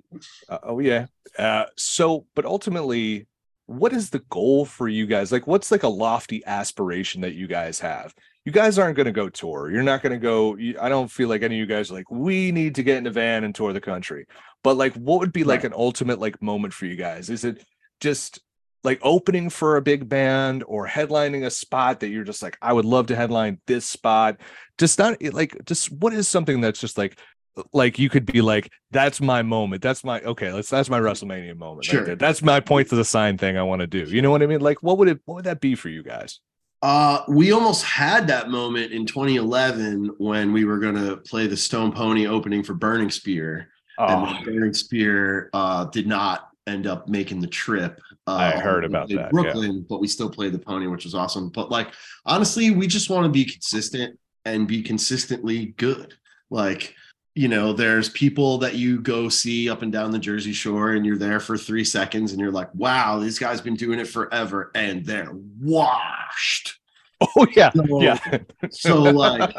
uh, 0.49 0.57
oh 0.63 0.79
yeah. 0.79 1.05
Uh, 1.37 1.65
so, 1.77 2.25
but 2.35 2.45
ultimately, 2.45 3.27
what 3.67 3.93
is 3.93 4.09
the 4.09 4.23
goal 4.29 4.65
for 4.65 4.87
you 4.87 5.05
guys? 5.05 5.31
Like, 5.31 5.47
what's 5.47 5.71
like 5.71 5.83
a 5.83 5.87
lofty 5.87 6.43
aspiration 6.45 7.21
that 7.21 7.33
you 7.33 7.47
guys 7.47 7.79
have? 7.79 8.13
you 8.45 8.51
guys 8.51 8.79
aren't 8.79 8.95
going 8.95 9.05
to 9.05 9.11
go 9.11 9.29
tour. 9.29 9.69
You're 9.69 9.83
not 9.83 10.01
going 10.01 10.13
to 10.13 10.17
go. 10.17 10.57
I 10.79 10.89
don't 10.89 11.11
feel 11.11 11.29
like 11.29 11.43
any 11.43 11.55
of 11.55 11.59
you 11.59 11.65
guys 11.67 11.91
are 11.91 11.93
like, 11.93 12.09
we 12.09 12.51
need 12.51 12.75
to 12.75 12.83
get 12.83 12.97
in 12.97 13.05
a 13.05 13.11
van 13.11 13.43
and 13.43 13.53
tour 13.53 13.71
the 13.71 13.81
country. 13.81 14.25
But 14.63 14.77
like, 14.77 14.93
what 14.95 15.19
would 15.19 15.33
be 15.33 15.43
like 15.43 15.59
right. 15.59 15.71
an 15.71 15.73
ultimate 15.75 16.19
like 16.19 16.41
moment 16.41 16.73
for 16.73 16.85
you 16.85 16.95
guys? 16.95 17.29
Is 17.29 17.43
it 17.43 17.63
just 17.99 18.39
like 18.83 18.99
opening 19.03 19.49
for 19.49 19.77
a 19.77 19.81
big 19.81 20.09
band 20.09 20.63
or 20.67 20.87
headlining 20.87 21.45
a 21.45 21.51
spot 21.51 21.99
that 21.99 22.09
you're 22.09 22.23
just 22.23 22.41
like, 22.41 22.57
I 22.61 22.73
would 22.73 22.85
love 22.85 23.07
to 23.07 23.15
headline 23.15 23.59
this 23.67 23.85
spot? 23.85 24.37
Just 24.77 24.97
not 24.97 25.21
like, 25.33 25.55
just 25.65 25.91
what 25.91 26.13
is 26.13 26.27
something 26.27 26.61
that's 26.61 26.79
just 26.79 26.97
like, 26.97 27.19
like 27.73 27.99
you 27.99 28.09
could 28.09 28.25
be 28.25 28.41
like, 28.41 28.71
that's 28.91 29.21
my 29.21 29.41
moment. 29.41 29.81
That's 29.81 30.03
my 30.03 30.21
okay. 30.21 30.51
Let's 30.53 30.69
that's 30.69 30.89
my 30.89 30.99
WrestleMania 30.99 31.57
moment. 31.57 31.85
Sure. 31.85 32.05
Right 32.05 32.17
that's 32.17 32.41
my 32.41 32.59
point 32.59 32.89
to 32.89 32.95
the 32.95 33.05
sign 33.05 33.37
thing 33.37 33.57
I 33.57 33.63
want 33.63 33.81
to 33.81 33.87
do. 33.87 33.99
You 33.99 34.21
know 34.21 34.31
what 34.31 34.41
I 34.41 34.45
mean? 34.45 34.61
Like, 34.61 34.81
what 34.81 34.97
would 34.97 35.09
it? 35.09 35.19
What 35.25 35.35
would 35.35 35.45
that 35.45 35.59
be 35.59 35.75
for 35.75 35.89
you 35.89 36.03
guys? 36.03 36.39
Uh, 36.81 37.23
we 37.27 37.51
almost 37.51 37.83
had 37.83 38.27
that 38.27 38.49
moment 38.49 38.91
in 38.91 39.05
2011 39.05 40.15
when 40.17 40.51
we 40.51 40.65
were 40.65 40.79
going 40.79 40.95
to 40.95 41.17
play 41.17 41.45
the 41.45 41.57
Stone 41.57 41.91
Pony 41.91 42.25
opening 42.25 42.63
for 42.63 42.73
Burning 42.73 43.11
Spear, 43.11 43.69
oh. 43.99 44.25
and 44.25 44.45
Burning 44.45 44.73
Spear 44.73 45.49
uh, 45.53 45.85
did 45.85 46.07
not 46.07 46.50
end 46.67 46.87
up 46.87 47.07
making 47.07 47.39
the 47.39 47.47
trip. 47.47 47.99
Uh, 48.27 48.53
I 48.55 48.59
heard 48.59 48.85
about 48.85 49.09
that. 49.09 49.31
Brooklyn, 49.31 49.73
yeah. 49.77 49.83
but 49.89 49.99
we 49.99 50.07
still 50.07 50.29
played 50.29 50.53
the 50.53 50.59
Pony, 50.59 50.87
which 50.87 51.05
was 51.05 51.15
awesome. 51.15 51.49
But 51.49 51.71
like 51.71 51.93
honestly, 52.25 52.71
we 52.71 52.87
just 52.87 53.09
want 53.09 53.25
to 53.25 53.29
be 53.29 53.45
consistent 53.45 54.19
and 54.45 54.67
be 54.67 54.81
consistently 54.81 55.67
good. 55.77 56.13
Like 56.49 56.95
you 57.33 57.47
know, 57.47 57.71
there's 57.71 58.09
people 58.09 58.57
that 58.57 58.75
you 58.75 58.99
go 58.99 59.29
see 59.29 59.69
up 59.69 59.83
and 59.83 59.91
down 59.91 60.11
the 60.11 60.19
Jersey 60.19 60.51
Shore, 60.51 60.91
and 60.91 61.05
you're 61.05 61.17
there 61.17 61.39
for 61.39 61.57
three 61.57 61.85
seconds, 61.85 62.31
and 62.31 62.41
you're 62.41 62.51
like, 62.51 62.73
"Wow, 62.75 63.19
this 63.19 63.39
guy's 63.39 63.61
been 63.61 63.75
doing 63.75 63.99
it 63.99 64.07
forever," 64.07 64.71
and 64.75 65.05
they're 65.05 65.31
washed. 65.59 66.80
Oh 67.37 67.45
yeah, 67.55 67.71
so, 67.71 68.01
yeah. 68.01 68.37
so 68.71 69.01
like, 69.01 69.55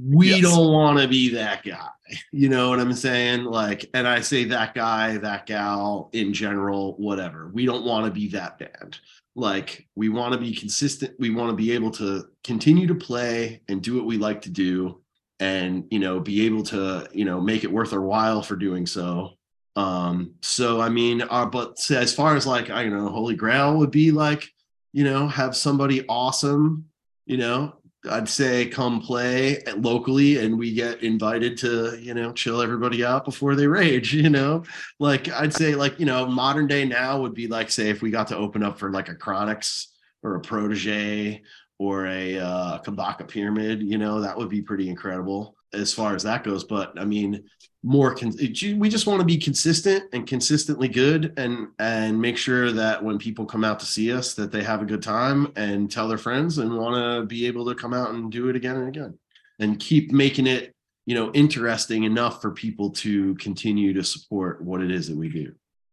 we 0.00 0.30
yes. 0.30 0.42
don't 0.42 0.72
want 0.72 0.98
to 1.00 1.08
be 1.08 1.34
that 1.34 1.64
guy. 1.64 1.88
You 2.32 2.48
know 2.48 2.70
what 2.70 2.78
I'm 2.78 2.92
saying? 2.92 3.44
Like, 3.44 3.90
and 3.94 4.06
I 4.06 4.20
say 4.20 4.44
that 4.44 4.74
guy, 4.74 5.16
that 5.18 5.46
gal 5.46 6.10
in 6.12 6.32
general, 6.32 6.94
whatever. 6.98 7.50
We 7.52 7.66
don't 7.66 7.84
want 7.84 8.06
to 8.06 8.12
be 8.12 8.28
that 8.28 8.58
band. 8.58 8.98
Like, 9.34 9.88
we 9.96 10.08
want 10.08 10.32
to 10.34 10.38
be 10.38 10.54
consistent. 10.54 11.14
We 11.18 11.30
want 11.30 11.50
to 11.50 11.56
be 11.56 11.72
able 11.72 11.90
to 11.92 12.28
continue 12.44 12.86
to 12.86 12.94
play 12.94 13.60
and 13.68 13.82
do 13.82 13.96
what 13.96 14.06
we 14.06 14.16
like 14.16 14.42
to 14.42 14.50
do 14.50 15.00
and 15.40 15.86
you 15.90 15.98
know 15.98 16.20
be 16.20 16.46
able 16.46 16.62
to 16.62 17.08
you 17.12 17.24
know 17.24 17.40
make 17.40 17.64
it 17.64 17.72
worth 17.72 17.92
our 17.92 18.02
while 18.02 18.42
for 18.42 18.56
doing 18.56 18.86
so 18.86 19.30
um 19.74 20.34
so 20.42 20.80
i 20.80 20.88
mean 20.88 21.22
uh, 21.22 21.46
but 21.46 21.78
as 21.90 22.14
far 22.14 22.36
as 22.36 22.46
like 22.46 22.70
i 22.70 22.82
you 22.82 22.90
know 22.90 23.08
holy 23.08 23.34
grail 23.34 23.76
would 23.76 23.90
be 23.90 24.10
like 24.10 24.46
you 24.92 25.02
know 25.02 25.26
have 25.26 25.56
somebody 25.56 26.04
awesome 26.08 26.84
you 27.30 27.36
know 27.36 27.72
i'd 28.10 28.28
say 28.28 28.66
come 28.66 29.00
play 29.00 29.62
locally 29.76 30.38
and 30.38 30.58
we 30.58 30.72
get 30.74 31.00
invited 31.04 31.56
to 31.56 31.96
you 32.00 32.12
know 32.12 32.32
chill 32.32 32.60
everybody 32.60 33.04
out 33.04 33.24
before 33.24 33.54
they 33.54 33.68
rage 33.68 34.12
you 34.24 34.28
know? 34.28 34.64
Like 34.98 35.28
i'd 35.28 35.54
say 35.54 35.76
like 35.76 36.00
you 36.00 36.06
know 36.06 36.26
modern 36.26 36.66
day 36.66 36.84
now 36.84 37.20
would 37.20 37.34
be 37.34 37.46
like 37.46 37.70
say 37.70 37.88
if 37.88 38.02
we 38.02 38.10
got 38.10 38.26
to 38.28 38.36
open 38.36 38.64
up 38.64 38.78
for 38.80 38.90
like 38.90 39.08
a 39.08 39.14
Chronixx 39.14 39.86
or 40.24 40.34
a 40.34 40.40
Protoje 40.40 41.40
or 41.78 42.06
a 42.06 42.38
uh, 42.38 42.78
Kabaka 42.82 43.26
pyramid, 43.26 43.80
you 43.80 43.96
know, 43.96 44.20
that 44.20 44.36
would 44.36 44.50
be 44.50 44.60
pretty 44.60 44.90
incredible 44.90 45.56
as 45.72 45.92
far 45.92 46.14
as 46.14 46.22
that 46.24 46.44
goes. 46.44 46.64
But 46.64 46.98
I 46.98 47.04
mean, 47.04 47.44
more 47.82 48.14
con- 48.14 48.36
we 48.38 48.88
just 48.88 49.06
want 49.06 49.20
to 49.20 49.26
be 49.26 49.38
consistent 49.38 50.04
and 50.12 50.26
consistently 50.26 50.88
good 50.88 51.32
and 51.38 51.68
and 51.78 52.20
make 52.20 52.36
sure 52.36 52.72
that 52.72 53.02
when 53.02 53.18
people 53.18 53.46
come 53.46 53.64
out 53.64 53.80
to 53.80 53.86
see 53.86 54.12
us 54.12 54.34
that 54.34 54.52
they 54.52 54.62
have 54.62 54.82
a 54.82 54.86
good 54.86 55.02
time 55.02 55.50
and 55.56 55.90
tell 55.90 56.06
their 56.06 56.18
friends 56.18 56.58
and 56.58 56.76
want 56.76 56.94
to 56.94 57.26
be 57.26 57.46
able 57.46 57.64
to 57.66 57.74
come 57.74 57.94
out 57.94 58.10
and 58.10 58.30
do 58.30 58.48
it 58.48 58.56
again 58.56 58.76
and 58.76 58.88
again 58.88 59.18
and 59.60 59.80
keep 59.80 60.12
making 60.12 60.46
it 60.46 60.74
you 61.06 61.14
know 61.14 61.32
interesting 61.32 62.04
enough 62.04 62.42
for 62.42 62.50
people 62.50 62.90
to 62.90 63.34
continue 63.36 63.94
to 63.94 64.04
support 64.04 64.62
what 64.62 64.82
it 64.82 64.90
is 64.90 65.08
that 65.08 65.16
we 65.16 65.30
do 65.30 65.50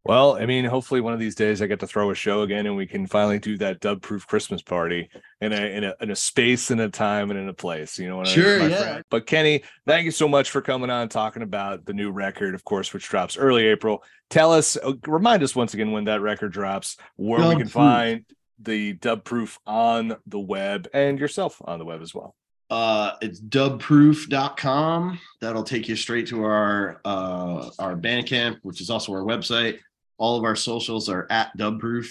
well, 0.08 0.38
I 0.38 0.45
mean, 0.45 0.66
hopefully 0.66 1.01
one 1.01 1.14
of 1.14 1.20
these 1.20 1.36
days 1.36 1.62
I 1.62 1.68
get 1.68 1.80
to 1.82 1.88
throw 1.88 2.12
a 2.12 2.16
show 2.16 2.41
again 2.41 2.66
and 2.66 2.76
we 2.76 2.86
can 2.88 3.05
finally 3.08 3.39
do 3.39 3.58
that 3.58 3.80
dub 3.80 4.01
proof 4.01 4.26
Christmas 4.28 4.62
party 4.62 5.10
in 5.41 5.53
a 5.53 5.62
in 5.76 5.84
a 5.84 5.93
in 6.01 6.12
a 6.12 6.16
space 6.16 6.72
and 6.72 6.82
a 6.82 6.89
time 6.89 7.30
and 7.32 7.39
in 7.39 7.49
a 7.49 7.53
place. 7.53 7.99
You 7.99 8.10
know 8.10 8.18
what 8.18 8.28
sure, 8.28 8.58
I 8.58 8.62
mean? 8.62 8.70
yeah. 8.72 8.84
Friend. 8.84 9.03
But 9.10 9.26
Kenny, 9.28 9.64
thank 9.86 10.05
you 10.05 10.12
so 10.12 10.28
much 10.28 10.49
for 10.51 10.62
coming 10.62 10.89
on 10.89 11.10
talking 11.10 11.43
about 11.43 11.86
the 11.86 11.93
new 11.93 12.12
record, 12.12 12.55
of 12.55 12.64
course, 12.64 12.93
which 12.93 13.08
drops 13.08 13.38
early 13.38 13.68
April. 13.68 14.03
Tell 14.30 14.51
us, 14.53 14.78
uh, 14.78 14.93
remind 15.05 15.43
us 15.43 15.55
once 15.55 15.74
again 15.74 15.91
when 15.91 16.05
that 16.05 16.22
record 16.22 16.51
drops, 16.51 16.97
where 17.16 17.39
dub 17.39 17.49
we 17.49 17.55
can 17.55 17.62
proof. 17.64 17.72
find 17.72 18.26
the 18.60 18.93
dub 18.93 19.24
proof 19.24 19.60
on 19.68 20.16
the 20.26 20.39
web 20.39 20.88
and 20.93 21.20
yourself 21.20 21.62
on 21.66 21.80
the 21.80 21.86
web 21.86 22.01
as 22.01 22.14
well 22.14 22.36
uh 22.70 23.14
it's 23.22 23.39
dubproof.com 23.39 25.20
that'll 25.39 25.64
take 25.64 25.88
you 25.88 25.95
straight 25.95 26.28
to 26.28 26.43
our 26.43 26.99
uh 27.05 27.70
our 27.80 27.95
bandcamp 27.95 28.58
which 28.64 28.82
is 28.82 28.89
also 28.89 29.14
our 29.14 29.24
website 29.24 29.80
all 30.18 30.38
of 30.38 30.43
our 30.43 30.55
socials 30.55 31.09
are 31.09 31.28
at 31.30 31.55
Dubproof, 31.57 32.07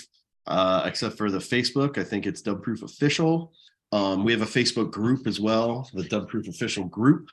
uh, 0.46 0.82
except 0.86 1.16
for 1.16 1.30
the 1.30 1.38
Facebook. 1.38 1.98
I 1.98 2.04
think 2.04 2.26
it's 2.26 2.42
Dubproof 2.42 2.82
Official. 2.82 3.52
Um, 3.92 4.24
we 4.24 4.32
have 4.32 4.42
a 4.42 4.46
Facebook 4.46 4.90
group 4.90 5.26
as 5.26 5.40
well, 5.40 5.88
the 5.92 6.02
Dubproof 6.02 6.48
Official 6.48 6.84
group. 6.84 7.28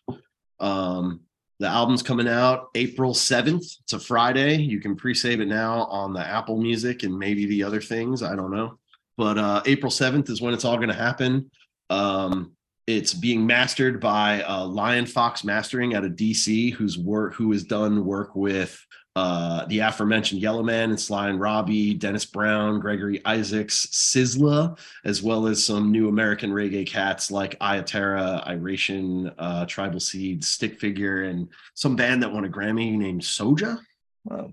Um, 0.59 1.21
the 1.59 1.67
album's 1.67 2.03
coming 2.03 2.27
out 2.27 2.69
April 2.75 3.13
7th. 3.13 3.79
It's 3.81 3.93
a 3.93 3.99
Friday. 3.99 4.55
You 4.57 4.79
can 4.79 4.95
pre-save 4.95 5.39
it 5.39 5.47
now 5.47 5.83
on 5.85 6.13
the 6.13 6.25
Apple 6.25 6.57
Music 6.57 7.03
and 7.03 7.17
maybe 7.17 7.45
the 7.45 7.63
other 7.63 7.81
things. 7.81 8.23
I 8.23 8.35
don't 8.35 8.51
know. 8.51 8.79
But 9.17 9.37
uh, 9.37 9.61
April 9.65 9.91
7th 9.91 10.29
is 10.29 10.41
when 10.41 10.53
it's 10.53 10.65
all 10.65 10.77
going 10.77 10.89
to 10.89 10.95
happen. 10.95 11.49
Um, 11.89 12.53
it's 12.87 13.13
being 13.13 13.45
mastered 13.45 14.01
by 14.01 14.43
uh, 14.43 14.65
Lion 14.65 15.05
Fox 15.05 15.43
Mastering 15.43 15.95
out 15.95 16.03
of 16.03 16.13
DC, 16.13 16.73
who's 16.73 16.97
work 16.97 17.33
who 17.33 17.51
has 17.51 17.63
done 17.63 18.03
work 18.03 18.35
with 18.35 18.77
uh, 19.15 19.65
the 19.65 19.79
aforementioned 19.79 20.41
Yellowman 20.41 20.89
and 20.89 20.99
Sly 20.99 21.29
and 21.29 21.39
Robbie, 21.39 21.93
Dennis 21.93 22.25
Brown, 22.25 22.79
Gregory 22.79 23.21
Isaacs, 23.25 23.87
Sizzla, 23.87 24.77
as 25.05 25.21
well 25.21 25.45
as 25.45 25.63
some 25.63 25.91
new 25.91 26.07
American 26.07 26.51
reggae 26.51 26.87
cats 26.87 27.29
like 27.29 27.55
Iya 27.61 27.83
Terra, 27.83 28.43
Iration, 28.47 29.31
uh, 29.37 29.65
Tribal 29.65 29.99
Seeds, 29.99 30.47
Stick 30.47 30.79
Figure, 30.79 31.23
and 31.23 31.47
some 31.75 31.95
band 31.95 32.23
that 32.23 32.33
won 32.33 32.45
a 32.45 32.49
Grammy 32.49 32.97
named 32.97 33.21
Soja. 33.21 33.79
Wow. 34.25 34.51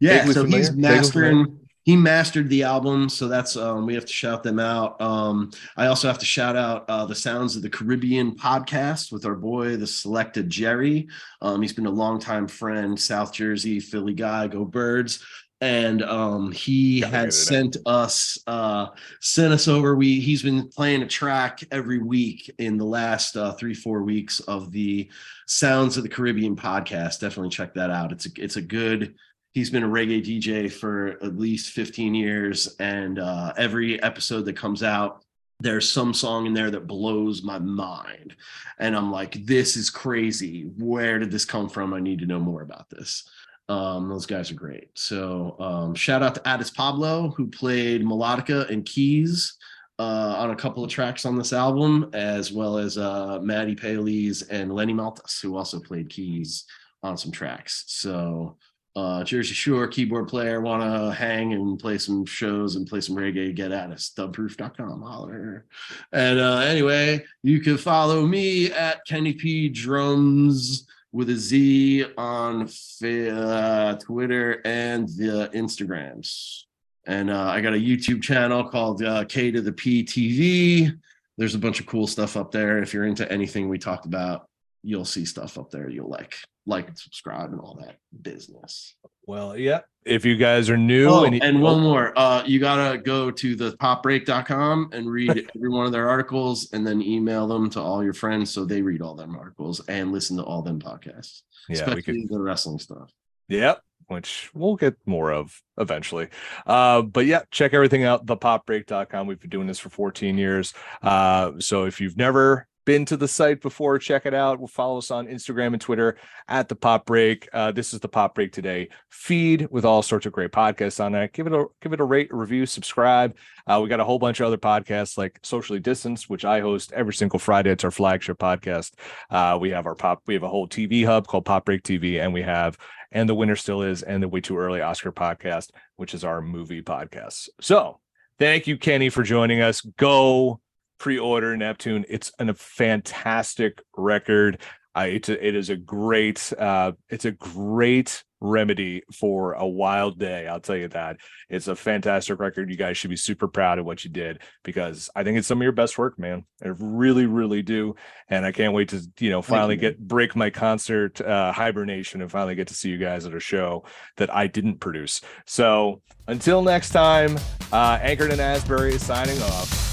Yeah, 0.00 0.24
so 0.24 0.42
familiar. 0.42 0.58
he's 0.58 0.72
mastering 0.72 1.59
he 1.82 1.96
mastered 1.96 2.48
the 2.48 2.62
album 2.62 3.08
so 3.08 3.28
that's 3.28 3.56
um, 3.56 3.86
we 3.86 3.94
have 3.94 4.04
to 4.04 4.12
shout 4.12 4.42
them 4.42 4.58
out. 4.58 5.00
Um, 5.00 5.50
i 5.76 5.86
also 5.86 6.08
have 6.08 6.18
to 6.18 6.26
shout 6.26 6.56
out 6.56 6.84
uh, 6.88 7.06
the 7.06 7.14
sounds 7.14 7.56
of 7.56 7.62
the 7.62 7.70
caribbean 7.70 8.34
podcast 8.36 9.12
with 9.12 9.24
our 9.24 9.34
boy 9.34 9.76
the 9.76 9.86
selected 9.86 10.50
jerry. 10.50 11.08
Um, 11.42 11.62
he's 11.62 11.72
been 11.72 11.86
a 11.86 11.90
longtime 11.90 12.48
friend 12.48 12.98
south 12.98 13.32
jersey 13.32 13.80
philly 13.80 14.14
guy 14.14 14.48
go 14.48 14.64
birds. 14.64 15.24
And 15.62 16.02
um, 16.02 16.52
he 16.52 17.02
had 17.02 17.34
sent 17.34 17.76
us 17.84 18.38
uh, 18.46 18.86
sent 19.20 19.52
us 19.52 19.68
over. 19.68 19.94
We 19.94 20.18
he's 20.18 20.42
been 20.42 20.68
playing 20.70 21.02
a 21.02 21.06
track 21.06 21.62
every 21.70 21.98
week 21.98 22.50
in 22.56 22.78
the 22.78 22.86
last 22.86 23.36
uh, 23.36 23.52
three 23.52 23.74
four 23.74 24.02
weeks 24.02 24.40
of 24.40 24.72
the 24.72 25.10
sounds 25.46 25.98
of 25.98 26.02
the 26.02 26.08
caribbean 26.08 26.56
podcast. 26.56 27.20
Definitely 27.20 27.50
check 27.50 27.74
that 27.74 27.90
out. 27.90 28.10
It's 28.10 28.24
a, 28.24 28.30
it's 28.38 28.56
a 28.56 28.62
good 28.62 29.14
he's 29.52 29.70
been 29.70 29.82
a 29.82 29.88
reggae 29.88 30.24
DJ 30.24 30.70
for 30.70 31.18
at 31.22 31.38
least 31.38 31.72
15 31.72 32.14
years. 32.14 32.76
And 32.78 33.18
uh, 33.18 33.52
every 33.56 34.02
episode 34.02 34.44
that 34.46 34.56
comes 34.56 34.82
out, 34.82 35.24
there's 35.58 35.90
some 35.90 36.14
song 36.14 36.46
in 36.46 36.54
there 36.54 36.70
that 36.70 36.86
blows 36.86 37.42
my 37.42 37.58
mind. 37.58 38.34
And 38.78 38.96
I'm 38.96 39.10
like, 39.10 39.44
this 39.44 39.76
is 39.76 39.90
crazy. 39.90 40.70
Where 40.78 41.18
did 41.18 41.30
this 41.30 41.44
come 41.44 41.68
from? 41.68 41.92
I 41.92 42.00
need 42.00 42.20
to 42.20 42.26
know 42.26 42.40
more 42.40 42.62
about 42.62 42.88
this. 42.88 43.28
Um, 43.68 44.08
those 44.08 44.26
guys 44.26 44.50
are 44.50 44.54
great. 44.56 44.90
So 44.94 45.56
um, 45.60 45.94
shout 45.94 46.22
out 46.22 46.34
to 46.36 46.48
Addis 46.48 46.70
Pablo, 46.70 47.30
who 47.36 47.46
played 47.46 48.02
melodica 48.02 48.68
and 48.70 48.84
keys 48.84 49.58
uh, 49.98 50.34
on 50.38 50.50
a 50.50 50.56
couple 50.56 50.82
of 50.82 50.90
tracks 50.90 51.26
on 51.26 51.36
this 51.36 51.52
album, 51.52 52.10
as 52.14 52.50
well 52.50 52.78
as 52.78 52.96
uh, 52.96 53.38
Maddie 53.42 53.76
Palis 53.76 54.42
and 54.50 54.72
Lenny 54.72 54.94
Maltas, 54.94 55.40
who 55.40 55.56
also 55.56 55.78
played 55.78 56.08
keys 56.08 56.64
on 57.02 57.16
some 57.16 57.30
tracks. 57.30 57.84
So 57.86 58.56
uh, 58.96 59.22
Jersey 59.24 59.54
Shore 59.54 59.86
keyboard 59.86 60.28
player, 60.28 60.60
want 60.60 60.82
to 60.82 61.12
hang 61.12 61.52
and 61.52 61.78
play 61.78 61.98
some 61.98 62.24
shows 62.24 62.76
and 62.76 62.86
play 62.86 63.00
some 63.00 63.16
reggae, 63.16 63.54
get 63.54 63.72
at 63.72 63.90
us. 63.90 64.12
Dubproof.com, 64.16 65.02
holler. 65.02 65.66
And 66.12 66.38
uh, 66.40 66.58
anyway, 66.58 67.24
you 67.42 67.60
can 67.60 67.76
follow 67.76 68.26
me 68.26 68.72
at 68.72 69.04
Kenny 69.06 69.32
P 69.32 69.68
Drums 69.68 70.86
with 71.12 71.30
a 71.30 71.36
Z 71.36 72.04
on 72.16 72.68
uh, 73.02 73.94
Twitter 73.96 74.60
and 74.64 75.08
the 75.08 75.50
Instagrams. 75.54 76.64
And 77.06 77.30
uh, 77.30 77.48
I 77.48 77.60
got 77.60 77.74
a 77.74 77.76
YouTube 77.76 78.22
channel 78.22 78.68
called 78.68 79.02
uh, 79.02 79.24
K 79.24 79.50
to 79.50 79.60
the 79.60 79.72
P 79.72 80.04
TV. 80.04 80.96
There's 81.38 81.54
a 81.54 81.58
bunch 81.58 81.80
of 81.80 81.86
cool 81.86 82.06
stuff 82.06 82.36
up 82.36 82.50
there 82.50 82.82
if 82.82 82.92
you're 82.92 83.06
into 83.06 83.30
anything 83.30 83.68
we 83.68 83.78
talked 83.78 84.04
about 84.04 84.46
you'll 84.82 85.04
see 85.04 85.24
stuff 85.24 85.58
up 85.58 85.70
there 85.70 85.88
you'll 85.88 86.08
like 86.08 86.34
like 86.66 86.88
and 86.88 86.98
subscribe 86.98 87.52
and 87.52 87.60
all 87.60 87.78
that 87.80 87.96
business. 88.22 88.94
Well, 89.26 89.56
yeah. 89.56 89.80
If 90.04 90.24
you 90.24 90.36
guys 90.36 90.70
are 90.70 90.76
new 90.76 91.08
Oh, 91.08 91.24
and, 91.24 91.42
and 91.42 91.60
one 91.60 91.80
more, 91.80 92.18
uh, 92.18 92.42
you 92.46 92.58
gotta 92.58 92.98
go 92.98 93.30
to 93.30 93.54
the 93.54 93.72
popbreak.com 93.72 94.90
and 94.92 95.10
read 95.10 95.30
every 95.56 95.68
one 95.68 95.86
of 95.86 95.92
their 95.92 96.08
articles 96.08 96.70
and 96.72 96.86
then 96.86 97.02
email 97.02 97.46
them 97.46 97.68
to 97.70 97.80
all 97.80 98.02
your 98.02 98.14
friends 98.14 98.50
so 98.50 98.64
they 98.64 98.82
read 98.82 99.02
all 99.02 99.14
them 99.14 99.36
articles 99.36 99.80
and 99.88 100.10
listen 100.10 100.36
to 100.38 100.42
all 100.42 100.62
them 100.62 100.80
podcasts, 100.80 101.42
yeah, 101.68 101.76
especially 101.76 102.02
could 102.02 102.28
the 102.28 102.40
wrestling 102.40 102.78
stuff. 102.78 103.12
Yep, 103.48 103.82
which 104.06 104.50
we'll 104.54 104.76
get 104.76 104.96
more 105.06 105.32
of 105.32 105.62
eventually. 105.78 106.28
Uh, 106.66 107.02
but 107.02 107.26
yeah, 107.26 107.42
check 107.50 107.74
everything 107.74 108.04
out, 108.04 108.26
thepopbreak.com. 108.26 109.26
We've 109.26 109.40
been 109.40 109.50
doing 109.50 109.66
this 109.66 109.78
for 109.78 109.90
14 109.90 110.38
years. 110.38 110.72
Uh, 111.02 111.52
so 111.58 111.84
if 111.84 112.00
you've 112.00 112.16
never 112.16 112.66
been 112.90 113.04
to 113.04 113.16
the 113.16 113.28
site 113.28 113.60
before, 113.60 114.00
check 114.00 114.26
it 114.26 114.34
out. 114.34 114.58
We'll 114.58 114.66
follow 114.66 114.98
us 114.98 115.12
on 115.12 115.28
Instagram 115.28 115.74
and 115.74 115.80
Twitter 115.80 116.16
at 116.48 116.68
the 116.68 116.74
Pop 116.74 117.06
Break. 117.06 117.48
Uh, 117.52 117.70
this 117.70 117.94
is 117.94 118.00
the 118.00 118.08
Pop 118.08 118.34
Break 118.34 118.52
Today 118.52 118.88
feed 119.10 119.68
with 119.70 119.84
all 119.84 120.02
sorts 120.02 120.26
of 120.26 120.32
great 120.32 120.50
podcasts 120.50 120.98
on 120.98 121.14
it. 121.14 121.32
Give 121.32 121.46
it 121.46 121.52
a 121.52 121.66
give 121.80 121.92
it 121.92 122.00
a 122.00 122.04
rate, 122.04 122.32
a 122.32 122.36
review, 122.36 122.66
subscribe. 122.66 123.36
Uh, 123.64 123.78
we 123.80 123.88
got 123.88 124.00
a 124.00 124.04
whole 124.04 124.18
bunch 124.18 124.40
of 124.40 124.48
other 124.48 124.58
podcasts 124.58 125.16
like 125.16 125.38
Socially 125.44 125.78
Distanced, 125.78 126.28
which 126.28 126.44
I 126.44 126.58
host 126.58 126.90
every 126.90 127.14
single 127.14 127.38
Friday. 127.38 127.70
It's 127.70 127.84
our 127.84 127.92
flagship 127.92 128.40
podcast. 128.40 128.94
Uh, 129.30 129.56
we 129.60 129.70
have 129.70 129.86
our 129.86 129.94
pop, 129.94 130.22
we 130.26 130.34
have 130.34 130.42
a 130.42 130.48
whole 130.48 130.66
TV 130.66 131.06
hub 131.06 131.28
called 131.28 131.44
Pop 131.44 131.66
Break 131.66 131.84
TV, 131.84 132.20
and 132.20 132.34
we 132.34 132.42
have 132.42 132.76
and 133.12 133.28
the 133.28 133.36
winner 133.36 133.54
still 133.54 133.82
is 133.82 134.02
and 134.02 134.20
the 134.20 134.26
way 134.26 134.40
too 134.40 134.58
early 134.58 134.80
Oscar 134.80 135.12
podcast, 135.12 135.70
which 135.94 136.12
is 136.12 136.24
our 136.24 136.42
movie 136.42 136.82
podcast. 136.82 137.50
So 137.60 138.00
thank 138.40 138.66
you, 138.66 138.76
Kenny, 138.76 139.10
for 139.10 139.22
joining 139.22 139.60
us. 139.60 139.80
Go 139.80 140.60
pre-order 141.00 141.56
Neptune. 141.56 142.04
It's 142.08 142.30
an, 142.38 142.50
a 142.50 142.54
fantastic 142.54 143.82
record. 143.96 144.60
Uh, 144.94 145.06
it's 145.08 145.28
a, 145.28 145.46
it 145.46 145.56
is 145.56 145.70
a 145.70 145.76
great 145.76 146.52
uh, 146.58 146.92
it's 147.08 147.24
a 147.24 147.30
great 147.32 148.22
remedy 148.40 149.02
for 149.14 149.52
a 149.52 149.66
wild 149.66 150.18
day. 150.18 150.48
I'll 150.48 150.60
tell 150.60 150.76
you 150.76 150.88
that. 150.88 151.18
It's 151.48 151.68
a 151.68 151.76
fantastic 151.76 152.40
record. 152.40 152.70
You 152.70 152.76
guys 152.76 152.96
should 152.96 153.10
be 153.10 153.16
super 153.16 153.46
proud 153.48 153.78
of 153.78 153.84
what 153.84 154.02
you 154.02 154.10
did 154.10 154.40
because 154.64 155.10
I 155.14 155.22
think 155.22 155.38
it's 155.38 155.46
some 155.46 155.58
of 155.58 155.62
your 155.62 155.72
best 155.72 155.96
work, 155.96 156.18
man. 156.18 156.44
I 156.64 156.68
really, 156.78 157.26
really 157.26 157.62
do. 157.62 157.94
And 158.28 158.44
I 158.44 158.52
can't 158.52 158.72
wait 158.72 158.88
to, 158.88 159.02
you 159.20 159.30
know, 159.30 159.42
finally 159.42 159.74
you, 159.74 159.80
get 159.80 159.98
break 159.98 160.34
my 160.34 160.50
concert 160.50 161.20
uh, 161.20 161.52
hibernation 161.52 162.22
and 162.22 162.30
finally 162.30 162.54
get 162.54 162.68
to 162.68 162.74
see 162.74 162.88
you 162.88 162.98
guys 162.98 163.26
at 163.26 163.34
a 163.34 163.40
show 163.40 163.84
that 164.16 164.34
I 164.34 164.46
didn't 164.46 164.80
produce. 164.80 165.20
So 165.46 166.02
until 166.26 166.62
next 166.62 166.90
time, 166.90 167.38
uh, 167.72 167.98
Anchored 168.00 168.32
in 168.32 168.40
Asbury 168.40 168.94
is 168.94 169.04
signing 169.04 169.40
off. 169.42 169.89